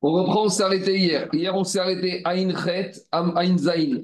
[0.00, 1.28] On reprend, on s'est arrêté hier.
[1.32, 4.02] Hier, on s'est arrêté à Inchet, Ain Zain,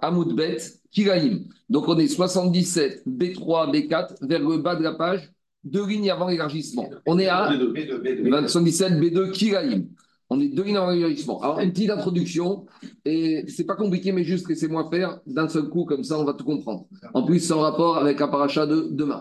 [0.00, 0.58] Amoudbet,
[0.92, 1.40] Kiraim.
[1.68, 5.32] Donc, on est 77, B3, B4, vers le bas de la page,
[5.64, 6.88] deux lignes avant l'élargissement.
[7.06, 7.50] On est à
[8.46, 9.82] 77, B2, Kiraim.
[10.32, 11.42] On est deux avant l'élargissement.
[11.42, 12.64] Alors, une petite introduction,
[13.04, 16.32] et c'est pas compliqué, mais juste laissez-moi faire d'un seul coup, comme ça, on va
[16.32, 16.86] tout comprendre.
[17.12, 19.20] En plus, en rapport avec un paracha de demain.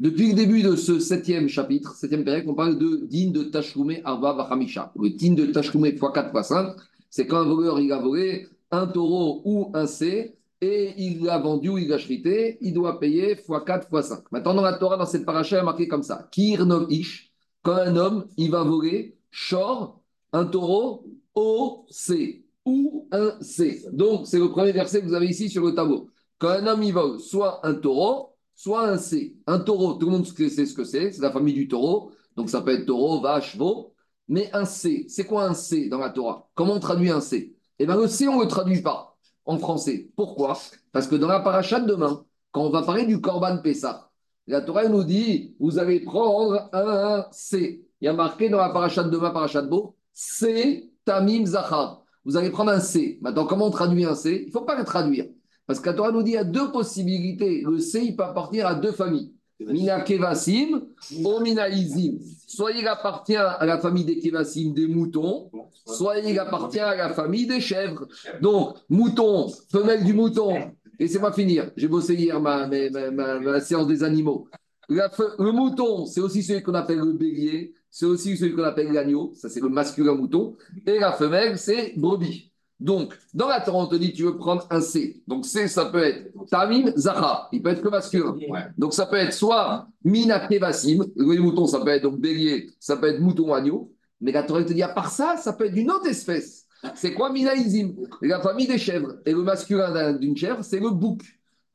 [0.00, 4.02] Depuis le début de ce septième chapitre, septième période, on parle de din de Tashkoumé
[4.04, 4.92] Arba Vachamisha.
[5.00, 6.76] Le din de Tashkoumé x4 x 5,
[7.08, 11.38] c'est quand un voleur il a volé un taureau ou un C et il l'a
[11.38, 14.32] vendu ou il l'a chrité, il doit payer x4 x 5.
[14.32, 17.30] Maintenant, dans la Torah, dans cette paracha, il est marqué comme ça Kirnov Ish,
[17.62, 19.97] quand un homme il va voler, Shor,
[20.32, 23.84] un taureau OC ou un C.
[23.92, 26.08] Donc, c'est le premier verset que vous avez ici sur le tableau.
[26.38, 29.36] Quand un homme y vole soit un taureau, soit un C.
[29.46, 32.12] Un taureau, tout le monde sait ce que c'est, c'est la famille du taureau.
[32.36, 33.94] Donc, ça peut être taureau, vache, veau.
[34.28, 36.48] Mais un C, c'est quoi un C dans la Torah?
[36.54, 37.56] Comment on traduit un C?
[37.78, 40.10] Eh bien, le C, on ne le traduit pas en français.
[40.14, 40.58] Pourquoi?
[40.92, 44.10] Parce que dans la paracha de demain, quand on va parler du Korban Pessah,
[44.46, 47.86] la Torah nous dit vous allez prendre un C.
[48.00, 52.02] Il y a marqué dans la paracha de demain, paracha de Beau, C, Tamim Zachar.
[52.24, 53.20] Vous allez prendre un C.
[53.22, 54.40] Maintenant, comment on traduit un C?
[54.42, 55.26] Il ne faut pas le traduire.
[55.64, 57.62] Parce que la Torah nous dit qu'il y a deux possibilités.
[57.64, 59.32] Le C, il peut appartenir à deux familles.
[59.60, 60.82] Mina Kevasim
[61.24, 62.18] ou Mina Izim.
[62.48, 65.52] Soit il appartient à la famille des Kevasim, des moutons,
[65.86, 68.08] soit il appartient à la famille des chèvres.
[68.42, 70.72] Donc, mouton, femelle du mouton.
[70.98, 71.70] Laissez-moi finir.
[71.76, 72.68] J'ai bossé hier ma,
[73.12, 74.48] ma, séance des animaux.
[74.88, 79.32] le mouton, c'est aussi celui qu'on appelle le bélier c'est aussi celui qu'on appelle l'agneau,
[79.34, 80.56] ça c'est le masculin mouton,
[80.86, 82.52] et la femelle, c'est brebis.
[82.78, 85.20] Donc, dans la Torah, on te dit, tu veux prendre un C.
[85.26, 87.48] Donc, C, ça peut être Tamim, Zaha.
[87.50, 88.36] Il peut être que masculin.
[88.76, 92.96] Donc, ça peut être soit Mina Kevasim, le mouton, ça peut être donc bélier, ça
[92.96, 93.92] peut être mouton agneau.
[94.20, 96.66] Mais la Torah te dit, à part ça, ça peut être d'une autre espèce.
[96.94, 99.14] C'est quoi Minaïzim La famille des chèvres.
[99.26, 101.24] Et le masculin d'une chèvre, c'est le bouc.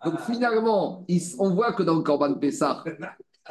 [0.06, 1.06] Donc, finalement,
[1.39, 2.81] on voit que dans le Corban Pessah,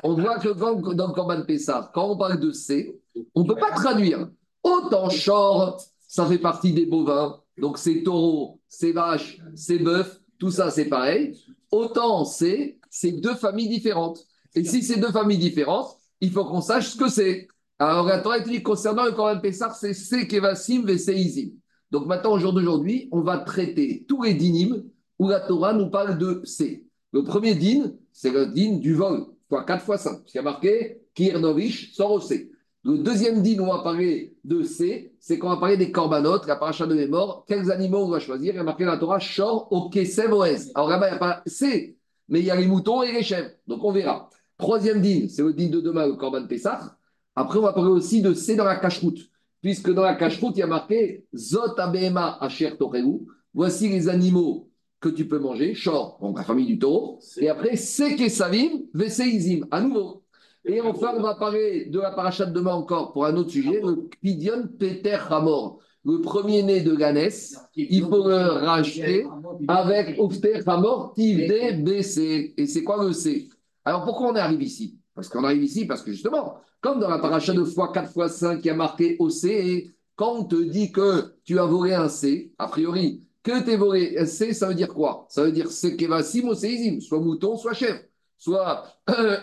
[0.03, 3.01] on voit que dans le Corban Pessah, quand on parle de C,
[3.35, 4.29] on ne peut pas traduire.
[4.63, 10.51] Autant chor, ça fait partie des bovins, donc c'est taureau, c'est vache, c'est bœuf, tout
[10.51, 11.37] ça c'est pareil.
[11.71, 14.25] Autant C, c'est deux familles différentes.
[14.55, 17.49] Et si c'est deux familles différentes, il faut qu'on sache ce que c'est.
[17.79, 21.51] Alors la Torah dit concernant le Corban Pessah, c'est C, Kevasim, Veseizim.
[21.91, 24.85] Donc maintenant, au jour d'aujourd'hui, on va traiter tous les dynimes
[25.19, 26.87] où la Torah nous parle de C.
[27.13, 29.27] Le premier din, c'est le din du vol.
[29.61, 30.23] 4 fois 5.
[30.25, 32.51] Ce qui a marqué Kirnovich sort C.
[32.85, 36.57] Le deuxième din on va parler de C, c'est qu'on va parler des corbanotes, la
[36.57, 37.45] paracha de mémoire.
[37.47, 38.55] Quels animaux on va choisir?
[38.55, 40.73] Il y a marqué la Torah Shor, Ok, Oez.
[40.75, 41.97] Alors là-bas, il n'y a pas C,
[42.29, 43.51] mais il y a les moutons et les chèvres.
[43.69, 44.29] Donc on verra.
[44.59, 46.97] Troisième din, c'est le din de demain, le Corban Pessah.
[47.37, 49.31] Après, on va parler aussi de C dans la cache-route,
[49.61, 53.21] puisque dans la cache-route, il y a marqué Zot Abema Asher Toreu.
[53.55, 54.69] Voici les animaux
[55.03, 59.67] que tu peux manger, Shor, donc la famille du taureau, et après Seke Savim, Veseizim,
[59.71, 60.23] à nouveau.
[60.65, 63.81] Et enfin, on va parler de la paracha de demain encore pour un autre sujet,
[63.83, 69.27] le Pidion Peter Hamor, le premier-né de Ganès, il faut le racheter
[69.67, 72.55] avec Ufter Hamor, Tivde, BC.
[72.57, 73.49] Et c'est quoi le C?
[73.85, 74.99] Alors pourquoi on arrive ici?
[75.15, 78.29] Parce qu'on arrive ici parce que justement, comme dans la paracha de fois 4 fois
[78.29, 82.53] 5 qui a marqué OC, quand on te dit que tu as volé un C,
[82.59, 85.27] a priori, que t'es volé C, ça veut dire quoi?
[85.29, 88.01] Ça veut dire c'est kevasim ou seizim, soit mouton, soit chèvre,
[88.39, 88.85] soit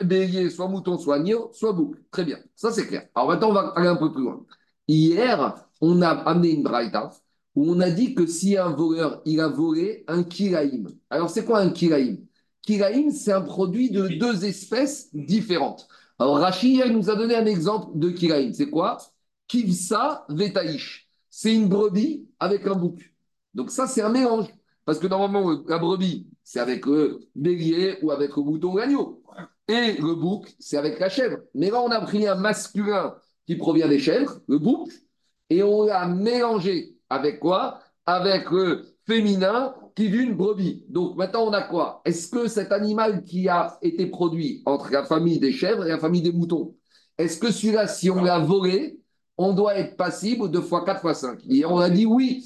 [0.03, 1.95] bélier, soit mouton, soit agneau, soit bouc.
[2.11, 3.07] Très bien, ça c'est clair.
[3.15, 4.45] Alors maintenant, on va aller un peu plus loin.
[4.87, 7.11] Hier, on a amené une braïta
[7.55, 10.87] où on a dit que si un voleur, il a volé un kiraïm.
[11.09, 12.25] Alors c'est quoi un kiraïm?
[12.61, 15.87] Kiraïm, c'est un produit de deux espèces différentes.
[16.19, 18.53] Alors Rachid, il nous a donné un exemple de kiraïm.
[18.53, 18.97] C'est quoi?
[19.47, 21.09] Kivsa vetaïch.
[21.29, 22.99] C'est une brebis avec un bouc.
[23.53, 24.47] Donc ça, c'est un mélange.
[24.85, 29.21] Parce que normalement, la brebis, c'est avec le bélier ou avec le mouton ou l'agneau.
[29.67, 31.37] Et le bouc, c'est avec la chèvre.
[31.53, 33.13] Mais là, on a pris un masculin
[33.45, 34.89] qui provient des chèvres, le bouc,
[35.49, 37.79] et on l'a mélangé avec quoi?
[38.05, 40.85] Avec le féminin qui d'une brebis.
[40.89, 42.01] Donc maintenant, on a quoi?
[42.05, 45.99] Est-ce que cet animal qui a été produit entre la famille des chèvres et la
[45.99, 46.75] famille des moutons,
[47.17, 48.98] est-ce que celui-là, si on l'a volé,
[49.41, 51.39] on doit être passible deux fois 4 fois 5.
[51.45, 52.45] Hier, on a dit oui.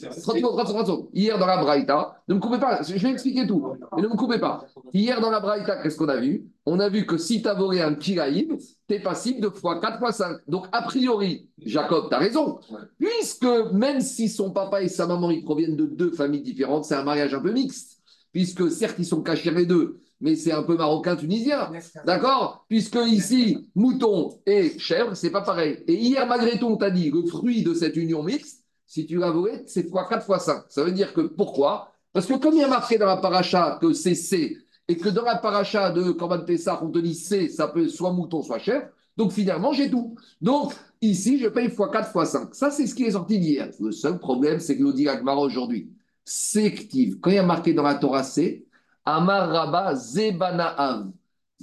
[1.11, 4.15] Hier, dans la Braïta, ne me coupez pas, je vais expliquer tout, mais ne me
[4.15, 4.63] coupez pas.
[4.93, 6.45] Hier, dans la Braïta, qu'est-ce qu'on a vu?
[6.67, 8.57] On a vu que si tu volé un kiraïm,
[8.87, 10.41] tu es passible deux fois 4 fois 5.
[10.47, 12.59] Donc, a priori, Jacob, tu as raison.
[12.99, 16.95] Puisque même si son papa et sa maman ils proviennent de deux familles différentes, c'est
[16.95, 18.01] un mariage un peu mixte.
[18.31, 21.69] Puisque certes, ils sont cachés les deux, mais c'est un peu marocain-tunisien.
[22.05, 22.65] D'accord?
[22.69, 25.83] Puisque ici, mouton et chèvre, c'est pas pareil.
[25.85, 29.17] Et hier, malgré tout, on t'a dit, le fruit de cette union mixte, si tu
[29.17, 30.63] l'as volé, c'est fois 4 fois 5.
[30.69, 31.91] Ça veut dire que pourquoi?
[32.13, 35.09] Parce que comme il y a marqué dans la paracha que c'est C, et que
[35.09, 38.59] dans la paracha de Corban Pessah, on te dit C, ça peut soit mouton, soit
[38.59, 38.87] chèvre,
[39.17, 40.15] donc finalement, j'ai tout.
[40.41, 42.55] Donc ici, je paye fois 4 fois 5.
[42.55, 43.69] Ça, c'est ce qui est sorti d'hier.
[43.79, 45.91] Le seul problème, c'est que nous dit Agmara aujourd'hui,
[46.23, 46.73] c'est
[47.19, 48.65] Quand il y a marqué dans la Torah C,
[49.05, 51.11] Amar Rabba Zebanaav.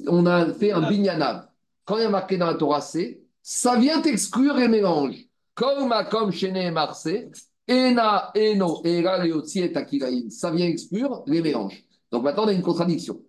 [0.07, 1.49] On a fait un binyanav.
[1.85, 5.27] Quand il y a marqué dans la Torah C, ça vient exclure les mélanges.
[5.55, 7.09] Comme comme Shene Marse,
[7.67, 11.85] Ena Eno Era et Ça vient exclure les mélanges.
[12.11, 13.21] Donc maintenant, on a une contradiction.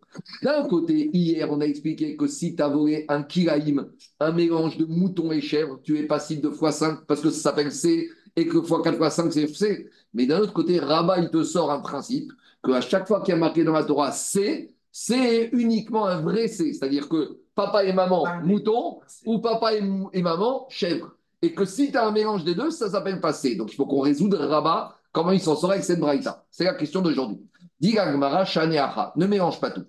[0.43, 3.87] D'un côté, hier, on a expliqué que si tu as volé un kilaïm,
[4.19, 7.71] un mélange de mouton et chèvre, tu es passible de x5 parce que ça s'appelle
[7.71, 9.89] C et que x4 x5 c'est C.
[10.13, 12.31] Mais d'un autre côté, Rabat, il te sort un principe
[12.63, 16.47] qu'à chaque fois qu'il y a marqué dans la Torah C, c'est uniquement un vrai
[16.47, 16.73] C.
[16.73, 21.15] C'est-à-dire que papa et maman mouton ou papa et, maman chèvre.
[21.41, 23.55] Et que si tu as un mélange des deux, ça s'appelle pas C.
[23.55, 26.45] Donc il faut qu'on résoudre Rabat, comment il s'en sort avec cette braïta.
[26.51, 27.39] C'est la question d'aujourd'hui.
[27.81, 29.85] Ne mélange pas tout.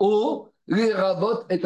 [0.00, 1.60] o les rabot et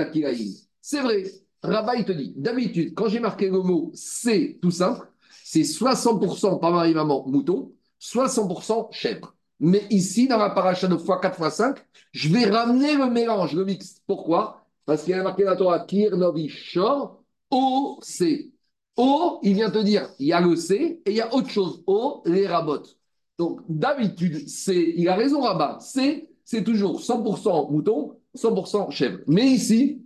[0.81, 1.25] C'est vrai.
[1.62, 5.06] Rabat, il te dit, d'habitude, quand j'ai marqué le mot C tout simple,
[5.45, 9.33] c'est 60% par mari maman mouton, 60% chèvre.
[9.64, 11.78] Mais ici, dans la paracha de x4 x 5,
[12.12, 14.02] je vais ramener le mélange, le mix.
[14.06, 14.66] Pourquoi?
[14.84, 18.52] Parce qu'il y a marqué dans la Torah Kirnovi Shor, O, C.
[18.96, 21.49] O, il vient te dire, il y a le C et il y a autre
[21.49, 21.82] chose.
[21.87, 22.99] O, les rabotes.
[23.38, 29.20] Donc, d'habitude, c'est, il a raison, Rabat, c'est, c'est toujours 100% mouton, 100% chèvre.
[29.26, 30.02] Mais ici,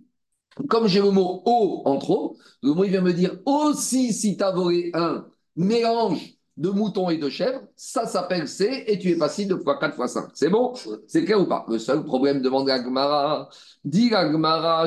[0.68, 4.36] comme j'ai le mot O en trop, le mot il vient me dire aussi si
[4.36, 4.54] tu as
[4.94, 5.26] un
[5.56, 9.78] mélange de mouton et de chèvre, ça s'appelle C et tu es passé de fois
[9.78, 10.30] 4 fois 5.
[10.34, 10.74] C'est bon?
[11.06, 11.64] C'est clair ou pas?
[11.68, 13.48] Le seul problème, demande Agmara,
[13.84, 14.84] dit Agmara,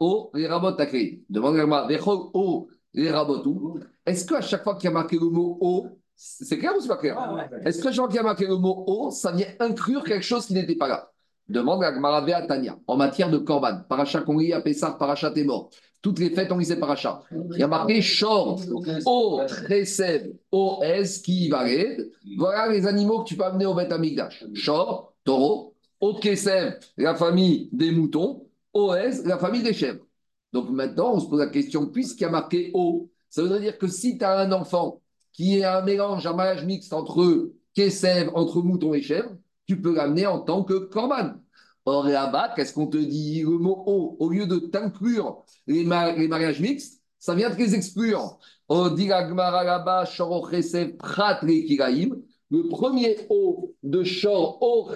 [0.00, 0.76] O, les rabots
[1.30, 1.88] Demande Agmara,
[2.34, 5.86] O, les rabots Est-ce qu'à chaque fois qu'il y a marqué le mot O,
[6.16, 7.16] c'est clair ou c'est pas clair?
[7.64, 10.54] Est-ce que Jean qui a marqué le mot O, ça vient inclure quelque chose qui
[10.54, 11.11] n'était pas là?
[11.48, 15.70] Demande à à Tania, en matière de Korban, Paracha Kongri, à Pessah, Paracha mort.
[16.00, 17.22] Toutes les fêtes, on lisait Paracha.
[17.30, 18.60] Il y a marqué Shor,
[19.06, 22.10] O, Resev, O, S, qui valide.
[22.38, 24.44] Voilà les animaux que tu peux amener au Beth Amigdash.
[24.54, 30.04] Shor, taureau, O, Kesev, la famille des moutons, O, S, la famille des chèvres.
[30.52, 33.78] Donc maintenant, on se pose la question, puisqu'il y a marqué O, ça veut dire
[33.78, 35.00] que si tu as un enfant
[35.32, 39.30] qui est un mélange, un mariage mixte entre Kessev, entre mouton et chèvre,
[39.66, 41.34] tu peux l'amener en tant que corban.
[41.84, 46.60] Or, là-bas, qu'est-ce qu'on te dit Le mot O, au lieu de t'inclure les, mariages
[46.60, 48.38] mixtes, ça vient de les exclure.
[48.68, 50.04] On dit là-bas,
[50.98, 54.94] Prat Le premier O de Shor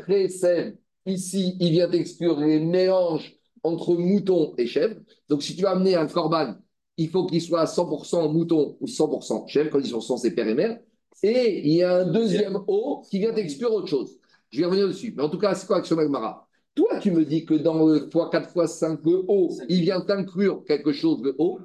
[1.07, 5.01] ici, il vient d'exclure les mélanges entre mouton et chèvre.
[5.29, 6.55] Donc, si tu vas amener un corban
[6.97, 10.79] il faut qu'il soit 100% mouton ou 100% chèvre, condition sont c'est père et mère.
[11.23, 14.19] Et il y a un deuxième O qui vient d'exclure autre chose.
[14.51, 15.13] Je vais revenir dessus.
[15.17, 18.09] Mais en tout cas, c'est quoi Action Magmara Toi, tu me dis que dans le
[18.09, 21.59] x4 x 5, le O, il vient d'inclure quelque chose, de O.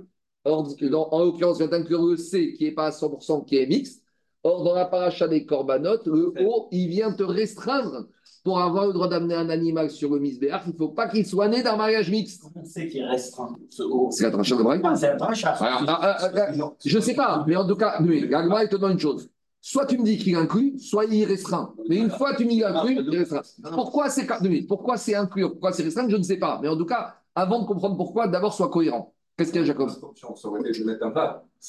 [0.43, 0.67] Or,
[1.11, 4.03] en l'occurrence, il vient d'inclure le C qui n'est pas à 100%, qui est mixte.
[4.43, 8.07] Or, dans la paracha des corbanotes, le O, il vient te restreindre
[8.43, 11.25] pour avoir le droit d'amener un animal sur le misbéach, il ne faut pas qu'il
[11.25, 12.43] soit né d'un mariage mixte.
[12.63, 14.09] C'est qui restreint ce haut.
[14.11, 14.81] C'est la tranchée de Braille?
[14.95, 15.45] C'est la tranchée.
[15.47, 18.93] Ah, ah, ah, je ne sais pas, mais en tout cas, oui, il te donne
[18.93, 19.29] une chose.
[19.63, 21.73] Soit tu me dis qu'il inclut, soit il restreint.
[21.87, 23.41] Mais une fois tu m'y inclus, il restreint.
[23.71, 24.27] Pourquoi c'est
[24.67, 26.59] pourquoi c'est inclus, pourquoi c'est restreint, je ne sais pas.
[26.61, 29.13] Mais en tout cas, avant de comprendre pourquoi, d'abord sois cohérent.
[29.37, 29.89] Qu'est-ce qu'il y a, Jacob?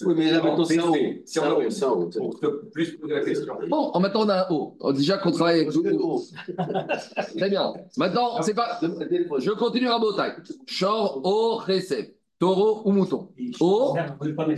[0.05, 0.97] Oui, mais là, maintenant, c'est un haut.
[1.25, 1.71] C'est un haut.
[1.71, 2.11] C'est un haut.
[2.11, 2.39] Pour
[2.73, 3.55] plus poser la question.
[3.69, 4.77] Bon, en maintenant, on a un haut.
[4.93, 6.23] Déjà qu'on travaille avec le haut.
[7.37, 7.73] Très bien.
[7.97, 8.81] Maintenant, c'est pas.
[8.83, 10.33] Je continue à Botaï.
[10.67, 12.17] Chor, haut, récep.
[12.39, 13.29] Taureau ou mouton?
[13.61, 13.95] Haut,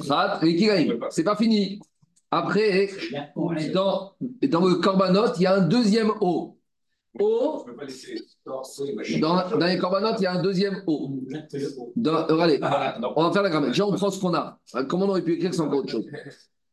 [0.08, 1.80] rat, et C'est pas fini.
[2.34, 2.90] Après,
[3.72, 4.12] dans,
[4.50, 6.58] dans le Corbanot, il y a un deuxième haut.
[7.20, 7.64] O.
[9.20, 11.10] Dans, dans les corbanotes, il y a un deuxième O.
[11.94, 13.70] Dans, regardez, ah, on va faire la grammaire.
[13.70, 14.58] Déjà, on prend ce qu'on a.
[14.88, 16.06] Comment on aurait pu écrire, encore autre chose?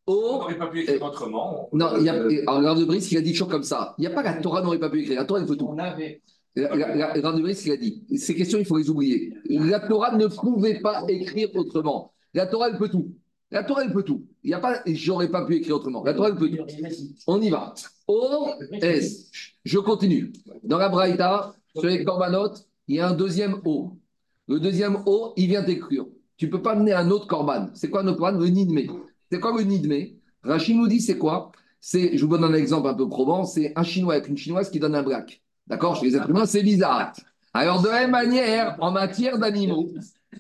[0.08, 0.14] O.
[0.16, 1.70] On n'aurait pas pu écrire autrement.
[1.74, 3.94] Non, il y a, alors, Rav de Brice, il a dit toujours comme ça.
[4.00, 5.20] Il n'y a pas la Torah n'aurait pas pu écrire.
[5.20, 5.68] La Torah, il faut tout.
[5.68, 6.24] On avait.
[6.58, 8.04] Rav de Brice, il a dit.
[8.18, 9.32] Ces questions, il faut les oublier.
[9.48, 12.14] La Torah ne pouvait pas écrire autrement.
[12.34, 13.14] La Torah, elle peut tout.
[13.52, 14.26] La Torah, elle peut tout.
[14.44, 16.04] Il n'y a pas, j'aurais pas pu écrire autrement.
[16.04, 16.64] La Torah, elle peut tout.
[17.28, 17.74] On y va.
[18.08, 18.48] O,
[18.82, 19.30] S.
[19.64, 20.32] Je continue.
[20.64, 22.54] Dans la Braïta, sur les Korbanot,
[22.88, 23.92] il y a un deuxième O.
[24.48, 26.06] Le deuxième O, il vient d'écrire.
[26.38, 27.70] Tu ne peux pas amener un autre Korban.
[27.74, 28.40] C'est quoi un autre Korban?
[28.40, 28.80] Le Nidme.
[29.32, 30.16] C'est quoi le Nidme?
[30.44, 31.52] Rachid nous dit c'est quoi?
[31.80, 34.70] C'est, je vous donne un exemple un peu probant, c'est un Chinois avec une Chinoise
[34.70, 35.42] qui donne un black.
[35.68, 35.96] D'accord?
[35.96, 37.14] Chez les êtres humains, c'est bizarre.
[37.54, 39.90] Alors, de la même manière, en matière d'animaux,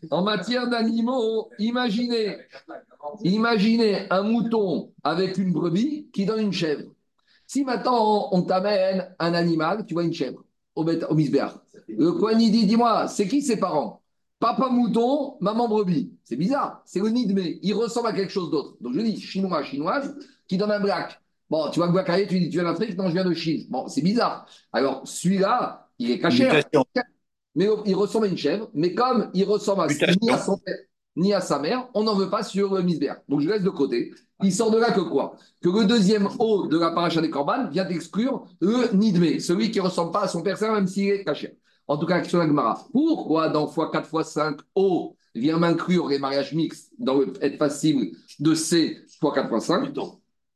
[0.10, 2.38] en matière d'animaux, imaginez,
[3.24, 6.89] imaginez un mouton avec une brebis qui donne une chèvre.
[7.48, 10.43] Si maintenant on t'amène un animal, tu vois une chèvre
[10.75, 11.15] au, au
[11.88, 14.01] Le Kohen dit Dis-moi, c'est qui ses parents?
[14.39, 16.13] Papa mouton, maman brebis.
[16.24, 18.75] C'est bizarre, c'est le mais Il ressemble à quelque chose d'autre.
[18.81, 20.15] Donc je dis chinois, chinoise,
[20.48, 21.22] qui donne un black.
[21.50, 22.98] Bon, tu vois le black tu dis Tu viens d'Afrique?
[22.98, 23.67] Non, je viens de Chine.
[23.70, 24.48] Bon, c'est bizarre.
[24.72, 26.50] Alors celui-là, il est caché.
[27.53, 30.77] Mais il ressemble à une chèvre, mais comme il ressemble à, à son père
[31.15, 33.18] ni à sa mère, on n'en veut pas sur misbère.
[33.27, 34.13] Donc je laisse de côté.
[34.44, 35.36] Il sort de là que quoi?
[35.62, 39.80] Que le deuxième O de la paracha des Corban vient d'exclure le Nidme, celui qui
[39.80, 41.58] ne ressemble pas à son père, même s'il est caché.
[41.88, 42.86] En tout cas, question Agmara.
[42.91, 48.15] Pourquoi dans x4 x 5 O vient m'inclure les mariages mixtes dans le être passible
[48.39, 49.94] de C x 4 x 5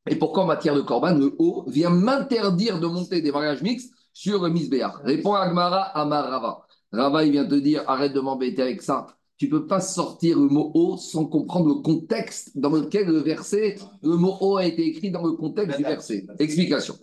[0.07, 3.93] Et pourquoi en matière de Corban, le O vient m'interdire de monter des mariages mixtes
[4.13, 6.65] sur le misbéar Répond Agmara à Rava.
[6.91, 10.39] Rava, il vient te dire arrête de m'embêter avec ça tu ne peux pas sortir
[10.39, 14.65] le mot O sans comprendre le contexte dans lequel le verset, le mot O a
[14.65, 16.25] été écrit dans le contexte du verset.
[16.39, 16.96] Explication.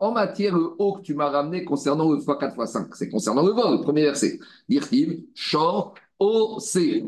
[0.00, 3.52] En matière, le que tu m'as ramené concernant le x4 x 5, c'est concernant le
[3.52, 4.38] vol, le premier verset.
[4.68, 7.02] Dire-t-il, Shor, O, C.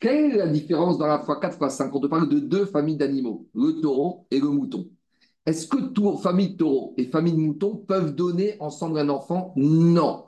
[0.00, 2.96] Quelle est la différence dans la x4 x 5 On te parle de deux familles
[2.96, 4.88] d'animaux, le taureau et le mouton.
[5.46, 5.78] Est-ce que
[6.22, 9.52] famille de taureaux et famille de moutons peuvent donner ensemble un enfant?
[9.56, 10.26] Non.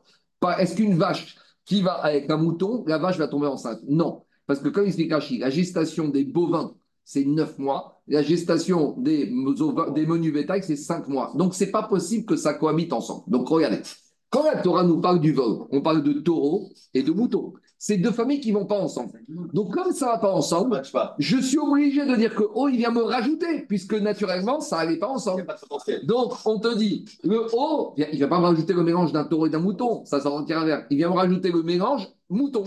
[0.59, 3.81] Est-ce qu'une vache qui va avec un mouton, la vache va tomber enceinte?
[3.87, 4.23] Non.
[4.47, 8.02] Parce que comme explique Rachid, la gestation des bovins, c'est 9 mois.
[8.09, 11.33] La gestation des, menus bétail, c'est 5 mois.
[11.37, 13.25] Donc, ce n'est pas possible que ça cohabite ensemble.
[13.28, 13.81] Donc, regardez.
[14.31, 17.52] Quand la Torah nous parle du vol, on parle de taureaux et de moutons
[17.85, 19.25] c'est deux familles qui ne vont pas ensemble.
[19.29, 20.83] Donc, comme ça ne va pas ensemble,
[21.19, 25.01] je suis obligé de dire que oh, il vient me rajouter, puisque naturellement, ça n'allait
[25.01, 25.45] pas ensemble.
[26.05, 29.25] Donc, on te dit, le haut, il ne va pas me rajouter le mélange d'un
[29.25, 30.87] taureau et d'un mouton, ça s'en à vers.
[30.91, 32.62] Il vient me rajouter le mélange mouton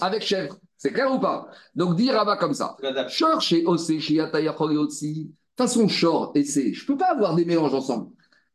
[0.00, 0.56] avec chèvre.
[0.76, 1.48] C'est clair ou pas?
[1.74, 2.76] Donc, dire Rabat comme ça.
[3.08, 7.44] Shor chez Ose, chez De façon, Shor et C, je ne peux pas avoir des
[7.44, 8.10] mélanges ensemble.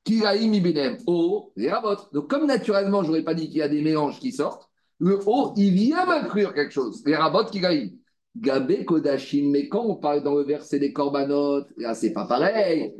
[0.06, 1.70] Kiraïm, Ibenem, O, les
[2.14, 4.67] Donc, comme naturellement, je n'aurais pas dit qu'il y a des mélanges qui sortent,
[5.00, 7.04] le haut, il vient m'inclure quelque chose.
[7.06, 7.92] Les rabots qui gagnent.
[8.40, 12.94] Gabé Kodashim, mais quand on parle dans le verset des corbanotes, là, c'est pas pareil.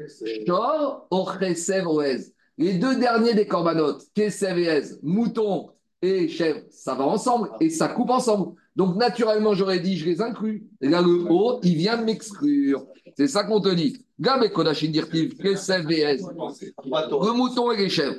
[0.48, 2.34] Shor, Ochesev, Oez.
[2.58, 5.70] Les deux derniers des corbanotes, Kesev et mouton
[6.02, 8.56] et chèvre, ça va ensemble et ça coupe ensemble.
[8.76, 10.68] Donc, naturellement, j'aurais dit, je les inclus.
[10.82, 12.88] Là, le haut, il vient m'exclure.
[13.16, 14.04] C'est ça qu'on te dit.
[14.20, 18.16] Gabé Kodashim, dire-t-il, Kesev et Le mouton et les chèvres.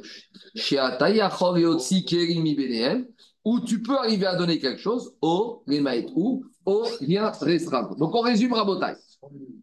[0.54, 3.06] Shiatayachor et Otsi, Benehem
[3.49, 7.97] où tu peux arriver à donner quelque chose au Lemaït ou au vient restreindre.
[7.97, 8.93] Donc on résume Rabotai.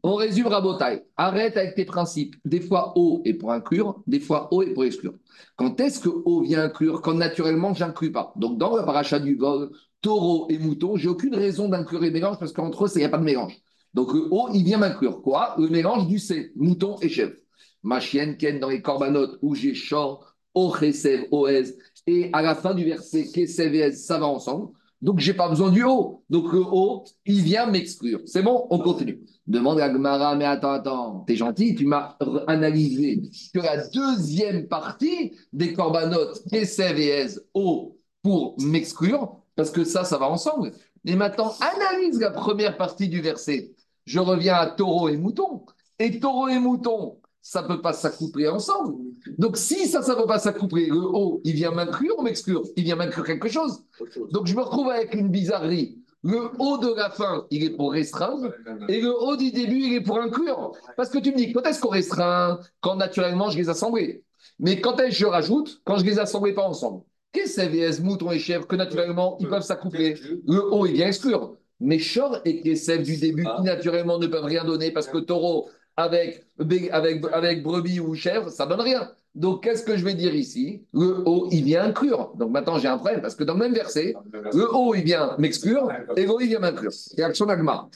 [0.02, 1.04] On résume Rabotai.
[1.16, 2.36] Arrête avec tes principes.
[2.46, 5.14] Des fois O est pour inclure, des fois O est pour exclure.
[5.56, 8.34] Quand est-ce que O vient inclure Quand naturellement, j'inclus pas?
[8.38, 9.70] Donc dans le parachat du vol,
[10.02, 13.10] taureau et mouton, j'ai aucune raison d'inclure les mélanges parce qu'entre eux, il n'y a
[13.10, 13.56] pas de mélange.
[13.94, 15.54] Donc O, il vient m'inclure quoi?
[15.60, 17.36] Le mélange du C, mouton et chèvre.
[17.84, 20.24] Ma chienne Ken dans les corbanotes où j'ai short,
[20.56, 21.76] O, Chesed, Oez,
[22.08, 24.70] et à la fin du verset, KCVS, ça va ensemble.
[25.02, 26.24] Donc, je n'ai pas besoin du haut.
[26.30, 28.22] Donc, le haut, il vient m'exclure.
[28.26, 28.68] C'est bon?
[28.70, 29.22] On continue.
[29.46, 33.22] Demande à Gmara, mais attends, attends, t'es gentil, tu m'as analysé
[33.54, 40.28] que la deuxième partie des corbanotes KCVS, haut, pour m'exclure, parce que ça, ça va
[40.28, 40.72] ensemble.
[41.06, 43.76] Et maintenant, analyse la première partie du verset.
[44.06, 45.66] Je reviens à taureau et mouton.
[46.00, 48.96] Et taureau et mouton, ça ne peut pas s'accoupler ensemble.
[49.38, 52.64] Donc, si ça, ça ne peut pas s'accoupler, le haut, il vient m'inclure ou m'exclure
[52.76, 53.84] Il vient m'inclure quelque chose.
[54.32, 56.00] Donc, je me retrouve avec une bizarrerie.
[56.24, 58.52] Le haut de la fin, il est pour restreindre,
[58.90, 60.72] et le haut du début, il est pour inclure.
[60.98, 64.24] Parce que tu me dis, quand est-ce qu'on restreint Quand naturellement, je les assemblais.
[64.58, 67.04] Mais quand est-ce que je rajoute Quand je les assemblais pas ensemble?
[67.32, 70.16] Qu'est-ce que c'est VS, mouton et chèvre, que naturellement, ils peuvent s'accoupler?
[70.48, 71.58] Le haut, il vient exclure.
[71.80, 75.70] Mais Chor et Kesef du début, qui naturellement ne peuvent rien donner parce que taureau,
[75.98, 76.46] avec,
[76.92, 79.12] avec, avec brebis ou chèvre, ça donne rien.
[79.34, 80.86] Donc, qu'est-ce que je vais dire ici?
[80.94, 82.32] Le haut, il vient inclure.
[82.36, 85.36] Donc, maintenant, j'ai un problème parce que dans le même verset, le haut, il vient
[85.38, 86.92] m'exclure et le il vient m'inclure.
[87.18, 87.90] Et action agma.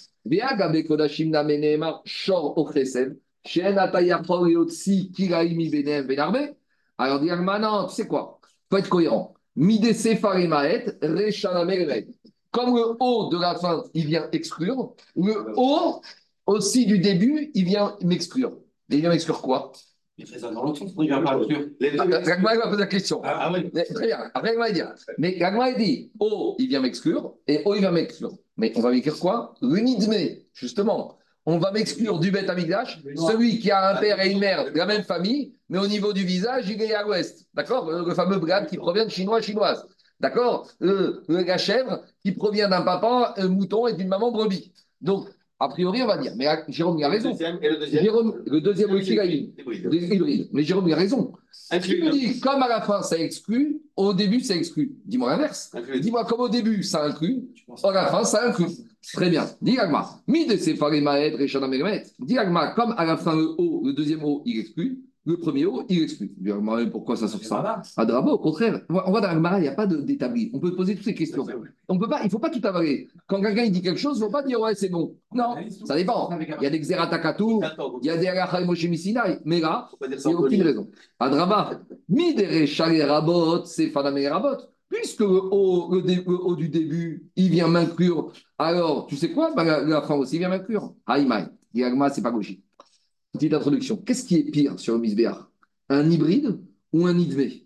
[6.97, 8.39] Alors, dit non, tu sais quoi?
[8.43, 9.33] Il faut être cohérent.
[12.51, 16.01] Comme le haut de la fin, il vient exclure, le haut
[16.49, 18.57] aussi du début, il vient m'exclure.
[18.89, 19.71] Il vient m'exclure quoi?
[20.17, 21.69] Il dans l'autre sens, il vient pas exclure.
[21.79, 23.21] Gagma va poser la question.
[23.23, 23.71] Ah, ah oui.
[23.93, 24.19] Très bien.
[24.33, 24.93] Après, il va dire.
[25.17, 28.33] Mais Gagma dit O, il vient m'exclure, et O, il vient m'exclure.
[28.57, 29.53] Mais on va m'écrire quoi?
[29.61, 30.13] L'unidme,
[30.53, 31.17] justement.
[31.45, 34.77] on va m'exclure du Beth Amigdash, celui qui a un père et une mère de
[34.77, 37.47] la même famille, mais au niveau du visage, il est à l'ouest.
[37.53, 37.89] D'accord?
[37.89, 39.87] Le, fameux brad qui provient de chinois chinoise.
[40.19, 40.67] D'accord?
[40.79, 44.73] Le, La chèvre qui provient d'un papa un mouton et d'une maman brebis.
[44.99, 45.29] Donc,
[45.59, 46.33] a priori, on va dire.
[46.37, 47.35] Mais Jérôme, il a raison.
[47.35, 50.49] et le deuxième Jérôme, le deuxième aussi, il a hybride.
[50.53, 51.33] Mais Jérôme, il a raison.
[51.83, 54.95] Tu me dis, comme à la fin, ça exclut, au début, ça exclut.
[55.05, 55.71] Dis-moi l'inverse.
[56.01, 57.43] Dis-moi, comme au début, ça inclut,
[57.83, 58.71] à la fin, ça inclut.
[59.13, 59.45] Très bien.
[59.61, 60.21] Dis Agma.
[60.27, 62.03] Mi de Sefaremaed, Rechana Meremet.
[62.19, 64.99] Dis Agma, comme à la fin, le haut, le deuxième haut, il exclut.
[65.25, 66.31] Le premier haut, il exclut.
[66.91, 68.81] Pourquoi ça sort ça À Drabo, au contraire.
[68.89, 70.49] On voit dans l'Agmara, il n'y a pas d'établi.
[70.53, 71.45] On peut poser toutes ces questions.
[71.87, 73.09] On peut pas, il ne faut pas tout avaler.
[73.27, 75.15] Quand quelqu'un dit quelque chose, il ne faut pas dire ouais, c'est bon.
[75.33, 76.29] Non, ça dépend.
[76.39, 77.59] Il y a des Xeratakatu,
[78.01, 78.85] il y a des Arachai Moshe
[79.45, 80.89] Mais là, il n'y a aucune raison.
[81.19, 84.57] À Draba, Midere Rabot, c'est Rabot.
[84.89, 89.53] Puisque le haut, le, haut, du début, il vient m'inclure, alors tu sais quoi?
[89.55, 90.95] Bah, la, fin aussi vient m'inclure.
[91.05, 91.47] Aïmaï.
[91.71, 92.63] Diagma, c'est pas logique.
[93.33, 93.97] Petite introduction.
[93.97, 95.49] Qu'est-ce qui est pire sur le misbéar
[95.89, 96.59] Un hybride
[96.93, 97.65] ou un idmé?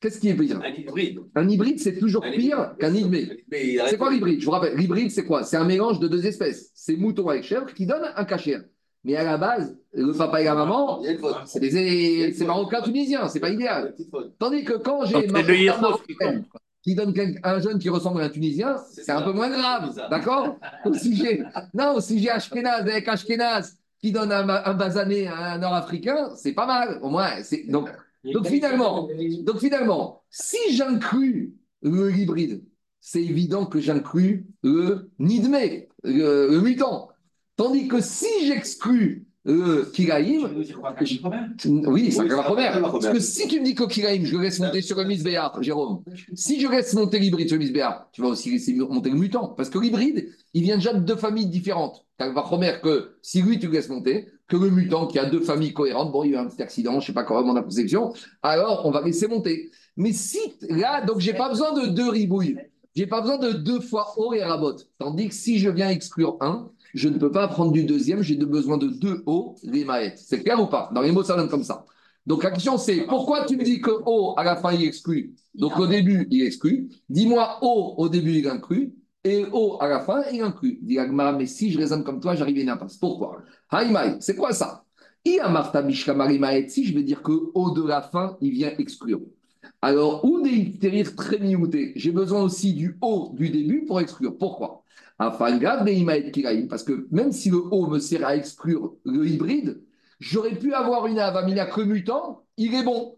[0.00, 0.60] Qu'est-ce qui est pire?
[0.62, 1.20] Un hybride.
[1.34, 3.44] Un hybride, c'est toujours pire qu'un idmé.
[3.50, 4.40] C'est quoi l'hybride?
[4.40, 5.44] Je vous rappelle, l'hybride, c'est quoi?
[5.44, 6.70] C'est un mélange de deux espèces.
[6.74, 8.58] C'est mouton avec chèvre qui donne un cachet.
[9.04, 11.02] Mais à la base, le papa et la maman,
[11.46, 13.94] c'est marocain tunisien, c'est pas idéal.
[14.38, 15.26] Tandis que quand j'ai
[16.82, 20.58] qui donne un jeune qui ressemble à un Tunisien, c'est un peu moins grave, d'accord?
[20.84, 25.58] Au sujet, non, si j'ai Ashkenaz avec Ashkenaz qui donne un, un basané à un
[25.58, 26.98] Nord-Africain, c'est pas mal.
[27.02, 27.30] Au moins,
[27.68, 27.88] donc,
[28.24, 29.08] donc finalement,
[29.42, 32.64] donc finalement, si j'inclus le hybride,
[33.00, 37.08] c'est évident que j'inclus le nidmé, le, le mutant.
[37.56, 40.48] Tandis que si j'exclus le Kiraïm.
[41.86, 42.80] Oui, c'est la première.
[42.80, 46.02] Parce que si tu me dis qu'au Kiraïm, je laisse monter sur le Misbéar, Jérôme,
[46.34, 49.48] si je laisse monter l'hybride sur le Misbéar, tu vas aussi laisser monter le mutant.
[49.48, 52.06] Parce que l'hybride, il vient déjà de deux familles différentes.
[52.30, 55.72] Vas première que si lui, tu laisses monter, que le mutant qui a deux familles
[55.72, 57.62] cohérentes, bon, il y a eu un petit accident, je ne sais pas comment la
[57.62, 58.12] conception,
[58.42, 59.70] alors on va laisser monter.
[59.96, 60.38] Mais si
[60.68, 62.58] là, donc j'ai pas besoin de deux ribouilles.
[62.94, 64.76] J'ai pas besoin de deux fois haut et rabot.
[64.98, 68.36] Tandis que si je viens exclure un, je ne peux pas prendre du deuxième, j'ai
[68.36, 70.18] besoin de deux O, les maêtes.
[70.18, 70.90] C'est clair ou pas?
[70.94, 71.86] Dans les mots, ça donne comme ça.
[72.26, 75.34] Donc la question c'est pourquoi tu me dis que O à la fin il exclut
[75.54, 76.88] Donc au début il exclut.
[77.08, 80.78] Dis-moi O au début il inclut et O à la fin il inclut.
[80.82, 82.96] Dis mais si je raisonne comme toi, j'arrive à une impasse.
[82.96, 83.42] Pourquoi?
[83.70, 84.84] Haïmaï, c'est quoi ça?
[85.24, 89.20] Si je veux dire que O de la fin il vient exclure.
[89.80, 90.78] Alors, ou des
[91.16, 91.38] très
[91.96, 94.36] j'ai besoin aussi du O du début pour exclure.
[94.36, 94.82] Pourquoi?
[95.18, 95.52] Parce
[96.82, 99.80] que même si le haut me sert à exclure le hybride,
[100.18, 103.16] j'aurais pu avoir une avamina que mutant, il est bon.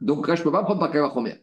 [0.00, 1.36] Donc là, je ne peux pas prendre par première.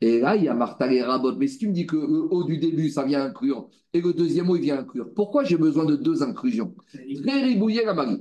[0.00, 1.36] Et là, il y a Martha et Rabot.
[1.36, 4.12] Mais si tu me dis que le haut du début, ça vient inclure, et le
[4.12, 6.74] deuxième haut, il vient inclure, pourquoi j'ai besoin de deux inclusions?
[7.22, 8.20] Très ribouillé la marie.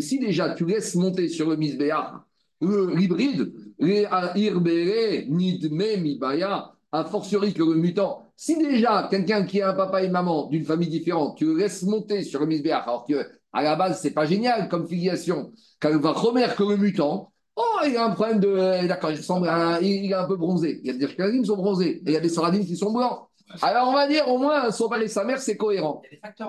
[0.00, 2.26] Si déjà tu laisses monter sur le misbéar
[2.60, 9.74] l'hybride, irbere, nidme, mibaya, a fortiori que le mutant, si déjà quelqu'un qui a un
[9.74, 13.26] papa et maman d'une famille différente, tu le laisses monter sur le misbéach, alors que
[13.52, 17.32] à la base, c'est pas génial comme filiation, quand il va remettre que le mutant,
[17.56, 18.86] oh, il a un problème de.
[18.86, 19.50] D'accord, il, ressemble
[19.82, 20.80] il, est un peu bronzé.
[20.82, 22.92] Il y a des qui sont bronzés et il y a des Soradines qui sont
[22.92, 23.28] blancs.
[23.60, 26.02] Alors, on va dire au moins, son père et sa mère, c'est cohérent.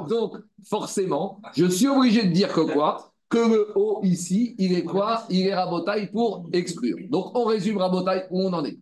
[0.08, 3.12] Donc, forcément, je suis obligé de dire que quoi?
[3.28, 5.24] Que le haut ici, il est quoi?
[5.30, 6.98] Il est rabotaille pour exclure.
[7.10, 8.78] Donc, on résume rabotaille où on en est.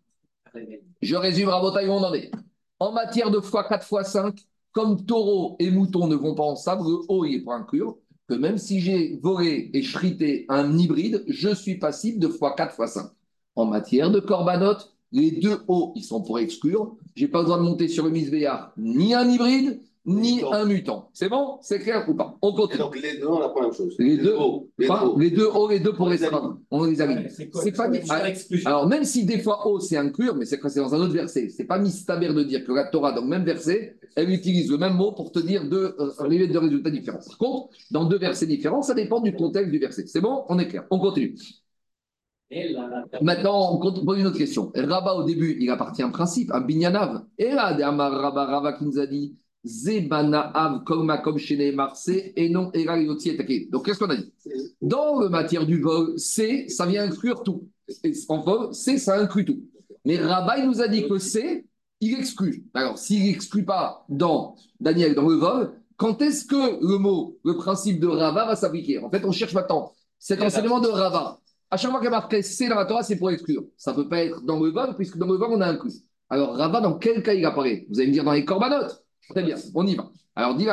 [1.02, 2.32] Je résume Rabotaille où on en est.
[2.80, 4.40] En matière de fois 4 fois 5,
[4.72, 7.98] comme taureau et mouton ne vont pas ensemble, le haut il est pour inclure,
[8.36, 12.88] même si j'ai volé et chrité un hybride, je suis passible de fois 4 fois
[12.88, 13.12] 5.
[13.56, 16.96] En matière de corbanote, les deux hauts, ils sont pour exclure.
[17.16, 21.10] Je n'ai pas besoin de monter sur le misbéar ni un hybride, ni un mutant.
[21.14, 21.60] C'est bon?
[21.62, 22.36] C'est clair ou pas?
[22.42, 22.80] On continue.
[22.80, 23.96] donc les deux, on apprend la même chose.
[24.00, 24.70] Les, deux hauts.
[24.78, 26.60] Les, deux hauts, les deux pour restreindre.
[26.72, 27.30] On les a mis.
[27.30, 27.90] C'est pas
[28.66, 31.50] Alors même si des fois haut c'est inclure, mais c'est dans un autre verset.
[31.50, 34.78] C'est pas mistaber de dire que la Torah, dans le même verset, elle utilise le
[34.78, 37.20] même mot pour te dire deux, euh, deux résultats différents.
[37.26, 40.06] Par contre, dans deux versets différents, ça dépend du contexte du verset.
[40.08, 40.44] C'est bon?
[40.50, 40.86] On est clair.
[40.90, 41.36] On continue.
[43.22, 44.72] Maintenant, on pose une autre question.
[44.76, 47.24] Rabat, au début, il appartient à un principe, un binyanav.
[47.38, 52.72] Et là, Rabat, Rabat qui nous a dit Zebana comme chez Marseille et non.
[53.72, 54.34] Donc qu'est-ce qu'on a dit?
[54.82, 57.68] Dans le matière du vol, C, ça vient inclure tout.
[58.30, 59.62] En vol, C, ça inclut tout.
[60.06, 61.66] Mais Rabat, nous a dit que C,
[62.00, 62.66] il exclut.
[62.74, 67.56] Alors, s'il n'exclut pas dans Daniel, dans le vol, quand est-ce que le mot, le
[67.58, 68.98] principe de Rava va s'appliquer?
[68.98, 71.40] En fait, on cherche maintenant cet enseignement de Rava.
[71.70, 73.66] À chaque fois qu'il y a marqué C dans la Torah, c'est pour exclure.
[73.78, 75.94] Ça ne peut pas être dans le vol, puisque dans le vol, on a inclus.
[76.30, 77.86] Alors, Rava, dans quel cas il apparaît?
[77.90, 80.10] Vous allez me dire dans les corbanotes Très bien, on y va.
[80.36, 80.68] Alors, dit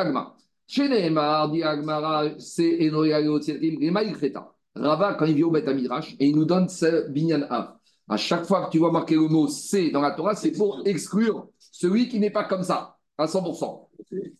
[0.67, 4.53] Chez Nehemar, dit Agmara, c'est Ilkreta.
[4.75, 7.75] Rava, quand il vient au Beth Midrash, et il nous donne ce binyan av.
[8.07, 10.81] À chaque fois que tu vois marquer le mot c'est dans la Torah, c'est pour
[10.85, 13.87] exclure celui qui n'est pas comme ça, à 100%.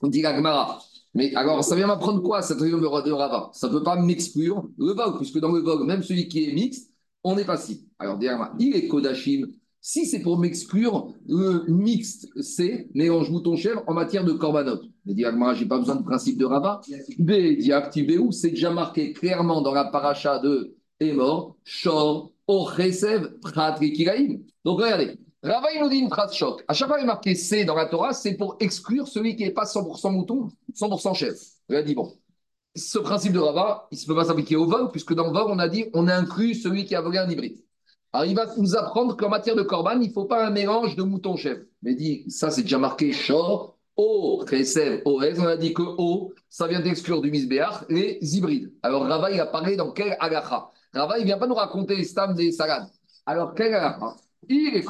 [0.01, 0.23] On dit.
[1.13, 3.49] Mais alors, ça vient m'apprendre quoi, cette réunion de Rava?
[3.53, 6.53] Ça ne peut pas m'exclure le vogue, puisque dans le vogue, même celui qui est
[6.53, 6.91] mixte,
[7.23, 7.87] on n'est pas si.
[7.97, 9.47] Alors, Agmara, il est Kodashim.
[9.81, 14.81] Si c'est pour m'exclure, le mixte, c'est mélange mouton-chèvre en matière de korbanot.
[15.05, 16.81] Mais dit n'ai pas besoin de principe de Rava.
[17.17, 23.79] B, dit où c'est déjà marqué clairement dans la paracha de Emor, Shor, Ochesev, Prat,
[24.65, 25.17] Donc, regardez.
[25.41, 26.65] Rava, il nous dit une phrase choc.
[26.67, 29.43] À chaque fois qu'il est marqué C dans la Torah, c'est pour exclure celui qui
[29.45, 31.39] n'est pas 100% mouton, 100% chef.
[31.69, 32.11] Il a dit, bon,
[32.75, 35.45] ce principe de Rava, il ne peut pas s'appliquer au vol, puisque dans le vol,
[35.47, 37.63] on a dit, on inclut celui qui a volé un hybride.
[38.11, 40.95] Alors, il va nous apprendre qu'en matière de corban, il ne faut pas un mélange
[40.95, 41.59] de mouton-chef.
[41.83, 45.39] Mais dit, ça, c'est déjà marqué Shor, O, Resev, OS.
[45.39, 48.71] On a dit que O, ça vient d'exclure du misbéach les hybrides.
[48.81, 52.03] Alors, Rava, il a parlé dans quel agacha Rava, il ne vient pas nous raconter
[52.03, 52.87] Stam des salades.
[53.25, 54.15] Alors, quel agacha
[54.47, 54.83] il est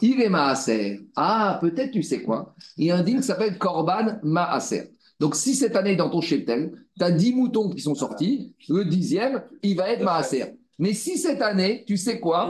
[0.00, 1.00] Il est Maaser.
[1.16, 2.54] Ah, peut-être tu sais quoi?
[2.76, 4.92] Il y a un dîme qui s'appelle Korban Maaser.
[5.20, 8.84] Donc, si cette année, dans ton cheptel, tu as 10 moutons qui sont sortis, le
[8.84, 10.56] dixième, il va être Maaser.
[10.78, 12.48] Mais si cette année, tu sais quoi?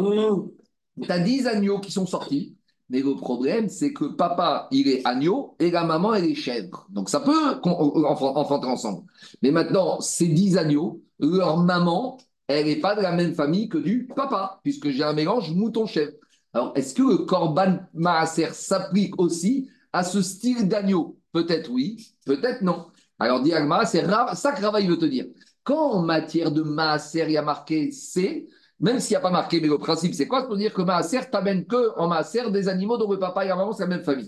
[1.03, 2.57] Tu as 10 agneaux qui sont sortis,
[2.89, 6.87] mais le problème, c'est que papa, il est agneau et la maman, elle est chèvre.
[6.91, 9.05] Donc, ça peut enfanter ensemble.
[9.43, 13.79] Mais maintenant, ces 10 agneaux, leur maman, elle n'est pas de la même famille que
[13.79, 16.13] du papa, puisque j'ai un mélange mouton-chèvre.
[16.53, 21.19] Alors, est-ce que le Korban Maaser s'applique aussi à ce style d'agneau?
[21.33, 22.89] Peut-être oui, peut-être non.
[23.19, 24.05] Alors, Diagma, c'est
[24.35, 25.27] ça que Rava, il veut te dire.
[25.65, 28.49] Quand en matière de Maaser, il y a marqué C,
[28.81, 30.41] même s'il n'y a pas marqué, mais le principe, c'est quoi?
[30.41, 33.49] C'est pour dire que Maaser t'amène que en Maaser des animaux dont le papa et
[33.49, 34.27] la maman, c'est la même famille.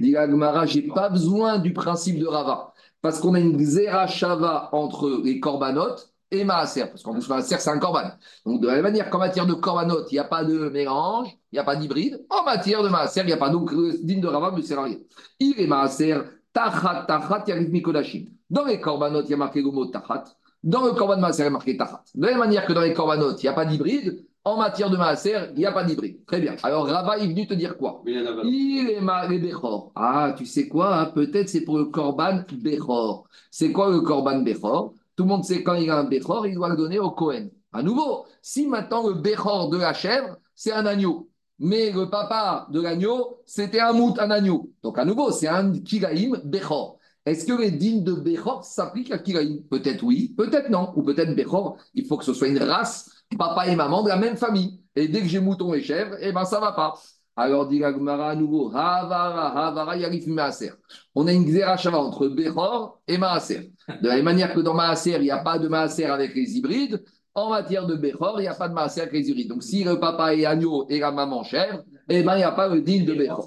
[0.00, 5.38] Je n'ai pas besoin du principe de Rava, parce qu'on a une Xerashava entre les
[5.38, 8.10] corbanotes et Maaser, parce qu'en plus, Maaser, c'est un korban.
[8.44, 11.28] Donc, de la même manière qu'en matière de korbanot, il n'y a pas de mélange,
[11.52, 13.50] il n'y a pas d'hybride, en matière de Maaser, il n'y a pas.
[13.50, 14.96] Donc, digne de Rava sert à rien.
[15.38, 16.16] Il est Maaser,
[16.52, 18.26] Tachat, Tachat, Yarif Mikodashim.
[18.50, 20.24] Dans les korbanot, il y a marqué le mot Tachat.
[20.62, 22.04] Dans le korban Maaser, il y a marqué Tachat.
[22.14, 24.90] De la même manière que dans les korbanot, il n'y a pas d'hybride, en matière
[24.90, 26.24] de Maaser, il n'y a pas d'hybride.
[26.26, 26.56] Très bien.
[26.62, 28.02] Alors, Rava est venu te dire quoi
[28.44, 29.92] Il est marqué Bechor.
[29.94, 31.06] Ah, tu sais quoi hein?
[31.06, 33.26] Peut-être c'est pour le korban Bechor.
[33.50, 34.94] C'est quoi le korban Bechor?
[35.16, 37.48] Tout le monde sait quand il a un Bechor, il doit le donner au Cohen.
[37.72, 42.66] À nouveau, si maintenant le Bechor de la chèvre, c'est un agneau, mais le papa
[42.70, 44.70] de l'agneau, c'était un mout, un agneau.
[44.82, 46.98] Donc à nouveau, c'est un Kiraïm Bechor.
[47.24, 49.62] Est-ce que les dînes de Bechor s'appliquent à Kiraïm?
[49.70, 50.92] Peut-être oui, peut-être non.
[50.96, 54.16] Ou peut-être Bechor, il faut que ce soit une race, papa et maman de la
[54.16, 54.80] même famille.
[54.96, 56.94] Et dès que j'ai mouton et chèvre, eh ben ça va pas.
[57.34, 60.72] Alors, dit Gagmara à nouveau, Havara, Havara, Yarif Maaser.
[61.14, 63.72] On a une Xerashava entre Bechor et Maaser.
[64.02, 66.58] De la même manière que dans Maaser, il n'y a pas de Maaser avec les
[66.58, 67.02] hybrides,
[67.34, 69.48] en matière de Bechor, il n'y a pas de Maaser avec les hybrides.
[69.48, 71.82] Donc, si le papa est agneau et la maman chèvre,
[72.18, 73.46] eh ben, il n'y a pas le deal de Bechor.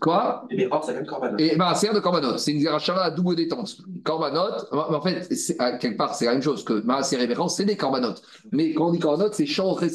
[0.00, 0.46] Quoi?
[0.50, 1.38] Et Bechor, c'est même Korbanot.
[1.38, 2.38] Et Maaser de Korbanot.
[2.38, 3.76] C'est une Xerashava à double détente.
[4.04, 5.28] Korbanot, en fait,
[5.80, 8.14] quelque part, c'est la même chose que Maaser et Bechor, c'est des Korbanot.
[8.52, 9.90] Mais quand on dit Korbanot, c'est Shor et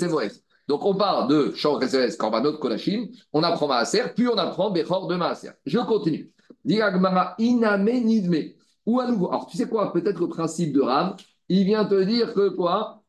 [0.67, 5.07] donc on parle de Shor Reseves, Korbanot, Kolashim, on apprend Maaser, puis on apprend Bechor
[5.07, 5.49] de Maaser.
[5.65, 6.31] Je continue.
[6.63, 8.53] Diagmara iname nidme.
[8.85, 11.15] Ou à nouveau, alors tu sais quoi, peut-être le principe de Ram,
[11.49, 13.03] il vient te dire que quoi?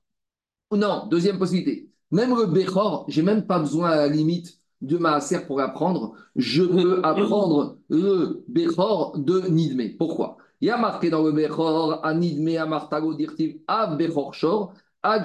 [0.72, 1.88] Non, deuxième possibilité.
[2.10, 6.14] Même le Bechor, j'ai même pas besoin à la limite de Maaser pour apprendre.
[6.36, 9.96] Je peux apprendre le Bechor de Nidme.
[9.96, 10.36] Pourquoi?
[10.60, 14.74] Il y a marqué dans le Bechor, à Nidme, à Martago, Dirtiv, à Bechor Shor,
[15.02, 15.22] à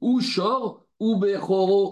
[0.00, 1.24] ou Shor, ou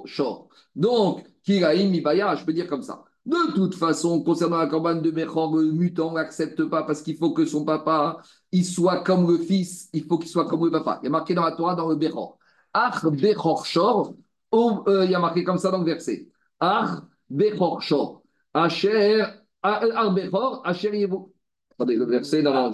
[0.07, 0.49] Shor.
[0.75, 3.05] Donc, Kiraim Ibaya, je peux dire comme ça.
[3.27, 7.33] De toute façon, concernant la campagne de Bechor, le mutant n'accepte pas parce qu'il faut
[7.33, 8.21] que son papa
[8.55, 11.01] il soit comme le fils, il faut qu'il soit comme le papa.
[11.03, 12.39] Il y a marqué dans la Torah, dans le Bechor.
[12.73, 14.15] Ach Bechor Shor,
[14.53, 16.29] euh, il y a marqué comme ça dans le verset.
[16.66, 18.22] Ach Bechor Shor.
[18.55, 19.22] Asher,
[19.62, 21.07] Ach Bechor, Asher.
[21.72, 22.72] Attendez, le verset dans la.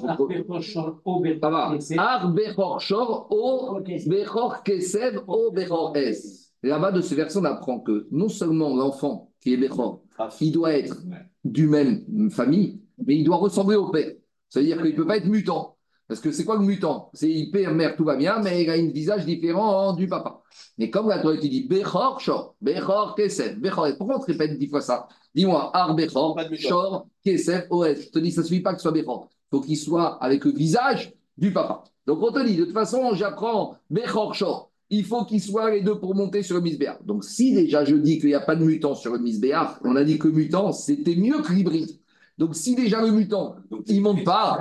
[1.99, 6.53] Ar Bechor Shor, O Bechor Kesev, O Bechor Es.
[6.63, 10.03] Là-bas, de ce verset, on apprend que non seulement l'enfant qui est Bechor,
[10.41, 10.97] il doit être
[11.45, 14.13] du même famille, mais il doit ressembler au père.
[14.49, 15.79] C'est-à-dire qu'il ne peut pas être mutant.
[16.11, 17.09] Parce que c'est quoi le mutant?
[17.15, 20.43] C'est père, mère, tout va bien, mais il a un visage différent du papa.
[20.77, 24.59] Mais comme la Torah te dit Bechor Shor, Bechor Kesev, Bechor Pourquoi on te répète
[24.59, 25.07] dix fois ça?
[25.37, 27.97] Dis-moi, Ar Bechor, Shor, Kesef, Os.
[27.97, 29.29] Je te dis, ça ne suffit pas que ce soit Bechor.
[29.31, 31.85] Il faut qu'il soit avec le visage du papa.
[32.09, 34.73] Donc on te dit, de toute façon, j'apprends Bechor Shor.
[34.89, 36.99] Il faut qu'il soit les deux pour monter sur le misbéar.
[37.05, 39.95] Donc si déjà je dis qu'il n'y a pas de mutant sur le misbéar, on
[39.95, 42.00] a dit que mutant, c'était mieux que l'hybride.
[42.41, 44.59] Donc, si déjà le mutant, il ne monte pas,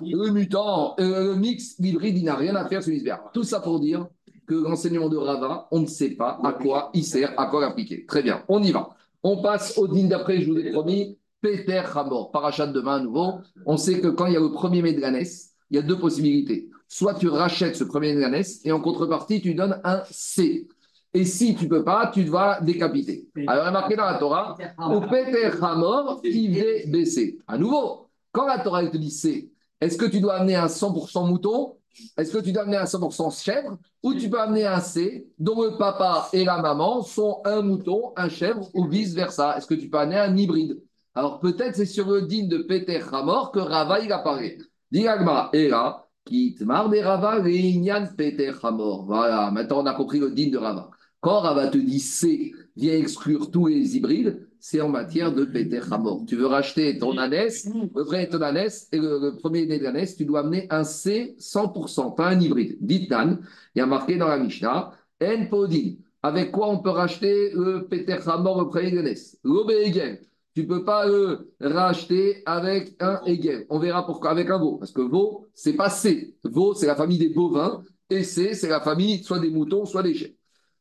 [0.00, 3.20] le mutant, euh, le mix, l'hybride, il n'a rien à faire sur l'hiver.
[3.32, 4.08] Tout ça pour dire
[4.44, 8.06] que l'enseignement de Rava, on ne sait pas à quoi il sert, à quoi l'appliquer.
[8.06, 8.88] Très bien, on y va.
[9.22, 13.34] On passe au din d'après, je vous ai promis, Peter Hamor, parachat demain à nouveau.
[13.64, 15.24] On sait que quand il y a le premier Medganes,
[15.70, 16.70] il y a deux possibilités.
[16.88, 20.66] Soit tu rachètes ce premier Medganes et en contrepartie, tu donnes un C.
[21.12, 23.28] Et si tu ne peux pas, tu dois décapiter.
[23.46, 27.38] Alors, il est marqué dans la Torah, au Peter Hamor qui va baisser.
[27.48, 31.28] À nouveau, quand la Torah te dit C, est-ce que tu dois amener un 100%
[31.28, 31.76] mouton?
[32.16, 33.76] Est-ce que tu dois amener un 100% chèvre?
[34.02, 38.12] Ou tu peux amener un C dont le papa et la maman sont un mouton,
[38.16, 40.80] un chèvre ou vice-versa Est-ce que tu peux amener un hybride?
[41.14, 44.58] Alors peut-être c'est sur le digne de Peter Hamor que Rava il apparaît.
[44.92, 47.42] Diragma, et là, Kitmar de Rava,
[48.16, 49.04] Peter Hamor.
[49.06, 50.90] Voilà, maintenant on a compris le digne de Rava.
[51.20, 55.80] Quand Rava te dit C vient exclure tous les hybrides, c'est en matière de Peter
[55.90, 56.24] Hamor.
[56.26, 60.16] Tu veux racheter ton ânesse, le vrai ton ânesse, et le, premier né de l'ânesse,
[60.16, 62.78] tu dois amener un C 100%, pas un hybride.
[62.80, 63.36] Ditan,
[63.74, 65.96] il y a marqué dans la Mishnah, En Podin.
[66.22, 69.38] Avec quoi on peut racheter le Peter Hamor, le premier de l'ânesse.
[70.54, 73.66] Tu ne peux pas le racheter avec un Hegel.
[73.68, 74.76] On verra pourquoi avec un veau.
[74.78, 76.34] Parce que veau, c'est pas C.
[76.44, 77.82] Veau, c'est la famille des bovins.
[78.08, 80.28] Et C, c'est la famille soit des moutons, soit des chiens.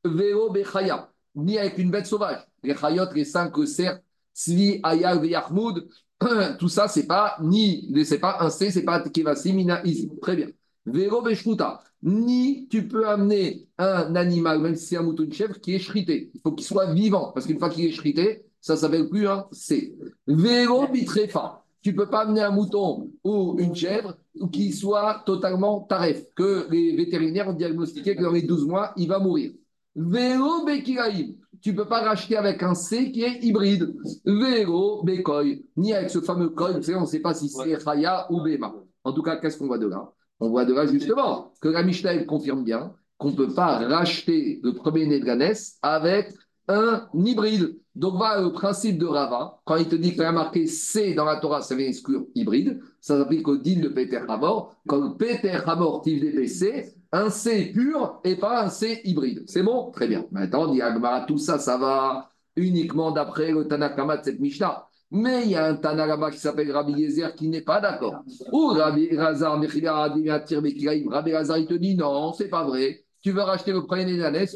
[0.05, 2.45] Véo Bechaya, ni avec une bête sauvage.
[2.63, 3.99] Les Chayot, les cinq cerfs,
[4.33, 5.87] Svi, Ayal, Yahmoud,
[6.59, 10.09] tout ça, c'est pas ni, c'est pas un C, c'est pas Kevasi, Mina, Izi.
[10.21, 10.47] Très bien.
[10.85, 15.59] Véo Bechruta, ni tu peux amener un animal, même si c'est un mouton de chèvre,
[15.59, 16.31] qui est chrité.
[16.33, 19.47] Il faut qu'il soit vivant, parce qu'une fois qu'il est chrité, ça s'appelle plus un
[19.51, 19.95] C.
[20.27, 24.17] Vélo Bitrefa, tu peux pas amener un mouton ou une chèvre
[24.51, 29.07] qui soit totalement taref, que les vétérinaires ont diagnostiqué que dans les 12 mois, il
[29.07, 29.51] va mourir.
[29.95, 31.35] Vélo Bekiraïm.
[31.61, 33.93] Tu ne peux pas racheter avec un C qui est hybride.
[34.25, 35.65] Vélo Bekoy.
[35.75, 38.73] Ni avec ce fameux koi, on ne sait pas si c'est Raya ou Bema.
[39.03, 40.11] En tout cas, qu'est-ce qu'on voit de là?
[40.39, 44.61] On voit de là justement que la Mishnah confirme bien qu'on ne peut pas racheter
[44.63, 46.33] le premier né de la avec
[46.69, 47.75] un hybride.
[47.95, 51.13] Donc, voilà le principe de Rava, quand il te dit qu'il y a marqué C
[51.13, 54.73] dans la Torah, ça vient exclure hybride, ça s'applique au din de Peter Hamor.
[54.87, 59.43] Quand Peter Hamor tive DBC, un C pur et pas un C hybride.
[59.47, 59.91] C'est bon?
[59.91, 60.25] Très bien.
[60.31, 64.85] Maintenant, on dit Agmara, tout ça, ça va uniquement d'après le Tanakama de cette Mishnah.
[65.11, 68.23] Mais il y a un Tanakama qui s'appelle Rabbi Yezer qui n'est pas d'accord.
[68.51, 73.05] Ou Rabbi Razar, Rabbi Razar, il te dit non, c'est pas vrai.
[73.21, 74.05] Tu veux racheter le premier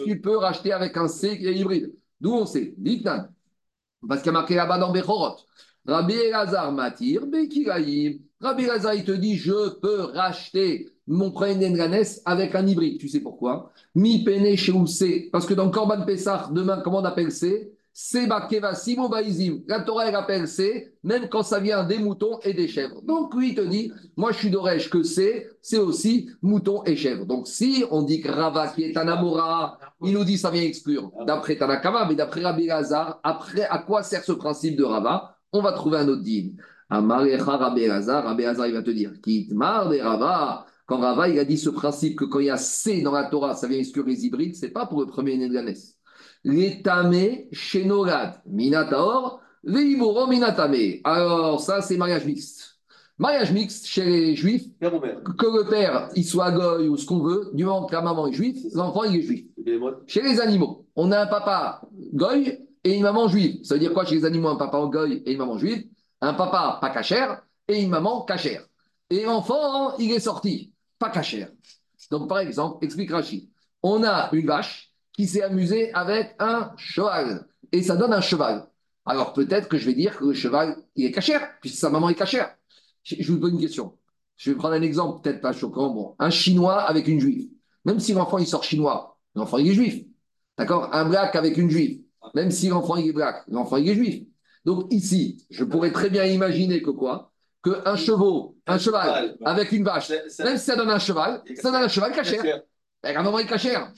[0.06, 1.94] tu peux racheter avec un C qui est hybride.
[2.22, 4.08] D'où on sait Dites-nous.
[4.08, 5.38] Parce qu'il y a marqué là-bas dans Bechorot.
[5.86, 8.20] Rabbi Elazar Matir, Bekiraïm.
[8.43, 11.73] Rabbi Elazar, il te dit je peux racheter mon premier
[12.25, 12.99] avec un hybride.
[12.99, 13.71] Tu sais pourquoi?
[13.95, 15.29] Mi pene chez C.
[15.32, 19.62] Parce que dans Korban Pessah, demain, comment on appelle C Seba Simo Baizim.
[19.67, 23.03] La Torah, elle appelle C, même quand ça vient des moutons et des chèvres.
[23.03, 26.95] Donc, lui, il te dit, moi, je suis d'Oresh que C, c'est aussi moutons et
[26.95, 27.27] chèvres.
[27.27, 30.63] Donc, si on dit que Rava, qui est un Amora, il nous dit ça vient
[30.63, 35.38] exclure, d'après Tanakama, mais d'après Rabbi Lazar, après, à quoi sert ce principe de Rava?
[35.51, 36.56] On va trouver un autre digne.
[36.93, 40.67] Amarecha Rabbi Lazar, Rabbi Lazar, il va te dire, Kitmar de Rava.
[40.86, 43.23] Quand Rava, il a dit ce principe que quand il y a C dans la
[43.23, 45.63] Torah, ça vient exclure les hybrides, c'est pas pour le premier né de la
[46.43, 50.99] L'étamé shenogad minataor, veiboro minatame.
[51.03, 52.77] Alors, ça, c'est mariage mixte.
[53.17, 57.49] Mariage mixte chez les juifs, que le père, il soit goy ou ce qu'on veut,
[57.53, 59.45] du moment que la maman est juive, l'enfant, il est juif.
[60.06, 61.82] Chez les animaux, on a un papa
[62.13, 63.63] goy et une maman juive.
[63.63, 65.86] Ça veut dire quoi chez les animaux, un papa goy et une maman juive?
[66.23, 68.65] Un papa pas cachère et une maman cachère.
[69.09, 71.49] Et l'enfant, il est sorti, pas cachère.
[72.12, 73.49] Donc, par exemple, explique Rachid,
[73.81, 77.45] on a une vache qui s'est amusé avec un cheval.
[77.73, 78.69] Et ça donne un cheval.
[79.05, 82.07] Alors peut-être que je vais dire que le cheval, il est cachère, puisque sa maman
[82.07, 82.55] est cachère.
[83.03, 83.97] Je vous pose une question.
[84.38, 85.89] Je vais prendre un exemple, peut-être pas choquant.
[85.89, 87.49] Bon, un chinois avec une juive.
[87.83, 90.05] Même si l'enfant il sort chinois, l'enfant il est juif.
[90.57, 90.88] D'accord?
[90.93, 92.01] Un black avec une juive.
[92.33, 94.23] Même si l'enfant il est black, l'enfant il est juif.
[94.65, 97.32] Donc ici, je pourrais très bien imaginer que quoi?
[97.63, 101.84] Qu'un chevaux, un cheval avec une vache, même si ça donne un cheval, ça donne
[101.84, 102.62] un cheval cachère.
[103.04, 103.91] Avec un moment, il cachère.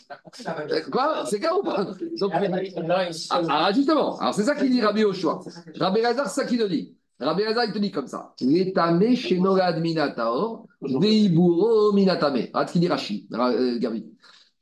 [0.91, 1.25] Quoi?
[1.29, 1.85] C'est quoi ou pas
[2.19, 3.09] Donc, ah,
[3.49, 5.41] ah, justement, alors c'est ça qu'il dit Rabbi Oshua.
[5.79, 6.95] Rabbi Lazar, c'est ça qu'il te dit.
[7.19, 8.33] Rabbi Lazar, il te dit comme ça.
[8.41, 12.47] L'étame chez Norad Minataor, Veiburo Minatame.
[12.47, 14.07] Regarde ce qu'il dit Rashi, euh, Gabi.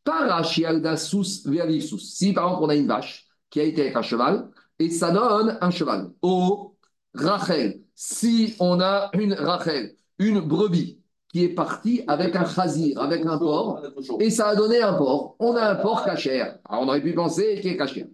[0.03, 1.99] Pas Rashi Aldasous Veavivsous.
[1.99, 5.11] Si par exemple, on a une vache qui a été avec un cheval, et ça
[5.11, 6.11] donne un cheval.
[6.21, 6.75] Au
[7.13, 7.81] Rachel.
[7.95, 10.99] Si on a une Rachel, une brebis,
[11.31, 13.81] qui est parti avec un chazir, avec un porc,
[14.19, 15.35] et ça a donné un porc.
[15.39, 16.59] On a un porc cachère.
[16.69, 18.05] Alors on aurait pu penser qu'il est cachère.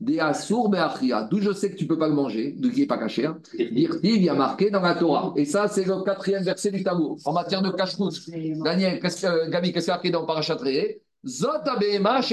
[0.00, 2.86] Des assour D'où je sais que tu ne peux pas le manger, de qui n'est
[2.86, 3.36] pas cachère.
[3.58, 5.32] il y a marqué dans la Torah.
[5.34, 7.16] Et ça, c'est le quatrième verset du tableau.
[7.24, 7.96] En matière de cache
[8.64, 10.36] Daniel, qu'est-ce que, Gabi, qu'est-ce qu'il y a marqué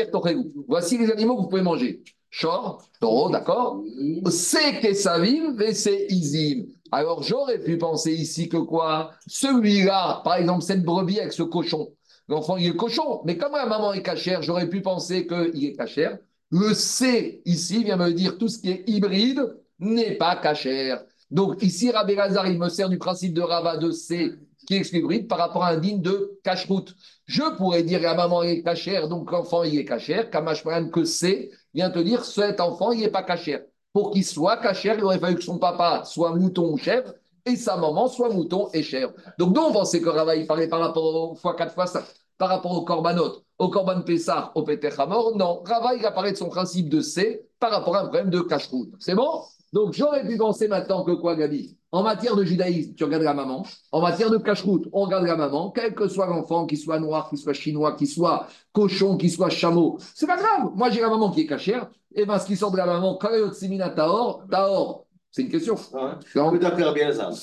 [0.10, 0.32] dans
[0.68, 2.04] Voici les animaux que vous pouvez manger.
[2.40, 3.82] Chor, taureau, d'accord?
[4.30, 6.66] C'est Kesavim, c'est Izim.
[6.92, 9.12] Alors j'aurais pu penser ici que quoi?
[9.28, 11.92] Celui-là, par exemple, cette brebis avec ce cochon.
[12.28, 15.76] L'enfant, il est cochon, mais comme la maman est cachère, j'aurais pu penser qu'il est
[15.76, 16.18] cachère.
[16.52, 21.04] Le C, ici, vient me dire tout ce qui est hybride n'est pas cachère.
[21.32, 24.34] Donc ici, Rabbi Lazar, il me sert du principe de Rava de C
[24.66, 26.96] qui est hybride par rapport à un digne de cache-route.
[27.26, 30.30] Je pourrais dire la maman est cachère, donc l'enfant il est cachère.
[30.30, 33.62] Kamashman que C vient te dire cet enfant il n'est pas cachère.
[33.94, 37.14] Pour qu'il soit cachère, il aurait fallu que son papa soit mouton ou chèvre
[37.46, 39.14] et sa maman soit mouton et chèvre.
[39.38, 42.04] Donc, nous, on pensait que Rava, il parlait par rapport au fois 4 fois 5,
[42.38, 44.66] par rapport au Korbanot, au Korban Pessah, au
[44.98, 45.38] Hamor.
[45.38, 48.42] Non, Rava, il apparaît de son principe de C par rapport à un problème de
[48.42, 48.68] cache
[49.00, 49.44] C'est bon?
[49.76, 51.78] Donc, j'aurais pu penser maintenant que quoi, Gabi?
[51.92, 53.66] En matière de judaïsme, tu regardes la maman.
[53.92, 55.70] En matière de cache on regarde la maman.
[55.72, 59.50] Quel que soit l'enfant, qu'il soit noir, qu'il soit chinois, qu'il soit cochon, qu'il soit
[59.50, 60.72] chameau, c'est pas grave.
[60.76, 61.90] Moi, j'ai la maman qui est cachère.
[62.16, 65.05] Et bien, ce qui sort de la maman, Taor, Taor,
[65.36, 65.76] c'est une question.
[65.94, 66.60] Ah ouais.
[66.60, 67.34] D'après Rabbi Hazar.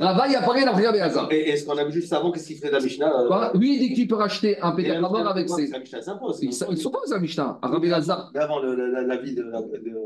[0.00, 1.30] Rava, il apparaît d'après Rabbi Hazar.
[1.30, 3.26] Et, et ce qu'on a vu juste avant, qu'est-ce qu'il fait de la Mishnah euh...
[3.26, 3.50] Quoi?
[3.52, 5.66] Lui, il dit qu'il peut racheter un Péter Hamor avec ses.
[5.66, 6.38] La Mishnah s'impose.
[6.40, 7.58] Ils ne sont pas aux Mishnah.
[7.60, 8.30] Rabbi Hazar.
[8.34, 9.52] Avant l'avis de,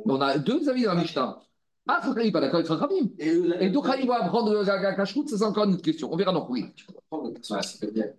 [0.07, 1.39] On a deux avis dans la Mishnah.
[1.87, 3.15] Ah, il faut qu'il n'est pas d'accord avec Rabbi.
[3.21, 6.13] Et, donc, il va prendre la cache-route, ça c'est encore une autre question.
[6.13, 6.65] On verra dans oui.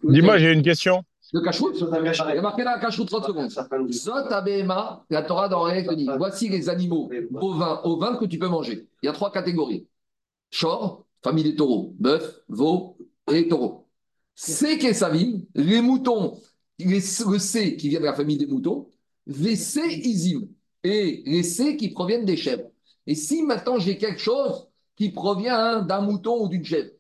[0.03, 1.03] Dis-moi, j'ai une question.
[1.33, 3.91] Le cachout, il y a marqué là cachout 30 secondes.
[3.91, 8.47] Zot abema, la Torah dans te dit voici les animaux bovins, ovins que tu peux
[8.47, 8.87] manger.
[9.01, 9.87] Il y a trois catégories
[10.51, 12.97] Chor, famille des taureaux, bœuf, veau
[13.31, 13.87] et taureau.
[14.35, 16.39] C savine, les moutons,
[16.79, 18.87] les, le C qui vient de la famille des moutons,
[19.25, 20.47] VC isim,
[20.83, 22.69] et les C qui proviennent des chèvres.
[23.05, 26.91] Et si maintenant j'ai quelque chose qui provient d'un mouton ou d'une chèvre,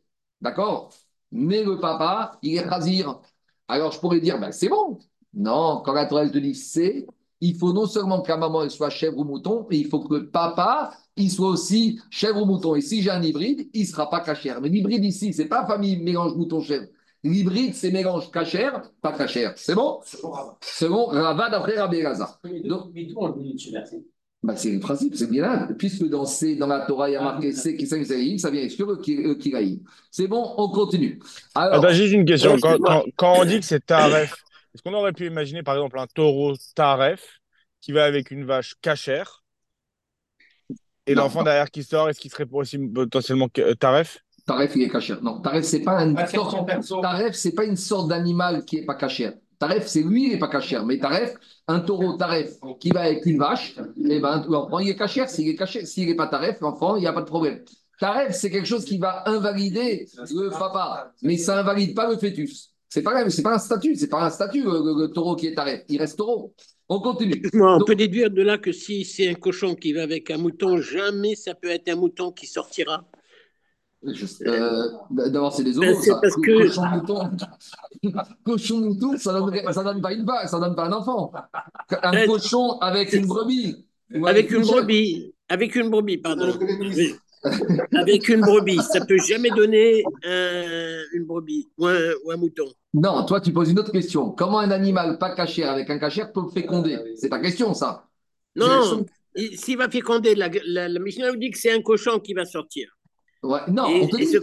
[0.41, 0.93] d'accord?
[1.31, 3.21] Mais le papa, il est khazir.
[3.67, 4.99] Alors je pourrais dire, ben, c'est bon.
[5.33, 7.05] Non, quand la Torah te dit c'est,
[7.41, 10.15] il faut non seulement que la maman soit chèvre ou mouton, mais il faut que
[10.15, 12.75] le papa il soit aussi chèvre ou mouton.
[12.75, 14.61] Et si j'ai un hybride, il ne sera pas cachère.
[14.61, 16.87] Mais l'hybride ici, ce n'est pas famille mélange mouton-chèvre.
[17.23, 19.53] L'hybride, c'est mélange cachère, pas cachère.
[19.57, 19.99] C'est bon?
[20.61, 22.39] C'est bon, Rava d'après Rabbi Gaza.
[22.63, 22.93] Donc,
[24.47, 25.67] bah, c'est le principe, c'est bien là.
[25.77, 26.23] Puisque dans,
[26.57, 27.97] dans la Torah, il y a marqué c'est qui ça
[28.49, 29.81] vient exclure Kiraïm.
[30.09, 31.19] C'est bon, on continue.
[31.53, 32.55] Alors, Attends, juste une question.
[32.61, 34.35] Quand, quand, on dit que c'est Taref,
[34.73, 37.41] est-ce qu'on aurait pu imaginer par exemple un taureau Taref
[37.81, 39.43] qui va avec une vache cachère
[41.05, 44.19] et l'enfant derrière qui sort, est-ce qu'il serait aussi potentiellement euh, Taref?
[44.45, 45.21] Taref, il est cachère.
[45.21, 46.05] Non, Taref, c'est pas,
[47.01, 49.33] Taref, c'est pas une sorte d'animal qui est pas cachère.
[49.59, 50.85] Taref, c'est lui, il n'est pas cachère.
[50.85, 51.33] Mais Taref,
[51.67, 55.29] un taureau Taref qui va avec une vache, eh ben, l'enfant, il est cachère.
[55.29, 57.63] S'il est s'il n'est pas Taref, l'enfant, il n'y a pas de problème.
[57.99, 62.71] Taref, c'est quelque chose qui va invalider le papa, mais ça invalide pas le fœtus.
[62.89, 65.83] C'est pas, c'est pas un statut, c'est pas un statut, le, taureau qui est Taref.
[65.89, 66.53] Il reste taureau.
[66.89, 67.41] On continue.
[67.53, 70.79] on peut déduire de là que si c'est un cochon qui va avec un mouton,
[70.79, 73.03] jamais ça peut être un mouton qui sortira.
[74.05, 75.95] Euh, D'abord, c'est des ben.
[75.99, 76.67] C'est parce que.
[76.67, 77.31] Cochon mouton,
[78.45, 81.31] cochon mouton ça donne, ça donne pas une vache, ça donne pas un enfant.
[82.03, 83.85] Un ben, cochon avec une brebis.
[84.25, 85.33] Avec une brebis.
[85.49, 86.53] Avec une brebis, pardon.
[87.95, 92.67] avec une brebis, ça peut jamais donner un, une brebis ou un, ou un, mouton.
[92.93, 94.31] Non, toi, tu poses une autre question.
[94.31, 96.97] Comment un animal pas caché avec un cachère peut féconder?
[97.15, 98.05] C'est ta question, ça.
[98.55, 99.05] Non,
[99.53, 102.45] s'il va féconder, la, la, la Mishnah nous dit que c'est un cochon qui va
[102.45, 102.96] sortir.
[103.43, 104.35] Ouais, non, on te dit,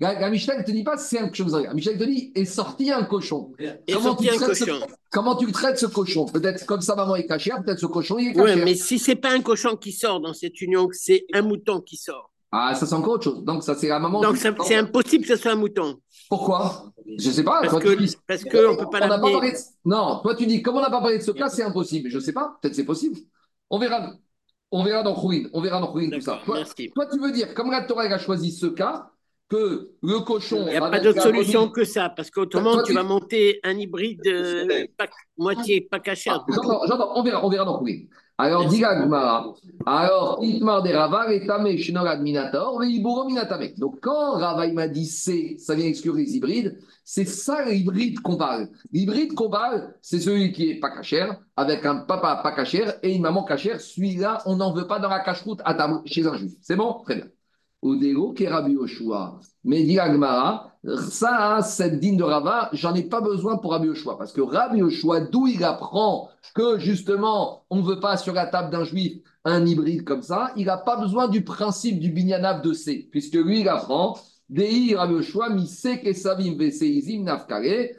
[0.00, 1.52] la, Michel ne te dit pas c'est un chose.
[1.52, 3.52] La Michel te dit est sorti un cochon.
[3.92, 4.54] comment, tu un cochon.
[4.54, 6.24] Ce, comment tu traites ce cochon?
[6.26, 8.56] Peut-être comme sa maman est cachère, peut-être ce cochon il est cachère.
[8.56, 11.80] Oui, mais si c'est pas un cochon qui sort dans cette union, c'est un mouton
[11.80, 12.32] qui sort.
[12.50, 13.44] Ah, ça c'est encore autre chose.
[13.44, 14.22] Donc ça c'est la maman.
[14.22, 15.98] Donc c'est impossible que ce soit un mouton.
[16.30, 16.92] Pourquoi?
[17.18, 17.60] Je ne sais pas.
[17.60, 19.52] Parce qu'on ne peut pas l'amener.
[19.84, 22.08] Non, toi tu dis comme on n'a pas parlé de ce cas, c'est impossible.
[22.08, 22.56] Je ne sais pas.
[22.62, 23.18] Peut-être c'est possible.
[23.68, 24.14] On verra.
[24.70, 26.40] On verra dans Khourin, on verra dans Khourin tout ça.
[26.44, 26.64] Toi,
[27.10, 29.10] tu veux dire, comme la Torah a choisi ce cas,
[29.48, 30.66] que le cochon.
[30.66, 34.26] Il n'y a pas d'autre solution que ça, parce qu'autrement, tu vas monter un hybride
[34.26, 34.86] euh,
[35.38, 36.30] moitié pas caché.
[36.30, 38.00] Ah, j'entends, on verra, on verra dans Khourin.
[38.40, 43.70] Alors, dit alors, Itmar de Rava, et Tame, Shinorad Minator, Veiburo Minatame.
[43.76, 48.36] Donc, quand Rava m'a dit c'est, ça vient exclure les hybrides, c'est ça l'hybride qu'on
[48.36, 48.68] parle.
[48.92, 53.12] L'hybride qu'on parle, c'est celui qui est pas cachère, avec un papa pas cachère et
[53.12, 53.80] une maman cachère.
[53.80, 55.60] Celui-là, on n'en veut pas dans la cache-route
[56.04, 56.52] chez un juif.
[56.62, 57.00] C'est bon?
[57.04, 57.26] Très bien.
[57.82, 59.40] Odéo, Kerabi Oshua.
[59.64, 60.67] Mais dit Agmara,
[61.10, 64.16] Ça, cette digne de Rava, j'en ai pas besoin pour Rabbi Yoshua.
[64.16, 68.46] Parce que Rabbi Yoshua, d'où il apprend que justement, on ne veut pas sur la
[68.46, 72.62] table d'un juif un hybride comme ça, il n'a pas besoin du principe du binyanav
[72.62, 73.08] de C.
[73.10, 74.16] Puisque lui, il apprend
[74.48, 76.56] Dei Rabbi Yoshua, mi se kesavim
[77.22, 77.96] nafkare,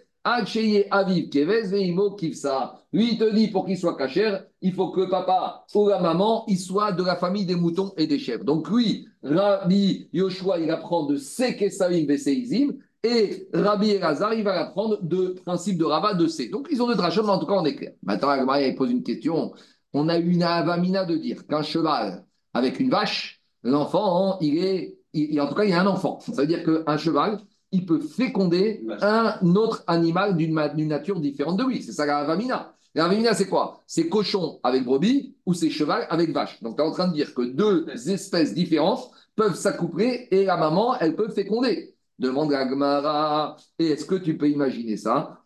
[0.92, 2.76] aviv kevez veimo kivsa.
[2.92, 6.44] Lui, il te dit pour qu'il soit cachère, il faut que papa ou la maman,
[6.48, 8.44] il soit de la famille des moutons et des chèvres.
[8.44, 12.74] Donc lui, Rabbi Yoshua, il apprend de se kesavim veseizim,
[13.04, 16.50] et Rabbi Elazar, il va l'apprendre de principe de Rava de C.
[16.50, 17.94] Donc ils ont deux drachot, mais en tout cas, on est clair.
[18.04, 19.54] Maintenant, Agmara, il pose une question.
[19.94, 25.00] On a une avamina de dire qu'un cheval avec une vache, l'enfant, il est
[25.40, 26.20] en tout cas, il y a un enfant.
[26.20, 27.40] Ça veut dire qu'un cheval,
[27.72, 31.84] il peut féconder un autre animal d'une nature différente de lui.
[31.84, 32.74] C'est ça la vamina.
[32.96, 33.84] La vamina, c'est quoi?
[33.86, 36.62] C'est cochon avec brebis ou c'est cheval avec vache.
[36.64, 40.58] Donc, tu es en train de dire que deux espèces différentes peuvent s'accoupler et la
[40.58, 41.96] maman, elle peut féconder.
[42.18, 45.40] Demande à Gmara, et est-ce que tu peux imaginer ça?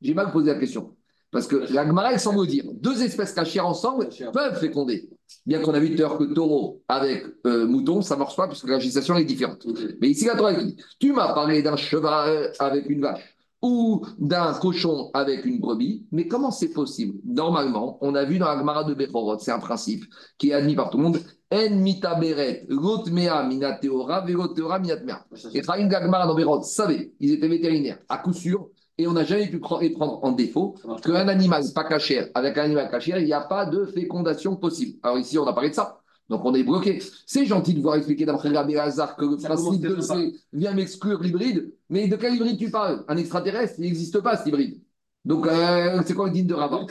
[0.00, 0.96] J'ai mal posé la question.
[1.30, 5.10] Parce que la Gemara, elle semble dire deux espèces cachées ensemble peuvent féconder.
[5.46, 8.36] Bien qu'on a vu tout à l'heure que taureau avec euh, mouton, ça ne marche
[8.36, 9.66] pas puisque la législation est différente.
[10.00, 14.54] Mais ici, la Torah dit Tu m'as parlé d'un cheval avec une vache ou d'un
[14.54, 17.18] cochon avec une brebis, mais comment c'est possible?
[17.24, 20.04] Normalement, on a vu dans la Gemara de Bechorot, c'est un principe
[20.38, 21.20] qui est admis par tout le monde
[21.50, 25.24] En mitaberet, lotmea minateora, veloteora minatmea.
[25.54, 28.68] Et Chaim Gagmara dans Bechorot savait, ils étaient vétérinaires, à coup sûr,
[28.98, 32.90] et on n'a jamais pu prendre en défaut qu'un animal pas cachère avec un animal
[32.90, 34.98] cachère, il n'y a pas de fécondation possible.
[35.02, 36.00] Alors ici, on a parlé de ça.
[36.28, 37.00] Donc on est bloqué.
[37.24, 41.22] C'est gentil de voir expliquer d'après Rabbi Hazard que le principe de C vient m'exclure
[41.22, 41.72] l'hybride.
[41.88, 43.04] Mais de quel hybride tu parles?
[43.08, 44.82] Un extraterrestre, il n'existe pas cet hybride.
[45.24, 46.86] Donc euh, c'est quoi le digne de Rabat?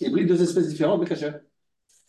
[0.00, 1.40] Hybride, deux espèces différentes, mais cachère.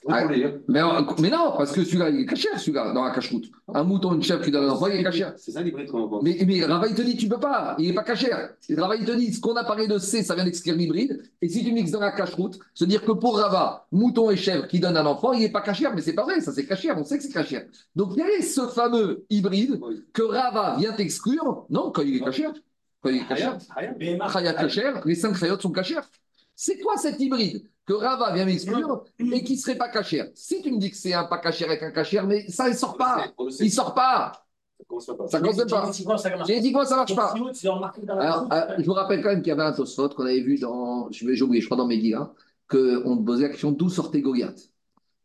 [0.10, 3.50] Ah, mais, mais, non, parce que celui-là, il est caché, celui-là, dans la cache-route.
[3.74, 5.28] Un mouton, une chèvre qui donne un enfant, il est caché.
[5.38, 6.20] C'est ça l'hybride qu'on voit.
[6.22, 8.30] Mais, mais Rava, il te dit, tu peux pas, il n'est pas caché.
[8.78, 11.24] Rava, il te dit, ce qu'on a parlé de C, ça vient d'exclure l'hybride.
[11.42, 14.68] Et si tu mixes dans la cache-route, se dire que pour Rava, mouton et chèvre
[14.68, 15.88] qui donnent un enfant, il n'est pas caché.
[15.96, 17.62] Mais c'est pas vrai, ça c'est caché, on sait que c'est caché.
[17.96, 19.80] Donc quel est ce fameux hybride
[20.12, 22.48] que Rava vient exclure Non, quand il est caché.
[23.02, 23.50] Quand il est caché.
[25.06, 25.96] Les cinq chayotes sont cachés.
[26.56, 27.66] C'est quoi cet hybride?
[27.86, 30.28] Que Rava vient m'exclure et qui ne serait pas cachère.
[30.36, 32.72] Si tu me dis que c'est un pas cachère avec un cachère, mais ça, il
[32.72, 33.26] ne sort pas.
[33.60, 34.32] Il ne sort pas.
[35.28, 36.46] Ça ne commence pas.
[36.46, 37.34] Génétiquement, ça ne marche pas.
[38.20, 40.58] Alors, euh, je vous rappelle quand même qu'il y avait un Tosfot qu'on avait vu
[40.60, 42.34] dans, j'ai oublié, je crois dans Megillah,
[42.70, 44.70] qu'on posait la question d'où sortait Goliath.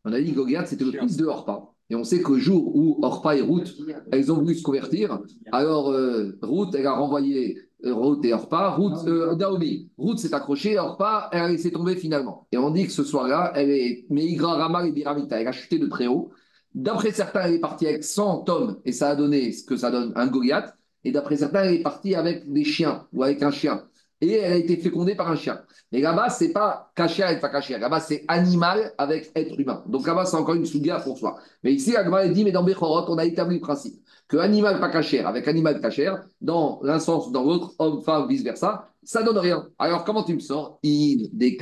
[0.05, 1.73] On a dit que Goliath, c'était le fils de Orpa.
[1.91, 3.75] Et on sait qu'au jour où Orpa et Ruth,
[4.13, 5.21] elles ont voulu se convertir,
[5.53, 9.91] alors euh, Ruth, elle a renvoyé Ruth et Orpa, Ruth, euh, Naomi.
[9.99, 12.47] Ruth s'est accrochée, Orpa, elle a laissé tomber finalement.
[12.53, 15.79] Et on dit que ce soir-là, elle est Meigra Rama et Biramita, elle a chuté
[15.79, 16.31] de très haut.
[16.75, 19.91] D'après certains, elle est partie avec 100 hommes et ça a donné ce que ça
[19.91, 20.75] donne un Goliath.
[21.05, 23.88] Et d'après certains, elle est partie avec des chiens ou avec un chien.
[24.21, 25.61] Et elle a été fécondée par un chien.
[25.93, 27.79] Mais là-bas, c'est pas caché avec pas caché.
[27.79, 29.83] Là-bas, c'est animal avec être humain.
[29.87, 31.39] Donc là-bas, c'est encore une souga pour soi.
[31.63, 34.91] Mais ici, Agma dit, mais dans Bechorot, on a établi le principe que animal pas
[34.91, 39.39] cachère avec animal cachère, dans l'un sens ou dans l'autre, homme, femme, vice-versa, ça donne
[39.39, 39.67] rien.
[39.79, 40.79] Alors, comment tu me sors?
[40.83, 41.57] Il, dei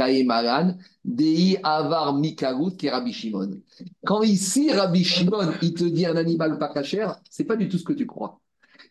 [1.63, 2.21] avar
[2.77, 2.91] qui.
[4.05, 7.79] Quand ici, Rabbi Shimon, il te dit un animal pas cachère, c'est pas du tout
[7.79, 8.41] ce que tu crois.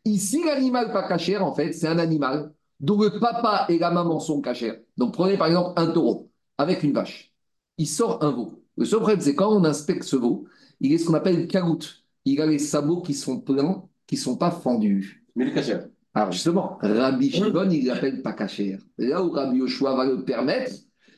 [0.06, 4.20] Ici, l'animal pas cachère, en fait, c'est un animal dont le papa et la maman
[4.20, 4.80] sont cachères.
[4.98, 7.34] Donc, prenez par exemple un taureau avec une vache.
[7.78, 8.62] Il sort un veau.
[8.78, 10.46] Le seul problème, c'est quand on inspecte ce veau,
[10.80, 14.20] il est ce qu'on appelle karout il a les sabots qui sont pleins, qui ne
[14.20, 15.24] sont pas fendus.
[15.36, 15.88] Mais les cachères.
[16.14, 18.80] Alors justement, Rabbi Shimon, il l'appelle pas cachère.
[18.98, 20.72] Là où Rabbi Yoshua va le permettre,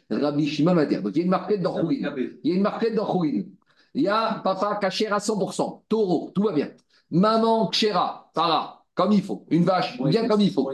[0.09, 1.01] Rabbi Shimon va dire.
[1.01, 2.01] Donc il y a une marquette dans Il
[2.43, 3.45] y a une marquette dans Il
[3.93, 6.71] y a papa cachère à 100%, taureau, tout va bien.
[7.09, 9.45] Maman kshera, para, comme il faut.
[9.51, 10.69] Une vache, bien comme il faut.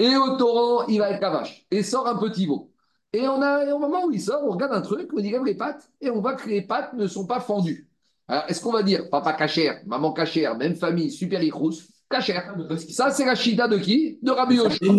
[0.00, 1.64] Et au taureau, il va avec la vache.
[1.70, 2.72] Et sort un petit veau.
[3.12, 5.54] Et on a, au moment où il sort, on regarde un truc, on dit les
[5.54, 7.88] pattes, et on voit que les pattes ne sont pas fendues.
[8.26, 11.74] Alors, est-ce qu'on va dire papa cachère, maman cachère, même famille, super icrous,
[12.10, 12.54] cachère
[12.90, 14.18] Ça, c'est la chita de qui?
[14.22, 14.94] De Rabbi Yoshua.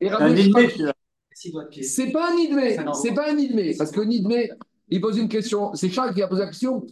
[0.00, 0.50] Et Rabbi
[1.82, 4.50] C'est pas un nidmé, c'est pas un nidmé, parce que nidmé,
[4.88, 5.74] il pose une question.
[5.74, 6.82] C'est Charles qui a posé la question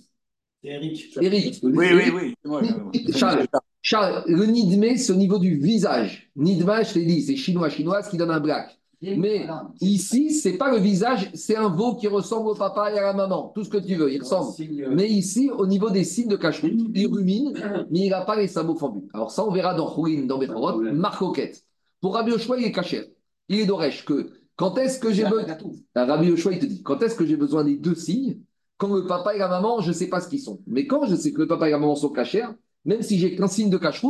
[0.63, 1.17] C'est Eric.
[1.19, 1.61] Eric.
[1.63, 3.13] Oui, oui, oui.
[3.17, 3.47] Charles,
[3.83, 6.31] Charles, le nidmé, c'est au niveau du visage.
[6.37, 8.77] Nidma, je t'ai dit, c'est chinois, chinoise qui donne un black.
[9.03, 9.47] Mais
[9.81, 13.13] ici, c'est pas le visage, c'est un veau qui ressemble au papa et à la
[13.15, 13.51] maman.
[13.55, 14.53] Tout ce que tu veux, il ressemble.
[14.91, 17.55] Mais ici, au niveau des signes de cache il rumine,
[17.91, 19.09] mais il n'a pas les sabots fendus.
[19.15, 21.23] Alors ça, on verra dans Rouine, dans Bechorot, Marc
[22.03, 23.15] Pour Rabbi Oshua, il est caché.
[23.49, 25.47] Il est d'Oresh que quand est-ce que j'ai besoin.
[25.95, 28.41] Rabbi Oshua, il te dit quand est-ce que j'ai besoin des deux signes?
[28.77, 30.61] Quand le papa et la maman, je ne sais pas ce qu'ils sont.
[30.67, 32.45] Mais quand je sais que le papa et la maman sont cachés,
[32.85, 34.03] même si j'ai qu'un signe de cache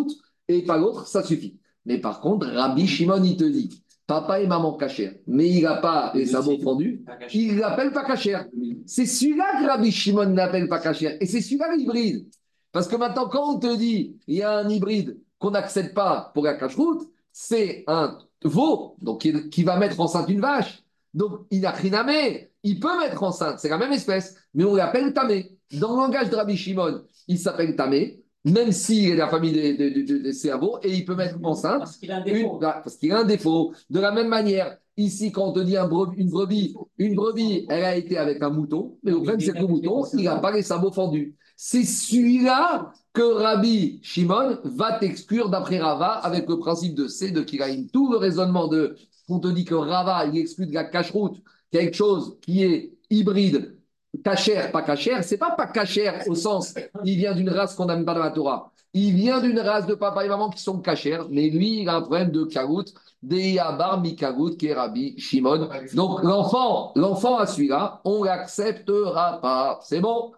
[0.48, 1.58] et pas l'autre, ça suffit.
[1.86, 5.76] Mais par contre, Rabbi Shimon, il te dit, papa et maman cachère, mais il n'a
[5.76, 8.46] pas les sabots fendus, il l'appelle pas cachère.
[8.84, 11.16] C'est celui-là que Rabbi Shimon n'appelle pas cachère.
[11.20, 12.26] Et c'est celui-là l'hybride.
[12.72, 16.30] Parce que maintenant, quand on te dit, il y a un hybride qu'on n'accepte pas
[16.34, 20.82] pour la cache-route, c'est un veau, donc qui, qui va mettre enceinte une vache.
[21.14, 22.46] Donc, il n'a mettre.
[22.62, 25.56] Il peut mettre enceinte, c'est la même espèce, mais on l'appelle tamé.
[25.72, 29.52] Dans le langage de Rabbi Shimon, il s'appelle tamé, même s'il est de la famille
[29.52, 31.80] des de, de, de, cerveaux, et il peut mettre enceinte.
[31.80, 32.54] Parce qu'il a un défaut.
[32.54, 33.72] Une- parce qu'il a un défaut.
[33.90, 37.84] De la même manière, ici, quand on te dit un une brebis, une brebis, elle
[37.84, 40.52] a été avec un mouton, mais le problème, c'est que le mouton, il n'a pas
[40.52, 41.36] les sabots fendus.
[41.56, 47.42] C'est celui-là que Rabbi Shimon va t'exclure d'après Rava avec le principe de C, de
[47.42, 47.88] Kiraïm.
[47.90, 48.96] Tout le raisonnement de,
[49.28, 51.36] on te dit que Rava, il exclut de la cache-route
[51.70, 53.76] quelque chose qui est hybride,
[54.24, 58.04] cachère, pas cachère, c'est pas pas cachère au sens, il vient d'une race qu'on n'aime
[58.04, 58.72] pas dans la Torah.
[58.92, 61.96] Il vient d'une race de papa et maman qui sont cachères, mais lui, il a
[61.96, 62.84] un problème de kagout,
[63.22, 65.68] Deyabar Mikagout, qui est Rabbi Shimon.
[65.94, 69.78] Donc l'enfant, l'enfant à celui-là, on l'acceptera pas.
[69.84, 70.32] C'est bon?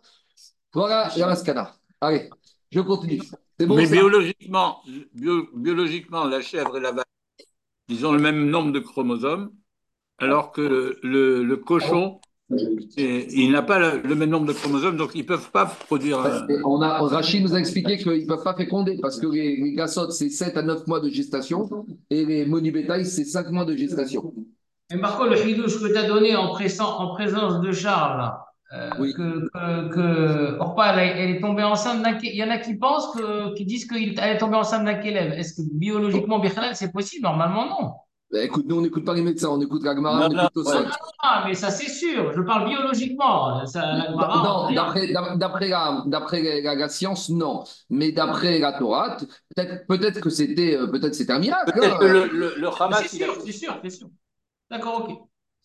[0.74, 1.08] Voilà.
[2.00, 2.28] Allez,
[2.70, 3.22] je continue.
[3.60, 4.82] Bon Mais biologiquement,
[5.14, 7.04] bio- biologiquement, la chèvre et la vache,
[7.88, 9.52] ils ont le même nombre de chromosomes,
[10.18, 12.20] alors que le, le- le cochon,
[12.96, 15.66] et- il n'a pas le, le même nombre de chromosomes, donc ils ne peuvent pas
[15.66, 16.18] produire.
[16.64, 19.72] On a, Rachid nous a expliqué qu'ils ne peuvent pas féconder parce que les, les
[19.74, 21.68] gassottes, c'est 7 à 9 mois de gestation
[22.10, 24.32] et les monubétails, c'est 5 mois de gestation.
[24.92, 28.30] Et Marco, le chidouche que tu as donné en, présence- en présence de Charles,
[28.74, 29.12] euh, Oui.
[29.14, 32.18] que, que, que Orpa, elle, elle est tombée enceinte d'un.
[32.22, 35.32] Il y en a qui pensent, que, qui disent qu'elle est tombée enceinte d'un Kelev.
[35.32, 36.42] Est-ce que biologiquement,
[36.74, 37.22] c'est possible?
[37.24, 37.90] Normalement, non.
[38.32, 40.54] Bah, écoute, nous, on n'écoute pas les médecins, on écoute la Gemara, on Non, écoute
[40.54, 40.84] Tosfot.
[41.22, 42.32] Ah, mais ça, c'est sûr.
[42.32, 43.64] Je parle biologiquement.
[43.66, 45.68] Ça, la Gemara, Non, d'après, la, d'après
[46.62, 47.62] la, la science, non.
[47.90, 49.18] Mais d'après la Torah,
[49.88, 51.72] peut-être, que c'était, euh, peut-être c'était un miracle.
[51.72, 51.98] Peut-être hein.
[52.00, 54.08] que le, le, le Hamas, C'est sûr, c'est sûr, c'est sûr.
[54.70, 55.18] D'accord, ok.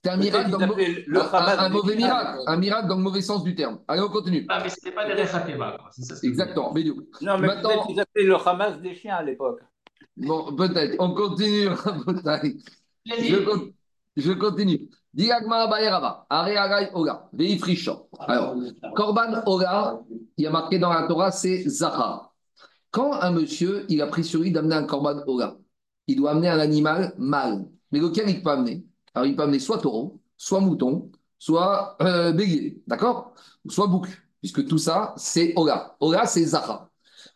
[0.04, 2.98] C'était un miracle, dans le, un- Hamas un- un des mauvais miracle, un miracle dans
[2.98, 3.80] le mauvais sens du terme.
[3.88, 4.46] Allez, on continue.
[4.50, 5.78] Ah, mais c'était pas des Rechateva.
[5.92, 6.26] C'est ce.
[6.28, 6.72] Exactement.
[6.74, 9.62] Mais du coup, Non, mais Maintenant- peut-être qu'ils appelaient le Hamas des chiens à l'époque.
[10.18, 10.96] Bon, peut-être.
[11.00, 11.70] On continue.
[13.06, 13.72] Je,
[14.18, 14.90] je continue.
[18.20, 18.56] Alors,
[18.96, 20.02] Korban Ola,
[20.38, 22.34] il y a marqué dans la Torah, c'est Zahar.
[22.92, 25.58] Quand un monsieur, il a pris sur lui d'amener un Korban Ola,
[26.08, 27.68] il doit amener un animal mâle.
[27.92, 28.86] Mais lequel il peut amener?
[29.14, 33.34] Alors, il peut amener soit taureau, soit mouton, soit euh, bélier, d'accord?
[33.70, 34.08] Soit bouc,
[34.40, 35.96] puisque tout ça, c'est Ola.
[36.00, 36.90] Ola, c'est Zahar.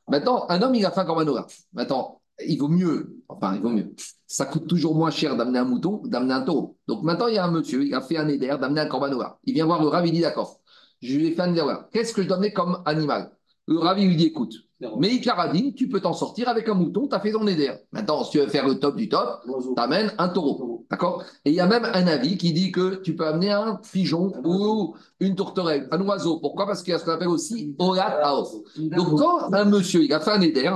[0.08, 1.48] Maintenant, un homme, il a fait un Korban Ola.
[1.74, 3.94] Maintenant, il vaut mieux, enfin, il vaut mieux.
[4.28, 6.78] Ça coûte toujours moins cher d'amener un mouton que d'amener un taureau.
[6.88, 9.40] Donc maintenant, il y a un monsieur, il a fait un éder d'amener un corbanoa.
[9.46, 10.60] Il vient voir le ravi, il dit d'accord.
[11.02, 11.64] Je lui ai fait un éder.
[11.92, 13.32] Qu'est-ce que je dois amener comme animal?
[13.68, 14.56] Le ravi lui dit écoute,
[14.98, 17.72] mais Icaradine, tu peux t'en sortir avec un mouton, tu as fait ton éder.
[17.92, 20.86] Maintenant, si tu veux faire le top du top, tu amènes un taureau.
[20.90, 21.24] D'accord?
[21.46, 24.34] Et il y a même un avis qui dit que tu peux amener un pigeon
[24.44, 26.40] ou une tourterelle, un oiseau.
[26.40, 26.66] Pourquoi?
[26.66, 28.64] Parce qu'il y a ce qu'on appelle aussi Haos.
[28.78, 30.76] Donc quand un monsieur, il a fait un éder,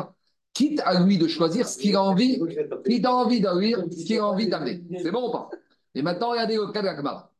[0.55, 2.39] quitte à lui de choisir ce qu'il a envie
[2.87, 4.81] il a envie d'amener ce qu'il a envie d'amener.
[5.03, 5.49] C'est bon ou pas?
[5.93, 7.31] Et maintenant, regardez le cas de la Gemara.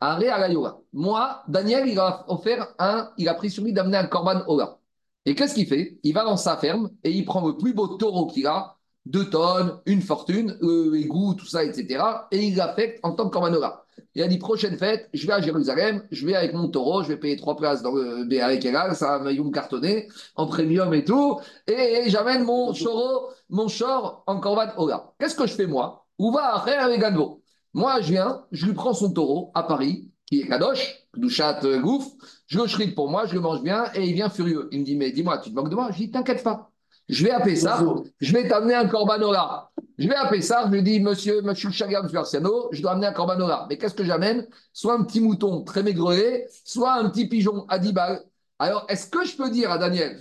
[0.00, 0.78] Alayola.
[0.94, 4.78] Moi, Daniel, il a offert un, il a pris sur lui d'amener un Korban Ola.
[5.26, 5.98] Et qu'est-ce qu'il fait?
[6.02, 8.76] Il va dans sa ferme et il prend le plus beau taureau qu'il a,
[9.06, 12.04] deux tonnes, une fortune, euh, égout, tout ça, etc.
[12.30, 13.84] Et il l'affecte en tant que Korban Ola.
[14.14, 17.08] Il a dit prochaine fête, je vais à Jérusalem, je vais avec mon taureau, je
[17.08, 18.62] vais payer trois places dans le avec
[18.94, 24.40] ça va me cartonner en premium et tout, et, j'amène mon choro, mon chor en
[24.40, 25.12] Korban Ola.
[25.18, 26.06] Qu'est-ce que je fais moi?
[26.18, 27.42] Où va après avec Ganvo
[27.74, 31.80] Moi, je viens, je lui prends son taureau à Paris, qui est Kadosh, Douchat euh,
[31.80, 32.06] Gouf,
[32.46, 34.68] je le pour moi, je le mange bien, et il vient furieux.
[34.72, 35.90] Il me dit, mais dis-moi, tu te moques de moi?
[35.92, 36.69] Je dis, t'inquiète pas.
[37.10, 37.84] Je vais à Pessah,
[38.20, 39.68] je vais t'amener un Corbanola.
[39.98, 43.08] Je vais à Pessah, je lui dis, monsieur, monsieur Chagam, monsieur Arsiano, je dois amener
[43.08, 43.66] un Corbanola.
[43.68, 44.46] Mais qu'est-ce que j'amène?
[44.72, 48.22] Soit un petit mouton très maigrelet, soit un petit pigeon à 10 balles.
[48.60, 50.18] Alors, est-ce que je peux dire à Daniel,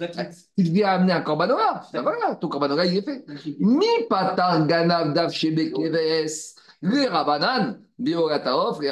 [0.57, 3.23] il vient amener un Corbanola Ben voilà, ton Corbanola, il est fait.
[3.59, 5.31] Mi patar ganav dav
[6.81, 8.89] les rabanan, biorataof, les.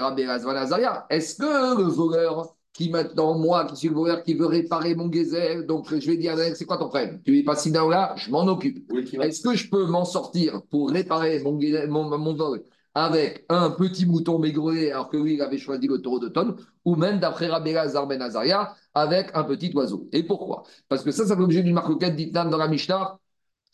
[1.09, 5.07] Est-ce que le voleur qui maintenant, moi, qui suis le voleur, qui veut réparer mon
[5.07, 7.19] gazelle, donc je vais dire, c'est quoi ton problème?
[7.25, 8.87] Tu es pas si là, je m'en occupe.
[9.19, 12.63] Est-ce que je peux m'en sortir pour réparer mon, gazelle- mon, mon vol
[12.93, 16.55] avec un petit mouton maigrelet, alors que lui, il avait choisi le taureau de tonne,
[16.85, 20.07] ou même d'après Rabbi Lazar Ben Azaria, avec un petit oiseau?
[20.11, 20.63] Et pourquoi?
[20.87, 23.19] Parce que ça, ça fait l'objet d'une marquette d'Itnan dans la Mishnah,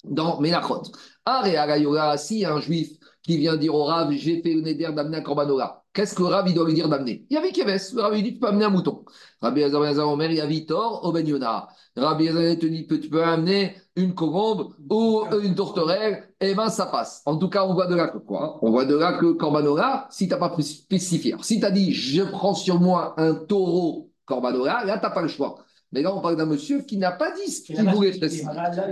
[0.05, 0.83] dans Menachot.
[1.25, 2.89] Are Agayola, si un juif
[3.23, 5.83] qui vient dire au Rav, j'ai fait le neder d'amener un Korbanola.
[5.93, 7.25] Qu'est-ce que le Rav, il doit lui dire d'amener?
[7.29, 7.93] Il y avait Keves.
[7.95, 9.05] Le Rav, il dit, tu peux amener un mouton.
[9.41, 11.67] Rabbi Azar il y a Vitor, au Ben Yonah.
[11.95, 16.87] Rabbi Azar te dit, tu peux amener une colombe ou une tourterelle, et ben ça
[16.87, 17.21] passe.
[17.25, 20.07] En tout cas, on voit de là que quoi On voit de là que Korbanola,
[20.09, 21.33] si tu n'as pas spécifié.
[21.33, 25.11] Alors, si tu as dit, je prends sur moi un taureau Korbanola, là, tu n'as
[25.11, 25.55] pas le choix.
[25.93, 28.47] Mais là, on parle d'un monsieur qui n'a pas dit ce qu'il voulait préciser.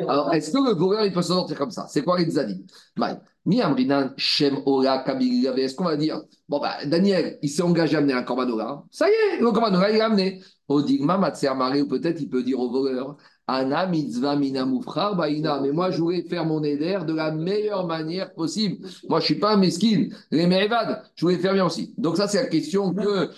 [0.07, 1.87] Alors, est-ce que le voleur, il peut se sortir comme ça?
[1.89, 2.37] C'est quoi les
[3.59, 4.57] Amrinan, Shem,
[5.05, 8.83] Kabili, Est-ce qu'on va dire Bon, bah, Daniel, il s'est engagé à amener un Korbanola.
[8.91, 10.41] Ça y est, le Korbanola, il l'a amené.
[10.67, 13.17] Odigma, Matser, ou peut-être il peut dire au voleur
[13.51, 15.59] Ana mitzvah mina baina.
[15.61, 18.87] Mais moi, je voulais faire mon éder de la meilleure manière possible.
[19.09, 20.15] Moi, je suis pas un mesquine.
[20.31, 21.93] Les me'evad, je voulais faire bien aussi.
[21.97, 23.29] Donc ça, c'est la question que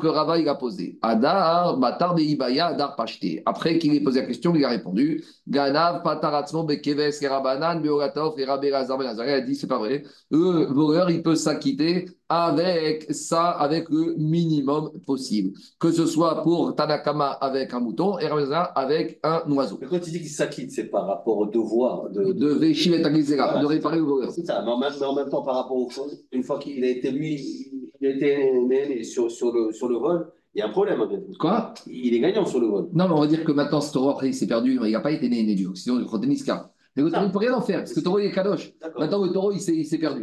[0.00, 0.98] que Rava il a posée.
[1.00, 3.40] Adar batar de ibaya adar pashte.
[3.46, 8.60] Après qu'il ait posé la question, il a répondu Ganav pataratzmo bekeves rabanan beoratov rabbe
[8.60, 10.04] ben Il a dit c'est pas vrai.
[10.30, 15.50] Le voleur, il peut s'acquitter avec ça, avec le minimum possible.
[15.80, 19.78] Que ce soit pour Tanakama avec un mouton et Ramazan avec un oiseau.
[19.80, 23.66] Mais quand tu dis qu'il s'acquitte, c'est par rapport au devoir de, de, de, de
[23.66, 24.30] réparer le voleur.
[24.30, 26.60] C'est ça, mais en, même, mais en, même, temps, par rapport au fond, une fois
[26.60, 27.68] qu'il a été lui,
[28.00, 31.00] il a été né sur, sur, le, sur le vol, il y a un problème.
[31.38, 31.74] Quoi?
[31.88, 32.88] Il est gagnant sur le vol.
[32.92, 35.28] Non, mais on va dire que maintenant, après, il s'est perdu, il n'a pas été
[35.28, 36.72] né, né du sinon il croit Niska.
[36.96, 38.32] Mais le taureau, il ne peut rien en faire, parce que le taureau, il est
[38.32, 38.72] kadosh.
[38.98, 40.22] Maintenant, le taureau, il s'est perdu.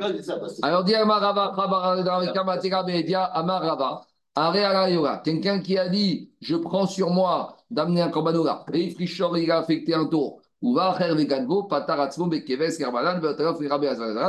[0.61, 1.53] Alors, dit Amarava,
[5.24, 9.57] quelqu'un qui a dit Je prends sur moi d'amener un corbanola, et il il a
[9.57, 10.41] affecté un taureau.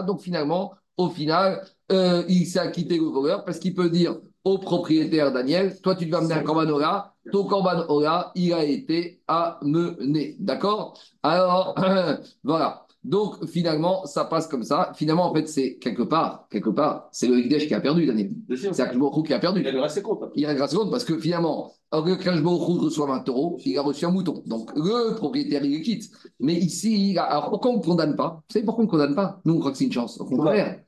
[0.06, 4.58] Donc finalement, au final, euh, il s'est acquitté le voleur parce qu'il peut dire au
[4.58, 10.36] propriétaire Daniel, toi tu vas amener un corbanola, ton corbanola, il a été amené.
[10.38, 10.98] D'accord?
[11.22, 11.74] Alors,
[12.44, 12.86] voilà.
[13.04, 14.92] Donc finalement, ça passe comme ça.
[14.94, 18.30] Finalement, en fait, c'est quelque part, quelque part, c'est le Higdesh qui a perdu, Daniel.
[18.54, 19.62] C'est Akashborou qui a perdu.
[19.66, 20.24] Il a ses compte.
[20.34, 24.10] Il a ses compte parce que finalement, Akashborou reçoit un taureau, il a reçu un
[24.10, 24.42] mouton.
[24.46, 26.10] Donc le propriétaire, il le quitte.
[26.40, 27.24] Mais ici, il a...
[27.24, 28.42] alors pourquoi on ne condamne pas?
[28.48, 29.40] Vous savez pourquoi on ne condamne pas?
[29.44, 30.20] Nous, on croit que c'est une chance.
[30.20, 30.80] Au contraire.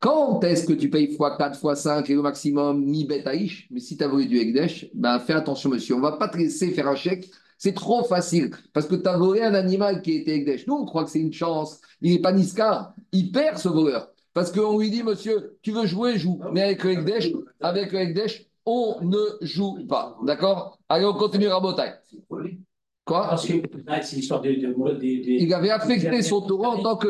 [0.00, 4.04] Quand est-ce que tu payes x4, x5 et au maximum mi betaïch Mais si tu
[4.04, 5.94] as voulu du Hekdesh, ben fais attention, monsieur.
[5.94, 7.30] On ne va pas te laisser faire un chèque.
[7.56, 10.68] C'est trop facile parce que tu as volé un animal qui était Hekdesh.
[10.68, 11.80] Nous, on croit que c'est une chance.
[12.00, 12.94] Il n'est pas Niskar.
[13.10, 14.08] Il perd ce voleur.
[14.34, 16.40] Parce qu'on lui dit, monsieur, tu veux jouer, joue.
[16.52, 17.98] Mais avec le Hekdesh, avec le
[18.66, 20.16] on ne joue pas.
[20.22, 20.78] D'accord?
[20.88, 21.58] Allez, on continue à
[23.08, 23.54] Quoi Parce que
[24.02, 27.08] c'est l'histoire de, Il avait affecté son taureau en tant que.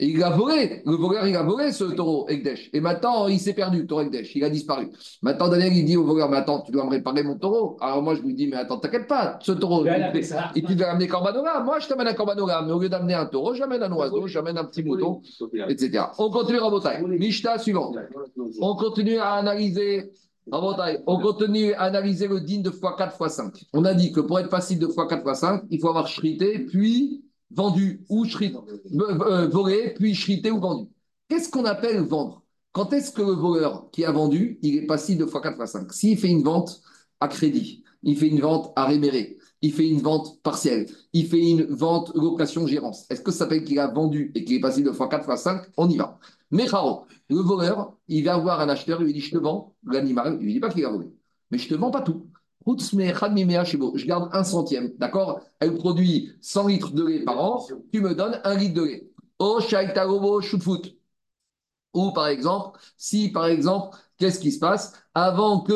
[0.00, 0.80] Et il a volé.
[0.86, 2.70] Le voleur, il a volé ce taureau Ekdesh.
[2.72, 4.36] Et maintenant, il s'est perdu, le taureau Ekdesh.
[4.36, 4.90] Il a disparu.
[5.22, 7.76] Maintenant, Daniel, il dit au voleur Mais attends, tu dois me réparer mon taureau.
[7.80, 9.84] Alors moi, je lui dis Mais attends, t'inquiète pas, ce taureau.
[10.54, 11.64] Et tu dois amener Corbanola.
[11.64, 12.62] Moi, je t'amène un Corbanola.
[12.62, 15.20] Mais au lieu d'amener un taureau, j'amène un oiseau, j'amène un petit mouton,
[15.68, 16.04] etc.
[16.18, 17.02] On continue à Botaï.
[17.04, 17.92] Mishta suivant.
[18.60, 20.12] On continue à analyser
[20.52, 23.64] on continue à analyser le din de x4, x5.
[23.72, 27.24] On a dit que pour être facile de x4, x5, il faut avoir shrité, puis
[27.50, 30.88] vendu, ou shrité, euh, euh, volé, puis shrité ou vendu.
[31.28, 32.42] Qu'est-ce qu'on appelle vendre?
[32.72, 36.18] Quand est-ce que le voleur qui a vendu, il est passif de x4, x5 S'il
[36.18, 36.80] fait une vente
[37.20, 41.40] à crédit, il fait une vente à réméré, il fait une vente partielle, il fait
[41.40, 44.90] une vente location-gérance, est-ce que ça s'appelle qu'il a vendu et qu'il est passif de
[44.90, 46.18] x4, x5 On y va.
[46.50, 50.38] Mais le voleur, il va voir un acheteur, il lui dit Je te vends l'animal.
[50.40, 51.12] Il lui dit pas qu'il a volé.
[51.50, 52.26] Mais je te vends pas tout.
[52.66, 54.92] Je garde un centième.
[54.98, 55.40] D'accord?
[55.60, 57.66] Elle produit 100 litres de lait par an.
[57.92, 59.10] Tu me donnes un litre de lait.
[59.38, 60.94] Oh, shoot foot.
[61.94, 64.92] Ou par exemple, si par exemple, qu'est-ce qui se passe?
[65.14, 65.74] Avant qu'il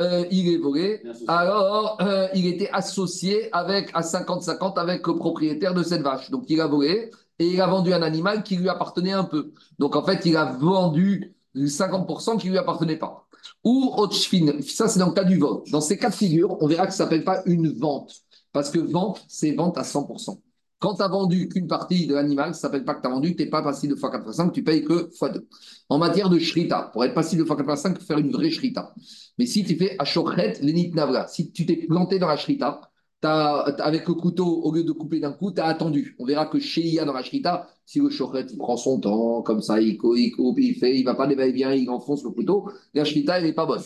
[0.00, 5.82] euh, ait volé, alors euh, il était associé avec à 50-50 avec le propriétaire de
[5.82, 6.30] cette vache.
[6.30, 9.52] Donc il a volé et il a vendu un animal qui lui appartenait un peu.
[9.78, 13.26] Donc en fait, il a vendu 50% qui lui appartenait pas.
[13.62, 15.62] Ou Otchfin, ça c'est dans le cas du vol.
[15.70, 18.22] Dans ces cas de figure, on verra que ça s'appelle pas une vente.
[18.52, 20.40] Parce que vente, c'est vente à 100%.
[20.78, 23.10] Quand tu as vendu qu'une partie de l'animal, ça ne s'appelle pas que tu as
[23.10, 25.42] vendu, tu n'es pas passé de x4 tu payes que x2.
[25.88, 28.94] En matière de shrita, pour être passé de x4 il faut faire une vraie shrita.
[29.38, 32.82] Mais si tu fais ashochet, lenit navra, si tu t'es planté dans la shrita,
[33.24, 36.16] avec le couteau, au lieu de couper d'un coup, tu as attendu.
[36.18, 39.60] On verra que chez IA dans la Shrita, si le chochet prend son temps, comme
[39.60, 40.16] ça, il coupe,
[40.58, 43.52] il fait, il va pas dévaler bien, il enfonce le couteau, la Shrita, elle n'est
[43.52, 43.82] pas bonne.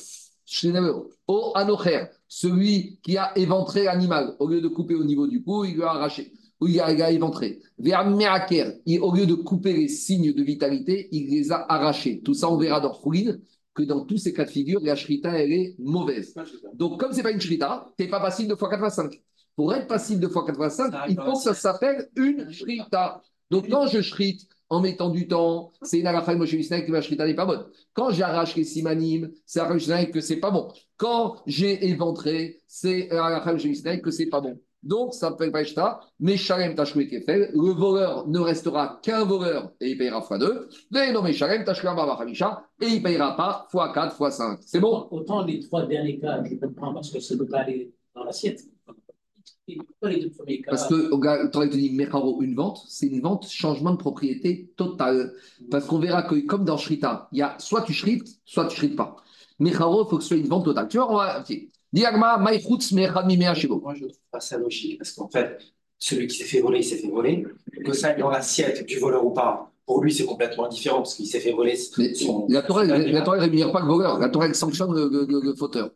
[1.26, 5.64] Au Anocher, celui qui a éventré l'animal, au lieu de couper au niveau du cou,
[5.64, 6.32] il lui a arraché,
[6.62, 7.60] il a, éventré.
[7.78, 12.20] Vers Meaker, au lieu de couper les signes de vitalité, il les a arrachés.
[12.22, 13.40] Tout ça, on verra dans Khouline
[13.78, 16.34] que dans tous ces cas de figure, la shrita, elle est mauvaise.
[16.74, 19.20] Donc, comme ce n'est pas une shrita, tu n'es pas passif de x85.
[19.54, 23.22] Pour être passif de x85, il faut que ça s'appelle une shrita.
[23.50, 26.90] Donc, quand je shrite, en mettant du temps, c'est une halakha de Moshe Mishnah que
[26.90, 27.64] ma shrita n'est pas bonne.
[27.94, 30.70] Quand j'arrache les simanim, c'est Mishnah que c'est pas bon.
[30.96, 34.60] Quand j'ai éventré, c'est halakha de Moshe que c'est pas bon.
[34.82, 39.72] Donc, ça s'appelle Vaishta, mais Shalem Tachou et Kefel, le voleur ne restera qu'un voleur
[39.80, 40.86] et il payera x2.
[40.92, 44.58] Mais non, mais Shalem Tachou et il ne payera pas x4, x5.
[44.64, 45.08] C'est bon?
[45.10, 48.24] Autant les trois derniers cas, je comprends, parce que ça ne peut pas aller dans
[48.24, 48.60] l'assiette.
[50.00, 50.70] Pas les deux premiers cas.
[50.70, 55.32] Parce que tu aurais dit Mecharo, une vente, c'est une vente changement de propriété total.
[55.70, 58.76] Parce qu'on verra que, comme dans Shrita, il y a soit tu shrites, soit tu
[58.76, 59.16] shrites pas.
[59.58, 60.88] Mecharo, il faut que ce soit une vente totale.
[60.88, 61.44] Tu vois, on va.
[61.92, 62.92] Diagma, Maïchutz,
[63.54, 63.80] Shibo.
[63.80, 65.58] Moi, je ne trouve pas ça logique, parce qu'en fait,
[65.98, 67.46] celui qui s'est fait voler, il s'est fait voler.
[67.84, 71.14] Que ça aille dans l'assiette du voleur ou pas, pour lui, c'est complètement différent, parce
[71.14, 71.76] qu'il s'est fait voler.
[71.76, 74.18] Son- la Torah, ne rémunère pas le voleur.
[74.18, 75.90] La Torah, elle sanctionne le, le- le- le fauteur.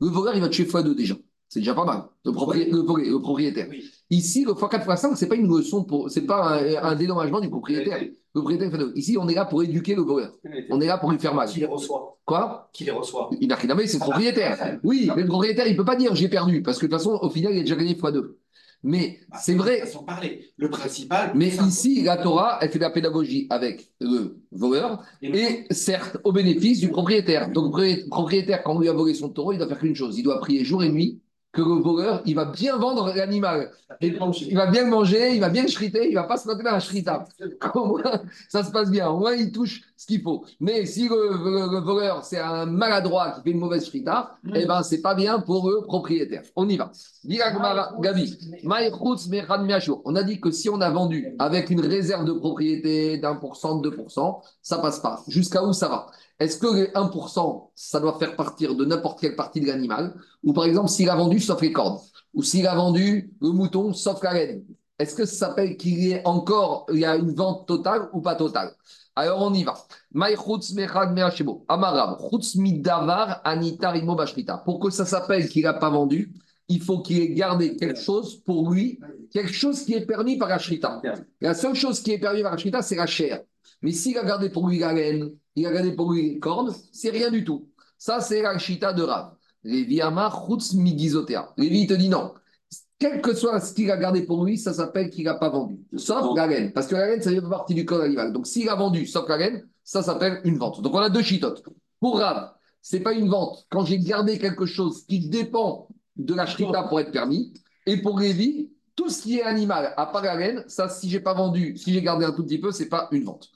[0.00, 1.14] Le voleur, il va tuer x2 déjà.
[1.48, 2.02] C'est déjà pas mal.
[2.24, 3.66] Le propriétaire.
[3.70, 3.90] Oui.
[4.10, 7.40] Ici, le x4, x5, ce n'est pas une leçon, pour, c'est pas un, un dédommagement
[7.40, 7.98] du propriétaire.
[8.34, 8.70] Le propriétaire.
[8.94, 10.32] Ici, on est là pour éduquer le voleur.
[10.70, 11.48] On est là pour lui faire mal.
[11.48, 12.70] Qui les reçoit Quoi?
[12.72, 14.78] Qui les reçoit Il n'a rien à c'est le propriétaire.
[14.82, 16.98] Oui, mais le propriétaire, il ne peut pas dire j'ai perdu, parce que de toute
[16.98, 18.36] façon, au final, il a déjà gagné x2.
[18.84, 20.52] Mais Bah, c'est vrai, parler.
[20.56, 21.32] Le principal.
[21.34, 25.66] mais ici, la Torah, elle fait de la pédagogie avec le voleur Et le- et
[25.70, 27.50] certes au bénéfice du propriétaire.
[27.50, 30.16] Donc, le propriétaire, quand on lui a volé son taureau, il doit faire qu'une chose
[30.16, 31.20] il doit prier jour et nuit
[31.52, 33.70] que le voleur, il va bien vendre l'animal.
[34.50, 36.46] Il va bien le manger, il va bien le shriter, il ne va pas se
[36.46, 37.24] mettre dans un shrita.
[37.74, 39.08] Au moins, ça se passe bien.
[39.08, 40.44] Au moins, il touche ce qu'il faut.
[40.60, 44.66] Mais si le, le- le voleur, c'est un maladroit qui fait une mauvaise shrita, eh
[44.66, 46.42] ben, c'est pas bien pour le propriétaire.
[46.54, 46.92] On y va.
[47.98, 48.38] Gabi.
[50.04, 53.56] On a dit que si on a vendu avec une réserve de propriété d'un pour
[53.56, 55.24] cent, de 2%, ça passe pas.
[55.28, 56.06] Jusqu'à où ça va?
[56.40, 60.14] Est-ce que les 1%, ça doit faire partir de n'importe quelle partie de l'animal?
[60.44, 61.98] Ou par exemple, s'il a vendu sauf les cornes
[62.32, 64.64] Ou s'il a vendu le mouton sauf la laine
[64.98, 68.20] Est-ce que ça s'appelle qu'il y ait encore il y a une vente totale ou
[68.20, 68.72] pas totale?
[69.16, 69.74] Alors on y va.
[74.64, 76.32] Pour que ça s'appelle qu'il n'a pas vendu,
[76.68, 79.00] il faut qu'il ait gardé quelque chose pour lui,
[79.32, 81.02] quelque chose qui est permis par la shrita.
[81.40, 83.42] La seule chose qui est permise par la shrita, c'est la chair.
[83.82, 86.74] Mais s'il a gardé pour lui la laine, il a gardé pour lui les cornes,
[86.92, 87.68] c'est rien du tout.
[87.96, 89.34] Ça, c'est la shrita de Rav.
[89.64, 91.52] Lévi Amar chutz migizotea.
[91.56, 92.34] Lévi te dit non.
[92.98, 95.78] Quel que soit ce qu'il a gardé pour lui, ça s'appelle qu'il n'a pas vendu.
[95.96, 96.72] Sauf la laine.
[96.72, 98.32] Parce que la laine, ça fait partie du corps animal.
[98.32, 100.80] Donc s'il a vendu sauf la laine, ça s'appelle une vente.
[100.82, 101.62] Donc on a deux chitotes.
[102.00, 102.52] Pour Rav,
[102.82, 103.66] c'est pas une vente.
[103.70, 107.52] Quand j'ai gardé quelque chose qui dépend de la shrita pour être permis.
[107.86, 111.20] Et pour Lévi, tout ce qui est animal, à part la laine, ça, si j'ai
[111.20, 113.48] pas vendu, si j'ai gardé un tout petit peu, c'est pas une vente.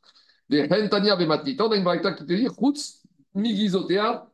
[0.53, 3.03] On a une braïta qui te dit Chutz,
[3.35, 4.27] Migizotea,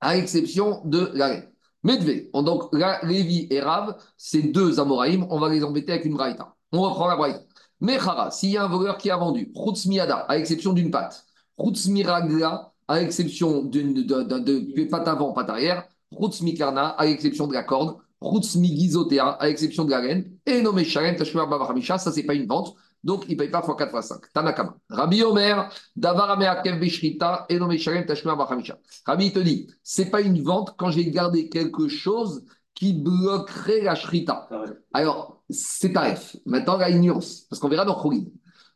[0.00, 1.48] à l'exception de la laine.
[1.82, 2.64] Medvé, on- donc
[3.02, 6.54] Lévi et Rav, ces deux Amoraïm, on va les embêter avec une braïta.
[6.72, 7.40] On reprend la braïta.
[7.80, 11.24] Mechara, s'il y a un voleur qui a vendu, Chutz Miada, à l'exception d'une patte,
[11.58, 17.54] Chutz Miragla, à l'exception d'une de, patte avant, patte arrière, Chutz Mikarna, à l'exception de
[17.54, 22.12] la corde, Chutz Migizotea, à l'exception de la laine, et nommé Shalem Tashmar Bavachamisha, ça
[22.12, 24.20] c'est pas une vente, donc il ne paye pas x4 x5.
[24.32, 24.76] Tanakama.
[24.88, 28.78] Rabbi Omer, Davar Ameakev Beshrita, et nommé Shalem Tashmar Bavachamisha.
[29.06, 32.44] Rabbi il te dit, c'est pas une vente quand j'ai gardé quelque chose
[32.74, 34.48] qui bloquerait la shrita.
[34.92, 36.36] Alors, c'est tarif.
[36.46, 38.24] Maintenant, la nuance, parce qu'on verra dans Khourin.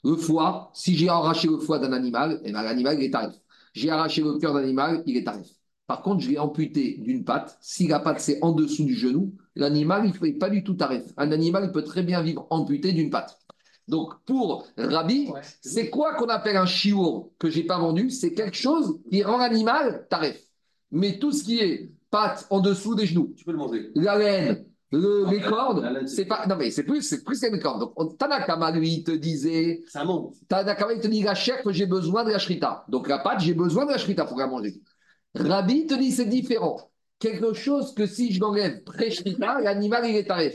[0.03, 3.35] Le foie, si j'ai arraché le foie d'un animal, eh ben, l'animal, il est tarif.
[3.73, 5.49] J'ai arraché le cœur d'un animal, il est tarif.
[5.87, 7.57] Par contre, je l'ai amputé d'une patte.
[7.61, 10.75] Si la patte, c'est en dessous du genou, l'animal, il ne fait pas du tout
[10.75, 11.05] tarif.
[11.17, 13.39] Un animal, il peut très bien vivre amputé d'une patte.
[13.87, 15.31] Donc, pour Rabbi,
[15.61, 18.11] c'est quoi qu'on appelle un chiour que j'ai pas vendu?
[18.11, 20.41] C'est quelque chose qui rend l'animal tarif.
[20.91, 23.91] Mais tout ce qui est patte en dessous des genoux, Tu peux le manger.
[23.95, 26.47] la laine, le- les La cordes, c'est pas.
[26.47, 27.81] Non, mais c'est plus, c'est plus que les cordes.
[27.81, 29.83] Donc, on- Tanakama, lui, il te disait.
[29.89, 30.35] Ça monte.
[30.49, 32.85] Tanakama, il te dit la chair que j'ai besoin de la shrita.
[32.89, 34.81] Donc, la pâte, j'ai besoin de la shrita pour la manger.
[35.35, 36.91] Rabbi te dit c'est différent.
[37.19, 40.55] Quelque chose que si je l'enlève pré-shrita, l'animal, il est tarif.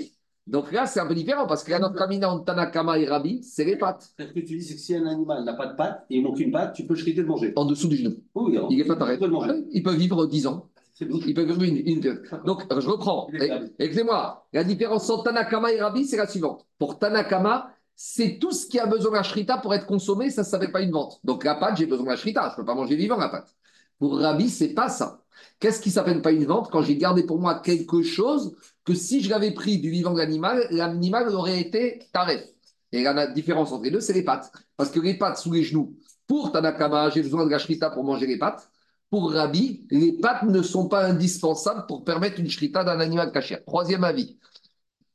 [0.49, 3.43] Donc là, c'est un peu différent parce que la notre camina entre Tanakama et Rabbi,
[3.43, 5.75] c'est les pattes Ce que tu dis, c'est que si un animal n'a pas de
[5.75, 7.53] patte et il manque une patte, tu peux shriter le manger.
[7.55, 8.15] en dessous du genou.
[8.35, 9.65] Oui, alors, Il n'est pas manger.
[9.71, 10.65] Il peut vivre 10 ans.
[11.01, 13.27] Il peut vivre une, une- Donc, je reprends.
[13.33, 13.71] Est.
[13.79, 16.65] Écoutez-moi, la différence entre Tanakama et Rabbi, c'est la suivante.
[16.79, 20.41] Pour Tanakama, c'est tout ce qui a besoin de la shrita pour être consommé, ça
[20.41, 21.19] ne s'appelle pas une vente.
[21.23, 23.29] Donc la pâte, j'ai besoin de la shrita, je ne peux pas manger vivant la
[23.29, 23.55] pâte.
[23.99, 25.18] Pour Rabbi, c'est pas ça.
[25.59, 29.21] Qu'est-ce qui s'appelle pas une vente Quand j'ai gardé pour moi quelque chose que si
[29.21, 32.43] je l'avais pris du vivant de l'animal, l'animal aurait été taref.
[32.91, 34.51] Et la différence entre les deux, c'est les pattes.
[34.77, 35.95] Parce que les pattes sous les genoux,
[36.27, 38.69] pour Tanakama, j'ai besoin de la shrita pour manger les pattes.
[39.09, 43.65] Pour Rabbi, les pattes ne sont pas indispensables pour permettre une shrita d'un animal cachère.
[43.65, 44.37] Troisième avis.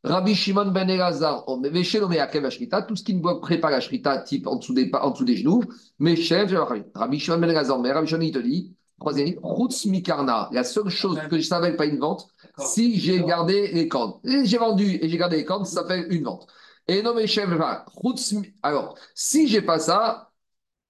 [0.02, 4.74] Rabbi Shimon ben Elazar, oh, tout ce qui ne prépare la shrita, type en dessous
[4.74, 5.62] des, en dessous des genoux,
[5.98, 6.52] mais chef,
[6.94, 10.88] Rabbi Shimon ben Elazar, mais Rabbi Shimon il te dit, troisième, Routz Mikarna, la seule
[10.88, 12.28] chose que je savais pas une vente,
[12.58, 14.20] si j'ai gardé les cordes.
[14.24, 16.46] J'ai vendu et j'ai gardé les cordes, ça s'appelle une vente.
[16.86, 17.48] Et non, mais chef,
[18.62, 20.30] alors, si j'ai pas ça,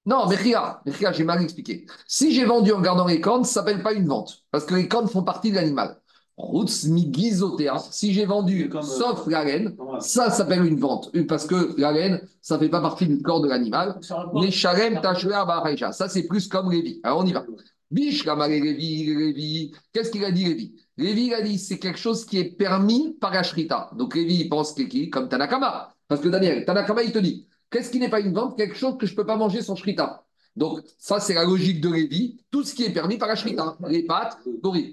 [0.07, 0.79] non, mais regarde,
[1.15, 1.87] j'ai mal expliqué.
[2.07, 4.89] Si j'ai vendu en gardant les cornes, ça s'appelle pas une vente, parce que les
[4.89, 5.99] cornes font partie de l'animal.
[6.37, 7.79] Routz migizotea.
[7.79, 11.11] Si j'ai vendu, sauf la laine, ça s'appelle une vente.
[11.29, 14.01] Parce que la laine, ça ne fait pas partie du corps de l'animal.
[14.35, 15.01] Les shalem
[15.93, 17.01] Ça, c'est plus comme Lévi.
[17.05, 17.45] Alors, on y va.
[17.95, 19.73] Bish, Lévi, Lévi.
[19.93, 23.17] Qu'est-ce qu'il a dit, Lévi Lévi, il a dit c'est quelque chose qui est permis
[23.21, 23.91] par la Shrita.
[23.97, 25.95] Donc, Lévi, il pense qu'il comme Tanakama.
[26.09, 28.59] Parce que Daniel, Tanakama, il te dit qu'est-ce qui n'est pas une vente?
[28.59, 30.25] Quelque chose que je ne peux pas manger sans Shrita.
[30.57, 32.41] Donc, ça, c'est la logique de Lévi.
[32.51, 33.77] Tout ce qui est permis par la shrita.
[33.89, 34.39] Les pâtes,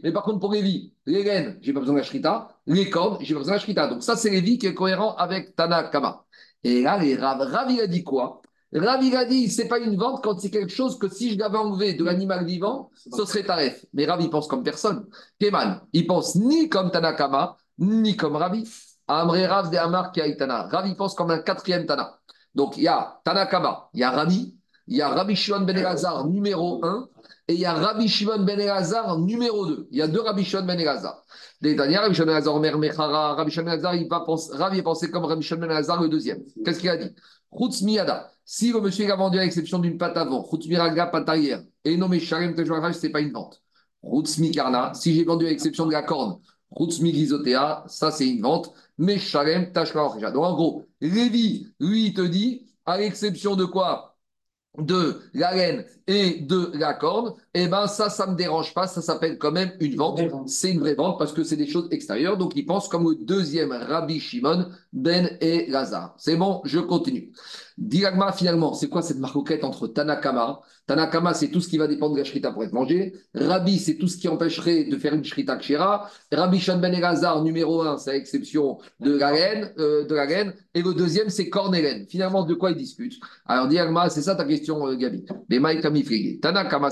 [0.03, 2.49] Mais par contre, pour Lévi, les laines, j'ai pas besoin de la shrita.
[2.65, 3.87] Les cordes, j'ai pas besoin de la.
[3.87, 6.25] Donc, ça, c'est Lévi qui est cohérent avec Tanakama.
[6.63, 8.40] Et là, les Rav, il a dit quoi?
[8.73, 11.37] Rav, il a dit, c'est pas une vente quand c'est quelque chose que si je
[11.37, 13.85] l'avais enlevé de l'animal vivant, ce serait taref.
[13.93, 15.07] Mais Rav, il pense comme personne.
[15.39, 18.67] Kemal, il pense ni comme Tanakama, ni comme Ravi.
[19.07, 20.67] Amré Rav de Amar Tana.
[20.67, 22.17] Rav, il pense comme un quatrième Tana.
[22.55, 24.55] Donc, il y a Tanakama, il y a Ravi,
[24.87, 27.07] il y a Rabbi Shimon ben Elazar numéro 1
[27.47, 29.87] et il y a Rabbi Shimon ben Elazar numéro 2.
[29.89, 31.23] Il y a deux Rabbi Shimon ben Elazar.
[31.61, 34.51] Les derniers, Rabbi Shimon ben Elazar, Omer Mechara, Rabbi Shimon ben Elazar, il va penser,
[34.53, 36.43] Rabbi est pensé comme Rabbi Shimon ben Elazar le deuxième.
[36.65, 37.15] Qu'est-ce qu'il a dit?
[37.57, 38.31] Chutz Miyada.
[38.53, 41.95] Si le monsieur a vendu à l'exception d'une patte avant, Chutz Miraga, patte arrière, et
[41.95, 43.63] nommé Shalem Tejouaraj, ce n'est pas une vente.
[44.03, 44.93] Chutz Mikarna.
[44.93, 46.37] Si j'ai vendu à l'exception de la corne,
[46.77, 48.73] Chutz Migizotea, ça c'est une vente.
[48.97, 50.33] Mais Shalem Tejouaraj.
[50.33, 54.17] Donc en gros, Lévi, lui, il te dit, à l'exception de quoi?
[54.77, 58.87] De la laine et de la corne, eh ben ça, ça ne me dérange pas,
[58.87, 60.21] ça s'appelle quand même une vente.
[60.47, 62.37] C'est une vraie vente parce que c'est des choses extérieures.
[62.37, 66.15] Donc il pense comme le deuxième Rabbi Shimon, Ben et Lazare.
[66.17, 67.31] C'est bon, je continue.
[67.77, 70.61] Diagma, finalement, c'est quoi cette marcoquette entre Tanakama?
[70.85, 73.13] Tanakama, c'est tout ce qui va dépendre de la shrita pour être mangé.
[73.33, 76.09] Rabbi, c'est tout ce qui empêcherait de faire une shrita kshira.
[76.31, 79.73] Rabbi Shon Ben Elazar, numéro un, c'est à exception de la laine.
[79.79, 80.53] Euh, de la laine.
[80.73, 82.05] Et le deuxième, c'est corne et laine.
[82.07, 83.19] Finalement, de quoi ils discutent?
[83.45, 85.25] Alors, Diagma, c'est ça ta question, euh, Gabi.
[85.49, 86.91] Les Tanakama,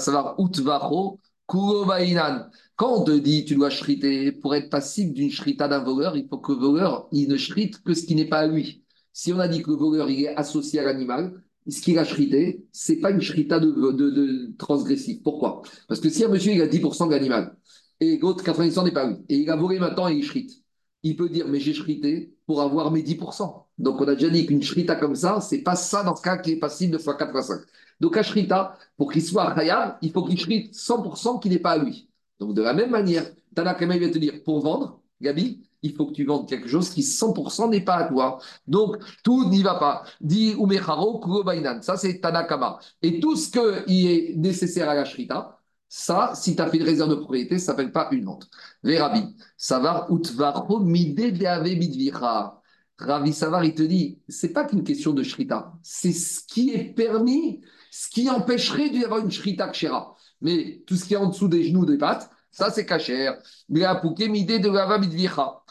[2.76, 6.28] Quand on te dit tu dois shriter, pour être passible d'une shrita d'un voleur, il
[6.28, 8.84] faut que le voleur, il ne shrite que ce qui n'est pas à lui.
[9.14, 12.06] Si on a dit que le voleur il est associé à l'animal, ce qu'il a
[12.06, 15.22] shrité, ce n'est pas une shrita de, de, transgressif.
[15.24, 15.62] Pourquoi?
[15.88, 17.58] Parce que si un monsieur il a 10% de l'animal
[18.00, 20.64] et l'autre 90% n'est pas lui, et il a volé maintenant et il shrite,
[21.04, 23.69] il peut dire mais j'ai shrité pour avoir mes 10%.
[23.80, 26.38] Donc on a déjà dit qu'une shrita comme ça, c'est pas ça dans ce cas
[26.38, 27.62] qui est passible de fois 4 fois 5.
[28.00, 31.72] Donc un shrita, pour qu'il soit khayab, il faut qu'il shrite 100% qui n'est pas
[31.72, 32.10] à lui.
[32.40, 33.26] Donc de la même manière,
[33.56, 37.02] Tanakama va te dire pour vendre, Gabi, il faut que tu vendes quelque chose qui
[37.02, 38.40] 100% n'est pas à toi.
[38.68, 40.04] Donc, tout n'y va pas.
[40.22, 41.82] Dit Umecharo Kurobainan.
[41.82, 42.80] Ça, c'est Tanakama.
[43.02, 45.58] Et tout ce qui est nécessaire à la Shrita,
[45.88, 48.48] ça, si tu as fait une réserve de propriété, ça ne s'appelle pas une vente.
[48.84, 52.59] Les Rabbi, Savar Utvaro Mide Bidvira.
[53.00, 56.94] Ravi Savar, il te dit, c'est pas qu'une question de Shrita, c'est ce qui est
[56.94, 60.16] permis, ce qui empêcherait d'y avoir une Shrita Kshera.
[60.42, 63.42] Mais tout ce qui est en dessous des genoux des pattes, ça c'est cachère.
[63.70, 65.64] Mide de Bidvira.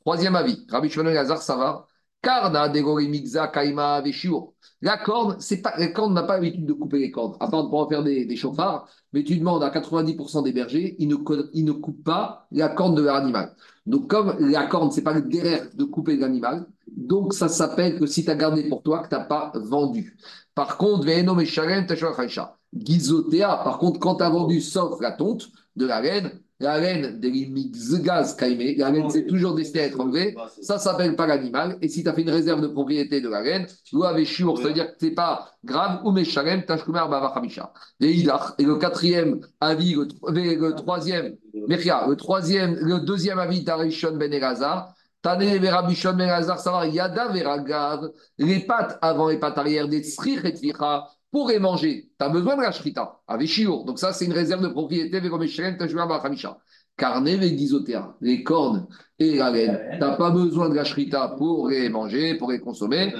[0.00, 1.86] Troisième avis, Rabbi Shimon Lazar Savar,
[2.22, 4.02] Karna de Kaima
[4.82, 7.36] La corne, c'est pas, la corne n'a pas l'habitude de couper les cornes.
[7.40, 10.96] À part de pouvoir faire des, des, chauffards, mais tu demandes à 90% des bergers,
[10.98, 11.16] ils ne,
[11.52, 13.54] ils ne coupent pas la corne de leur animal.
[13.86, 18.06] Donc, comme la corne, c'est pas le derrière de couper l'animal, donc ça s'appelle que
[18.06, 20.16] si tu as gardé pour toi, que tu n'as pas vendu.
[20.54, 21.06] Par contre,
[23.64, 27.50] par contre, quand tu as vendu sauf la tonte de la laine, la laine des
[28.02, 31.78] gaz caïmé, la laine c'est toujours destiné à être enlevé, ça s'appelle pas l'animal.
[31.80, 34.26] Et si tu as fait une réserve de propriété de la laine, tu dois avec
[34.26, 37.72] chiour, c'est-à-dire que c'est pas grave, ou meshalem, tashkumer bavachamisha.
[38.00, 41.36] Et le quatrième avis, le, troisième,
[41.66, 47.28] Mechia, le troisième, le deuxième avis d'Arishon Ben Elazar, Tane Verabishon Ben Elazar, savoir Yada
[47.28, 52.24] Veragav, les pattes avant les pattes arrière des Srich et Tvicha, pour les manger, tu
[52.24, 53.84] as besoin de la shrita, avec chiour.
[53.84, 55.20] Donc ça, c'est une réserve de propriété,
[56.96, 57.24] carne
[58.20, 58.86] les cornes
[59.18, 59.80] et la laine.
[59.92, 63.14] Tu n'as pas besoin de la shrita pour les manger, pour les consommer.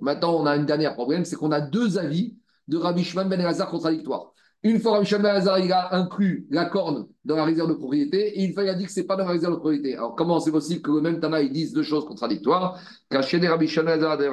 [0.00, 2.36] Maintenant, on a un dernier problème, c'est qu'on a deux avis
[2.68, 4.32] de Rabbi Shimon Ben Elazar contradictoires.
[4.62, 8.38] Une fois, Rabbi Shimon Ben il a inclus la corne dans la réserve de propriété
[8.38, 9.96] et une fois, il a dit que ce n'est pas dans la réserve de propriété.
[9.96, 12.80] Alors, comment c'est possible que le même Tana, il dise deux choses contradictoires?
[13.10, 14.28] Caché des Rabbi Shimon Ben des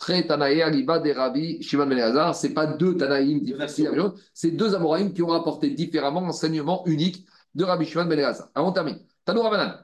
[0.00, 3.40] Tanaï, Aliba des Rabbi Shimon Ben ce n'est pas deux Tanaïm
[4.32, 8.48] c'est deux Amoraïm qui ont apporté différemment l'enseignement unique de Rabbi Shimon Ben Elazar.
[8.56, 8.98] On termine.
[9.24, 9.74] Tanou Rabanan.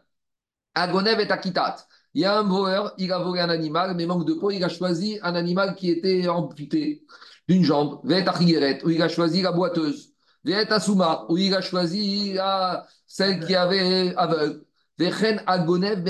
[0.75, 1.87] Agonev et Akitat.
[2.15, 4.65] Il y a un voleur, il a volé un animal, mais manque de peau, il
[4.65, 7.05] a choisi un animal qui était amputé
[7.47, 8.01] d'une jambe.
[8.05, 8.25] Vet
[8.85, 10.15] où il a choisi la boiteuse.
[10.45, 12.87] Vet Asuma, où il a choisi la...
[13.07, 14.63] celle qui avait aveugle.
[14.99, 16.05] Vechen Agonev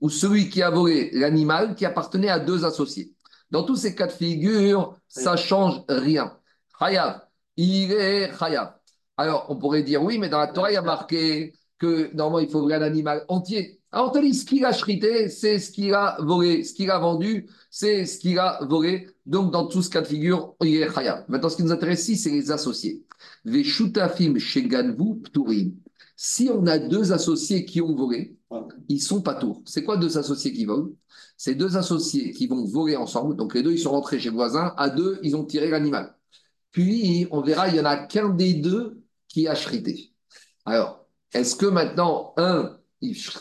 [0.00, 3.14] ou celui qui a volé l'animal qui appartenait à deux associés.
[3.50, 6.36] Dans tous ces cas de figure, ça change rien.
[6.78, 7.22] Chayav,
[7.56, 8.74] il est Chayav.
[9.16, 12.40] Alors, on pourrait dire oui, mais dans la Torah, il y a marqué que normalement,
[12.40, 13.80] il faut voler un animal entier.
[13.90, 16.62] Alors, on te dit, ce qu'il a chrité, c'est ce qu'il a volé.
[16.62, 19.08] Ce qu'il a vendu, c'est ce qu'il a volé.
[19.24, 21.24] Donc, dans tout ce cas de figure, il est Chayav.
[21.28, 23.02] Maintenant, ce qui nous intéresse ici, c'est les associés.
[23.44, 25.72] Veshutafim Sheganvu Pturim.
[26.20, 28.36] Si on a deux associés qui ont volé,
[28.88, 29.62] ils sont pas tours.
[29.64, 30.90] C'est quoi deux associés qui volent?
[31.36, 33.36] C'est deux associés qui vont voler ensemble.
[33.36, 34.74] Donc les deux, ils sont rentrés chez le voisin.
[34.76, 36.16] À deux, ils ont tiré l'animal.
[36.72, 40.12] Puis, on verra, il n'y en a qu'un des deux qui a chrité.
[40.66, 42.76] Alors, est-ce que maintenant, un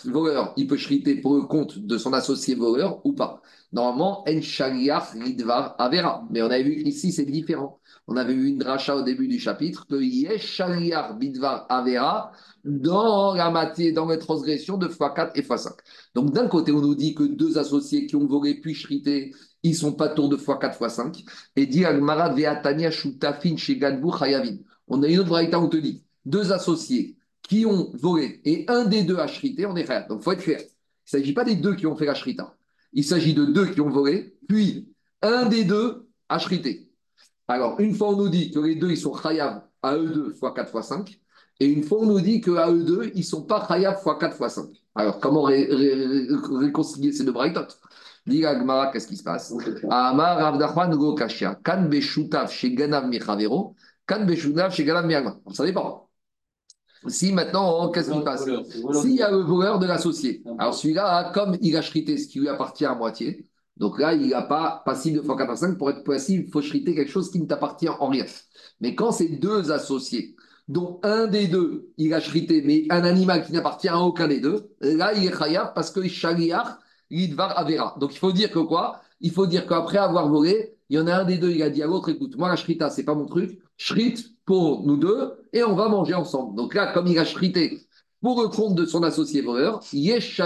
[0.06, 3.42] voleur, il peut chriter pour le compte de son associé voleur ou pas?
[3.72, 6.28] Normalement, en shaliach lidvar avera.
[6.30, 7.80] Mais on a vu qu'ici, c'est différent.
[8.08, 12.32] On avait vu une dracha au début du chapitre que yesh shaliach bidvar avera
[12.64, 15.74] dans la matière, dans les transgressions de x4 et x5.
[16.16, 19.76] Donc d'un côté, on nous dit que deux associés qui ont volé puis chrité, ils
[19.76, 21.26] sont pas tours de x4, x5.
[21.58, 24.58] Et dit Agmara ve'atania shutafin chez chayavin.
[24.88, 28.86] On a une autre variété on te dit deux associés qui ont volé et un
[28.86, 30.08] des deux a chrité, on est frère.
[30.08, 30.62] Donc faut être clair.
[30.62, 32.14] Il ne s'agit pas des deux qui ont fait la.
[32.94, 34.90] Il s'agit de deux qui ont volé, puis
[35.22, 36.87] un des deux a chrité.
[37.48, 40.34] Alors, une fois, on nous dit que les deux, ils sont chayav à eux deux
[40.34, 41.20] fois 4 fois 5.
[41.60, 44.20] Et une fois, on nous dit qu'à eux deux, ils ne sont pas chayav fois
[44.20, 44.66] 4 fois 5.
[44.96, 47.68] Alors, comment réconcilier ces deux braïtot
[48.26, 49.54] Dis Gmara, qu'est-ce qui se passe?
[49.90, 53.74] Amar Avdachman Go Kashia, Kan Beshutav chez Ganav Michavero,
[54.06, 55.38] Kan Beshutav chez Ganav Miagma.
[55.54, 56.10] Ça dépend.
[57.08, 58.50] Si maintenant, qu'est-ce qui se passe?
[59.02, 62.40] S'il y a le voleur de l'associé, alors celui-là, comme il a chrité ce qui
[62.40, 63.46] lui appartient à moitié,
[63.80, 65.78] donc là, il n'a pas passible de fois 4 5.
[65.78, 68.26] Pour être passible, il faut chriter quelque chose qui ne t'appartient en rien.
[68.82, 70.36] Mais quand c'est deux associés,
[70.68, 74.40] dont un des deux, il a chrité, mais un animal qui n'appartient à aucun des
[74.40, 76.78] deux, là, il est khayar parce que shaliach
[77.10, 77.96] l'idvar avera.
[78.00, 79.02] Donc il faut dire que quoi?
[79.22, 81.70] Il faut dire qu'après avoir volé, il y en a un des deux, il a
[81.70, 85.34] dit à l'autre, écoute, moi la shrita, c'est pas mon truc, shrite pour nous deux
[85.54, 86.56] et on va manger ensemble.
[86.56, 87.87] Donc là, comme il a shrité
[88.22, 90.42] pour le compte de son associé voleur, yesh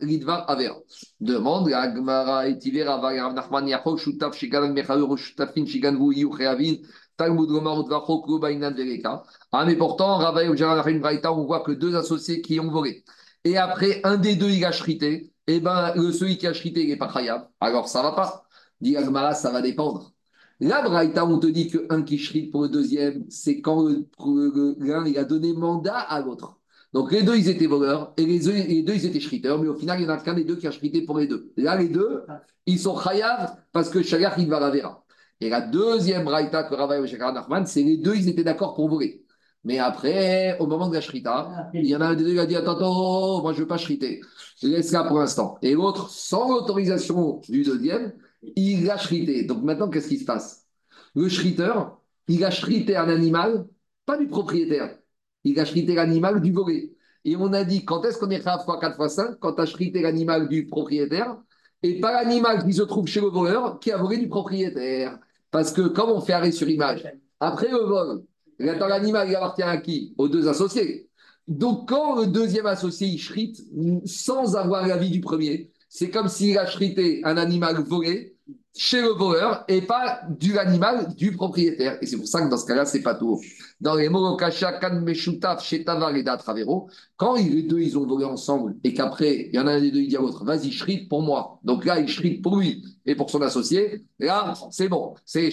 [0.00, 0.76] lidvar avera.
[1.20, 6.76] Demande à Gmara et Tivera Rav Nachman Yachol Shutaf Shigalan Mechaur Shutafin Shiganvu Yu Reavin
[7.16, 9.22] Talmud Gomar Udvachok Bainan Vereka.
[9.52, 13.04] Ah, mais pourtant, Ravaï ou Jaran Braïta, on voit que deux associés qui ont volé.
[13.44, 15.32] Et après, un des deux, il a shrité.
[15.46, 17.48] Et eh ben, celui qui a shrité, il n'est pas khayab.
[17.60, 18.44] Alors, ça ne va pas.
[18.80, 20.12] Dit Agmara, ça va dépendre.
[20.60, 25.18] Là, Braïta, on te dit qu'un qui shrite pour le deuxième, c'est quand l'un, il
[25.18, 26.58] a donné mandat à l'autre.
[26.92, 29.98] Donc les deux, ils étaient voleurs et les deux, ils étaient shriteurs, mais au final,
[30.00, 31.52] il n'y en a qu'un des deux qui a shrité pour les deux.
[31.56, 32.24] Là, les deux,
[32.66, 35.04] ils sont chayav parce que Shagach, il va la verra.
[35.40, 38.88] Et la deuxième braïta que Ravaï et Nachman, c'est les deux, ils étaient d'accord pour
[38.88, 39.24] voler.
[39.64, 42.38] Mais après, au moment de la shrita, il y en a un des deux qui
[42.38, 44.20] a dit Attends, attends, moi je ne veux pas shriter.
[44.62, 45.58] Laisse ça pour l'instant.
[45.62, 48.12] Et l'autre, sans l'autorisation du deuxième,
[48.56, 49.44] il a shrité.
[49.44, 50.66] Donc maintenant, qu'est-ce qui se passe?
[51.14, 53.66] Le shriteur, il a shrité un animal,
[54.04, 54.98] pas du propriétaire.
[55.44, 56.94] Il a shrité l'animal du volé.
[57.24, 59.62] Et on a dit Quand est-ce qu'on est à fois 4 fois 5 Quand tu
[59.62, 61.36] as shrité l'animal du propriétaire
[61.82, 65.18] et pas l'animal qui se trouve chez le voleur qui a volé du propriétaire.
[65.50, 67.04] Parce que, comme on fait arrêt sur image,
[67.40, 68.22] après le vol,
[68.58, 70.14] l'animal, appartient à qui?
[70.16, 71.08] Aux deux associés.
[71.48, 73.60] Donc, quand le deuxième associé, il shrite
[74.04, 78.36] sans avoir l'avis du premier, c'est comme s'il a shrité un animal volé
[78.74, 81.98] chez le voleur et pas du animal du propriétaire.
[82.00, 83.40] Et c'est pour ça que dans ce cas-là, c'est pas tout.
[83.80, 88.24] Dans les Morokasha, Kan Meshutaf, chez Tavar et Travero, quand les deux ils ont volé
[88.24, 90.72] ensemble et qu'après, il y en a un des deux, il dit à l'autre, vas-y,
[90.72, 91.58] shrite pour moi.
[91.62, 94.04] Donc là, il shrite pour lui et pour son associé.
[94.18, 95.14] là, c'est bon.
[95.24, 95.50] C'est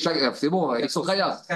[0.49, 1.03] bon, ils sont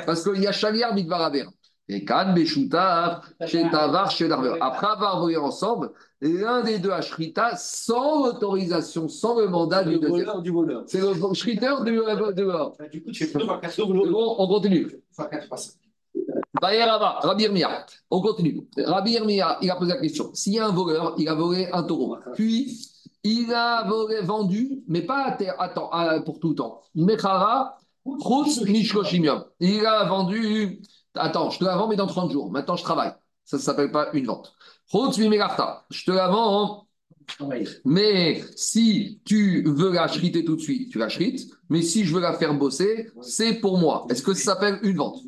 [0.05, 1.45] Parce qu'il y a Shaliar Midvaraver.
[1.89, 4.29] Et Kan Meshutaf, chez Tavar, chez
[4.61, 9.99] Après avoir volé ensemble, l'un des deux a shrita sans autorisation, sans le mandat du
[9.99, 10.41] deuxième.
[10.41, 10.83] du voleur.
[10.87, 12.71] C'est le shriter du voleur.
[12.91, 14.87] Du coup, tu fais Bon, on continue.
[16.61, 18.61] Rabbi Irmia, on continue.
[18.77, 20.29] Rabbi Irmia, il a posé la question.
[20.33, 22.87] S'il y a un voleur, il a volé un taureau, puis
[23.23, 25.55] il a volé, vendu, mais pas à terre,
[26.25, 26.81] pour tout le temps.
[26.95, 27.77] Mechara,
[29.59, 30.81] Il a vendu,
[31.15, 32.51] attends, je te la vends, mais dans 30 jours.
[32.51, 33.13] Maintenant, je travaille.
[33.45, 34.55] Ça ne s'appelle pas une vente.
[35.89, 36.87] Je te la vends
[37.85, 41.49] Mais si tu veux la shriter tout de suite, tu la shrites.
[41.69, 44.05] Mais si je veux la faire bosser, c'est pour moi.
[44.09, 45.19] Est-ce que ça s'appelle une vente?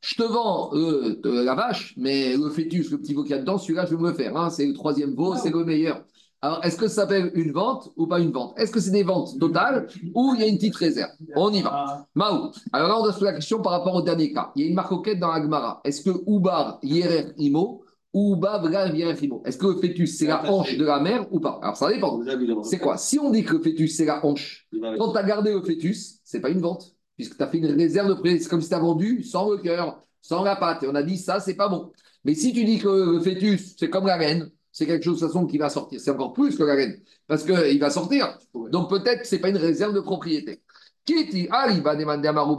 [0.00, 3.38] Je te vends euh, la vache, mais le fœtus, le petit veau qu'il y a
[3.38, 4.36] dedans, celui-là, je vais me le faire.
[4.36, 4.50] hein.
[4.50, 6.04] C'est le troisième veau, c'est le meilleur.
[6.42, 8.58] Alors, est-ce que ça s'appelle une vente ou pas une vente?
[8.58, 11.10] Est-ce que c'est des ventes totales ou il y a une petite réserve?
[11.36, 12.06] On y va.
[12.14, 12.50] Maou.
[12.72, 14.50] Alors là, on a se poser la question par rapport au dernier cas.
[14.56, 15.82] Il y a une marcoquette dans Agmara.
[15.84, 17.84] Est-ce que Ubar Yerer Imo
[18.14, 19.42] ou Ubar Vla Yerer Imo?
[19.44, 21.60] Est-ce que le fœtus, c'est la hanche de la mère ou pas?
[21.62, 22.18] Alors, ça dépend.
[22.62, 22.96] C'est quoi?
[22.96, 26.20] Si on dit que le fœtus, c'est la hanche, quand tu as gardé le fœtus,
[26.24, 28.40] c'est pas une vente, puisque tu as fait une réserve de prix.
[28.40, 30.84] C'est comme si tu as vendu sans le cœur, sans la pâte.
[30.84, 31.92] Et on a dit ça, c'est pas bon.
[32.24, 35.26] Mais si tu dis que le fœtus, c'est comme la reine, c'est quelque chose de
[35.26, 36.00] toute façon qui va sortir.
[36.00, 38.38] C'est encore plus que la reine, parce qu'il va sortir.
[38.54, 40.62] Donc peut-être que ce n'est pas une réserve de propriété.
[41.04, 42.56] Kitty, ah, il va demander à Marou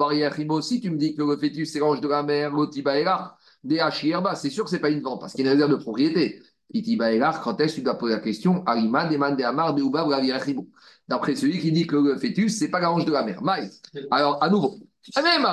[0.49, 3.37] aussi, tu me dis que le fœtus, c'est l'ange de la mer, l'otiba et l'art,
[3.63, 5.57] des Hachirba, c'est sûr que ce n'est pas une vente, parce qu'il y a une
[5.57, 6.41] réserve de propriété.
[6.73, 10.05] L'art, quand est-ce que tu dois poser la question Arima demande à Mar de Uba
[10.05, 10.67] ou
[11.07, 13.41] D'après celui qui dit que le fœtus, ce n'est pas la hanche de la mer.
[13.43, 13.69] Maï.
[14.09, 14.79] Alors, à nouveau.
[15.15, 15.45] Ah, Même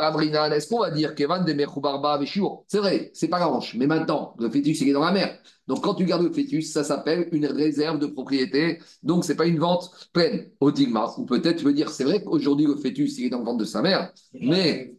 [0.52, 2.20] est-ce qu'on va dire de Mechoubarba
[2.66, 3.74] C'est vrai, c'est pas la hanche.
[3.74, 5.38] Mais maintenant, le fœtus, il est dans la mer.
[5.66, 8.80] Donc, quand tu gardes le fœtus, ça s'appelle une réserve de propriété.
[9.02, 11.12] Donc, c'est pas une vente pleine au digma.
[11.16, 13.58] Ou peut-être tu veux dire, c'est vrai qu'aujourd'hui, le fœtus, il est dans le ventre
[13.58, 14.12] de sa mère.
[14.34, 14.94] Mais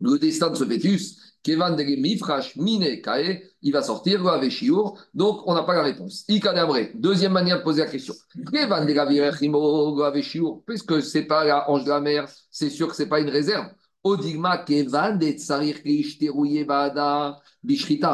[0.00, 2.86] le destin de ce fœtus, Kevan de Mifrash Mine
[3.62, 4.98] il va sortir, le Aveshiour.
[5.12, 6.24] Donc, on n'a pas la réponse.
[6.28, 8.14] Ikadamre, deuxième manière de poser la question.
[8.50, 13.08] Kevan de Aveshiour, puisque c'est pas la hanche de la mer, c'est sûr que c'est
[13.08, 13.66] pas une réserve.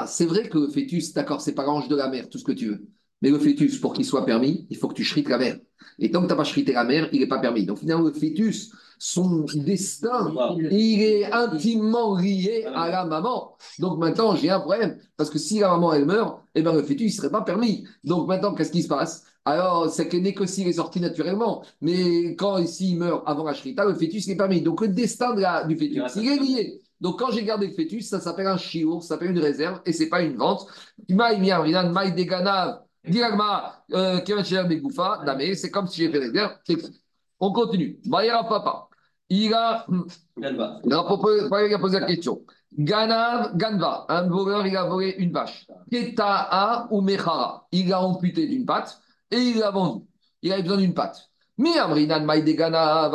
[0.07, 2.53] C'est vrai que le fœtus, d'accord, c'est pas l'ange de la mer, tout ce que
[2.53, 2.87] tu veux.
[3.23, 5.59] Mais le fœtus, pour qu'il soit permis, il faut que tu shrites la mer.
[5.99, 7.67] Et tant que tu n'as pas shrité la mer, il n'est pas permis.
[7.67, 10.33] Donc finalement, le fœtus, son destin,
[10.71, 13.57] il est intimement lié à la maman.
[13.79, 14.97] Donc maintenant, j'ai un problème.
[15.17, 17.43] Parce que si la maman, elle meurt, eh ben, le fœtus, il ne serait pas
[17.43, 17.85] permis.
[18.05, 19.25] Donc maintenant, qu'est-ce qui se passe?
[19.45, 21.65] Alors, c'est que n'est que s'il est sorti naturellement.
[21.81, 24.61] Mais quand s'il meurt avant la shrita, le fœtus est permis.
[24.61, 26.81] Donc, le destin de la, du fœtus, il est lié.
[27.01, 29.93] Donc, quand j'ai gardé le fœtus, ça s'appelle un chiour, ça s'appelle une réserve, et
[29.93, 30.67] ce n'est pas une vente.
[31.09, 31.17] C'est
[35.71, 36.53] comme si j'ai fait réserve.
[37.41, 37.99] On continue.
[38.05, 38.89] Maïra papa.
[39.31, 39.87] Il a,
[40.37, 42.43] il a posé la question.
[42.77, 45.67] Ganav, Ganva, un voleur, il a volé une vache.
[45.91, 49.01] Keta'a ou Mechara, il a amputé d'une patte
[49.31, 50.05] et il l'a vendu.
[50.43, 51.31] Il avait besoin d'une patte.
[51.59, 53.11] Mais Amrinan Maïdegana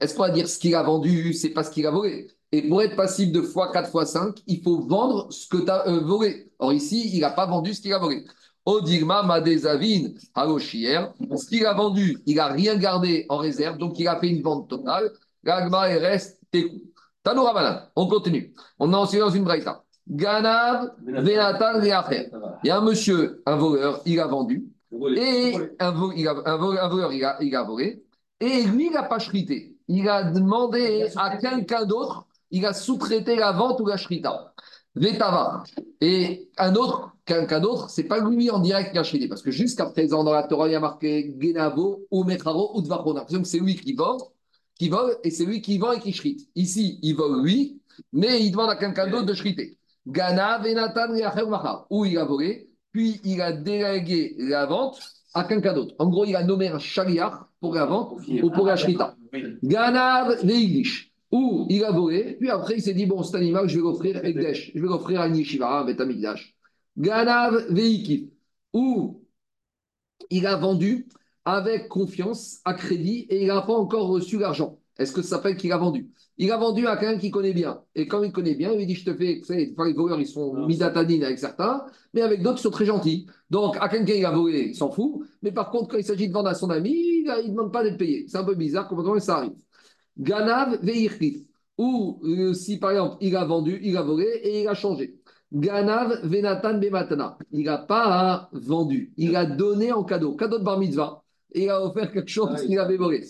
[0.00, 2.26] est-ce qu'on va dire ce qu'il a vendu, c'est pas ce qu'il a volé?
[2.52, 5.70] Et pour être passible de fois 4 fois 5, il faut vendre ce que tu
[5.70, 6.50] as euh, volé.
[6.58, 8.24] Or ici, il n'a pas vendu ce qu'il a volé.
[8.64, 11.00] Odigma Madezavin Haoshier,
[11.34, 14.42] ce qu'il a vendu, il n'a rien gardé en réserve, donc il a fait une
[14.42, 15.10] vente totale.
[15.42, 16.82] Gagma et reste Tekou.
[17.22, 18.54] Tanoura on continue.
[18.78, 19.82] On est ensuite dans une braïta.
[20.06, 24.66] Ganav Venatan Il y a un monsieur, un voleur, il a vendu.
[24.90, 28.02] Et un, voleur, il a, il a volé.
[28.40, 29.76] Et lui, il n'a pas chrité.
[29.88, 34.54] Il a demandé à quelqu'un d'autre il a sous-traité la vente ou la shrita.
[34.94, 35.62] Vetava.
[36.00, 39.28] Et un autre, quelqu'un d'autre, c'est pas lui en direct qui a chrité.
[39.28, 42.82] Parce que jusqu'à présent, dans la Torah, il y a marqué Genavo ou Metraro ou
[42.82, 43.24] Dvachon.
[43.30, 44.18] On c'est lui qui vole,
[44.78, 46.48] qui vole, et c'est lui qui vend et qui shrite.
[46.54, 47.80] Ici, il vole lui,
[48.12, 49.78] mais il demande à quelqu'un d'autre de shriter.
[50.06, 55.00] Gana, Venatan, Où il a volé, puis il a délégué la vente
[55.34, 55.94] à quelqu'un d'autre.
[55.98, 59.16] En gros, il a nommé un chariar pour la vente ou pour la shrita.
[59.62, 63.76] Ganav, Veiglish où il a volé, puis après il s'est dit bon, cet animal, je
[63.76, 66.54] vais l'offrir Ekdesh, je vais l'offrir à Nishiva, à Betamikdash.
[66.96, 68.28] Ganav Veikif,
[68.72, 69.22] où
[70.30, 71.06] il a vendu
[71.44, 74.78] avec confiance, à crédit, et il n'a pas encore reçu l'argent.
[74.98, 76.10] Est-ce que ça s'appelle qu'il a vendu?
[76.40, 77.80] Il a vendu à quelqu'un qui connaît bien.
[77.96, 80.26] Et quand il connaît bien, il lui dit Je te fais, savez, les voleurs, ils
[80.26, 81.84] sont misatanines avec certains,
[82.14, 83.26] mais avec d'autres, ils sont très gentils.
[83.50, 85.26] Donc, à quelqu'un qui a volé, il s'en fout.
[85.42, 87.82] Mais par contre, quand il s'agit de vendre à son ami, il ne demande pas
[87.82, 88.24] d'être payé.
[88.28, 89.52] C'est un peu bizarre, comment ça arrive.
[90.16, 91.46] Ganav veirchit.
[91.76, 95.20] Ou euh, si par exemple il a vendu, il a volé et il a changé.
[95.52, 97.38] Ganav venatan bematana.
[97.52, 101.22] Il n'a pas vendu, il a donné en cadeau, cadeau de bar mitzvah.
[101.52, 103.24] Et il a offert quelque chose ah qu'il avait volé.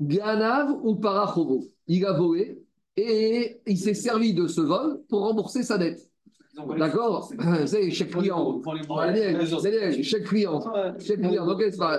[0.00, 1.64] Ganav ou parachovo?
[1.92, 2.62] Il a volé
[2.96, 6.08] et il s'est servi de ce vol pour rembourser sa dette.
[6.78, 7.32] D'accord
[7.66, 8.62] C'est chaque client.
[10.02, 10.60] Chaque client.
[11.00, 11.46] Chaque client.
[11.46, 11.98] Donc, c'est pas.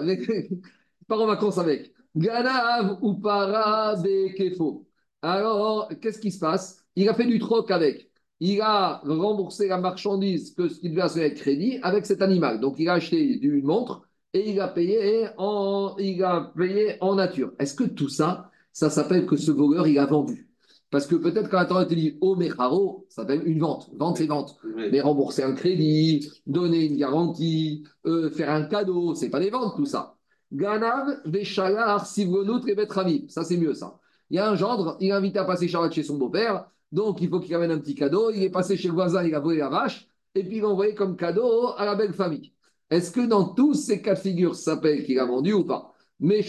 [1.10, 1.92] Pars en vacances avec.
[2.16, 4.02] Ganav ou para
[4.38, 4.86] kefo.
[5.22, 6.86] Alors, qu'est-ce qui se passe?
[6.96, 8.10] Il a fait du troc avec.
[8.40, 12.62] Il a remboursé la marchandise que ce qu'il devait acheter avec crédit avec cet animal.
[12.62, 17.16] Donc, il a acheté une montre et il a payé en, il a payé en
[17.16, 17.52] nature.
[17.60, 20.50] Est-ce que tout ça, ça s'appelle que ce voleur, il a vendu
[20.90, 23.90] Parce que peut-être quand la Torah te dit mecharo, ça s'appelle une vente.
[23.98, 24.58] Vente, c'est vente.
[24.64, 24.90] Oui.
[24.92, 29.76] Mais rembourser un crédit, donner une garantie, euh, faire un cadeau, c'est pas des ventes
[29.76, 30.16] tout ça.
[30.52, 33.26] Ganav, Veshalar, Sivronut, et Betrami.
[33.30, 34.00] Ça, c'est mieux ça.
[34.30, 37.22] Il y a un gendre, il est invité à passer Shabbat chez son beau-père, donc
[37.22, 38.32] il faut qu'il amène un petit cadeau.
[38.32, 40.70] Il est passé chez le voisin, il a volé la vache, et puis il l'a
[40.70, 42.54] envoyé comme cadeau à la belle famille.
[42.90, 45.91] Est-ce que dans tous ces cas de figure, ça s'appelle qu'il a vendu ou pas?
[46.22, 46.44] Bien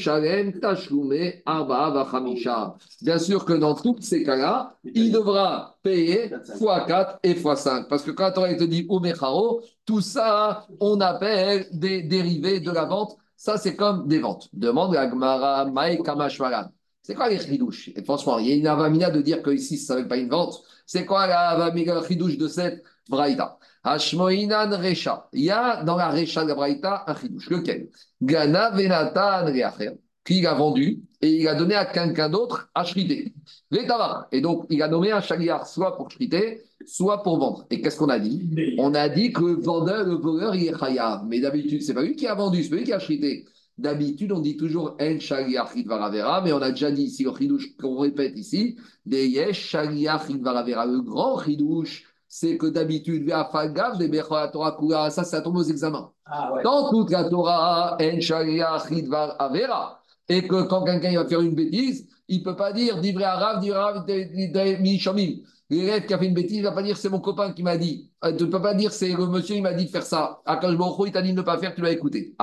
[3.19, 7.89] sûr que dans tous ces cas-là, il devra payer x4 et x5.
[7.89, 12.85] Parce que quand on te dit Umecharo, tout ça, on appelle des dérivés de la
[12.85, 13.17] vente.
[13.35, 14.51] Ça, c'est comme des ventes.
[14.53, 15.67] Demande à Gmara.
[17.03, 17.89] C'est quoi les chidouches?
[17.97, 20.63] Et franchement, il y a une avamina de dire que ici, ça pas une vente.
[20.87, 21.73] C'est quoi la
[22.07, 23.59] chidouche de cette braïta?
[23.85, 25.29] Hashmoinan Recha.
[25.33, 27.51] Il y a dans la Recha de la braïta un chidouche.
[27.51, 27.89] Lequel?
[28.21, 33.33] Gana Venatan Reacher, qu'il a vendu et il a donné à quelqu'un d'autre à shriter.
[33.71, 33.87] Les.
[34.33, 37.67] Et donc, il a nommé un chagriar soit pour shriter, soit pour vendre.
[37.71, 38.77] Et qu'est-ce qu'on a dit?
[38.79, 41.25] On a dit que le vendeur, le voleur, il est chayav.
[41.27, 43.47] Mais d'habitude, c'est pas lui qui a vendu, c'est pas lui qui a shrité.
[43.83, 47.77] D'habitude, on dit toujours en shaliach varavera, mais on a déjà dit ici, le chidouche
[47.77, 50.87] qu'on répète ici, des yesh shaliach varavera.
[50.87, 56.13] Le grand chidouche, c'est que d'habitude, ça, ça tombe aux examens.
[56.25, 56.63] Ah ouais.
[56.63, 58.85] Dans toute la Torah, en shaliach
[59.41, 60.01] avera.
[60.29, 63.61] Et que quand quelqu'un va faire une bêtise, il ne peut pas dire divrei arav,
[63.61, 65.41] divrei arav, mishamim.
[65.73, 67.79] L'élève qui a fait une bêtise, ne va pas dire c'est mon copain qui m'a
[67.79, 68.11] dit.
[68.25, 70.43] Euh, Tu ne peux pas dire c'est le monsieur, il m'a dit de faire ça.
[70.45, 72.37] Akash Baruch Hu, il t'a dit de ne pas faire, tu l'as écouté.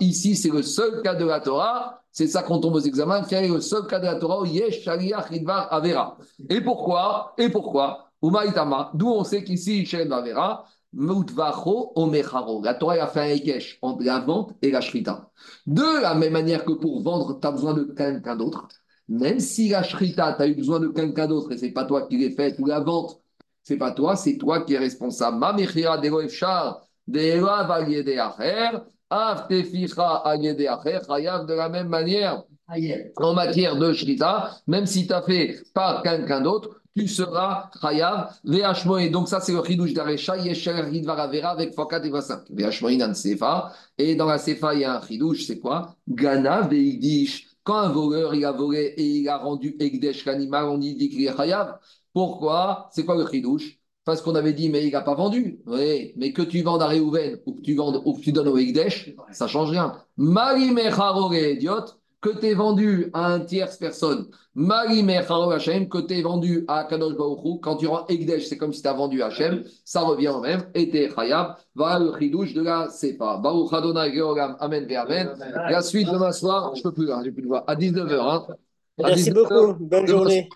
[0.00, 2.02] Ici, c'est le seul cas de la Torah.
[2.12, 3.22] C'est ça qu'on tombe aux examens.
[3.26, 6.18] Quel le seul cas de la Torah où yesh avera.
[6.50, 8.10] Et pourquoi Et pourquoi?
[8.22, 10.66] Umaitama, d'où on sait qu'ici, Shem Avera.
[10.92, 15.30] La Torah a fait un Ekesh entre la vente et la Shrita.
[15.66, 18.68] De la même manière que pour vendre, tu as besoin de quelqu'un d'autre.
[19.08, 22.06] Même si la Shrita, tu as eu besoin de quelqu'un d'autre et c'est pas toi
[22.08, 23.20] qui l'ai fait, ou la vente,
[23.62, 25.40] c'est pas toi, c'est toi qui es responsable.
[31.46, 32.42] De la même manière
[33.16, 38.34] en matière de shrita, même si tu as fait par quelqu'un d'autre, tu seras chayav
[38.98, 40.72] et Donc ça, c'est le chidouche d'Arecha, yesher
[41.04, 42.44] varavera avec fokat et vasak.
[42.50, 43.72] Ve'ashmoinan sefa.
[43.98, 45.94] Et dans la sefa, il y a un chidouche, c'est quoi?
[46.08, 47.45] Gana ve'igdish.
[47.66, 51.26] Quand un voleur, il a volé et il a rendu egdesh l'animal, on dit qu'il
[51.26, 51.80] est chayav.
[52.12, 52.88] Pourquoi?
[52.92, 53.80] C'est quoi le chidouche?
[54.04, 55.60] Parce qu'on avait dit, mais il n'a pas vendu.
[55.66, 58.46] Oui, mais que tu vendes à Réhouven ou que tu vendes ou que tu donnes
[58.46, 60.00] au Egdesh, ça change rien.
[60.16, 61.86] Mari mecharore idiot,
[62.26, 64.26] que tu es vendu à un tierce personne,
[64.56, 68.88] que tu es vendu à Kadosh Baruchou, quand tu rends Egdesh, c'est comme si tu
[68.88, 72.88] as vendu Hachem, ça revient au même, et t'es Chayab, voilà le chidouche de la
[72.88, 73.38] Sefa.
[73.38, 75.30] Baruch Adonai Georgam, Amen, ve Amen.
[75.70, 78.20] La suite demain soir, je peux plus, hein, j'ai plus de voix, à 19h.
[78.20, 78.46] Hein.
[79.02, 79.84] À Merci 19h, beaucoup.
[79.84, 80.48] Bonne journée.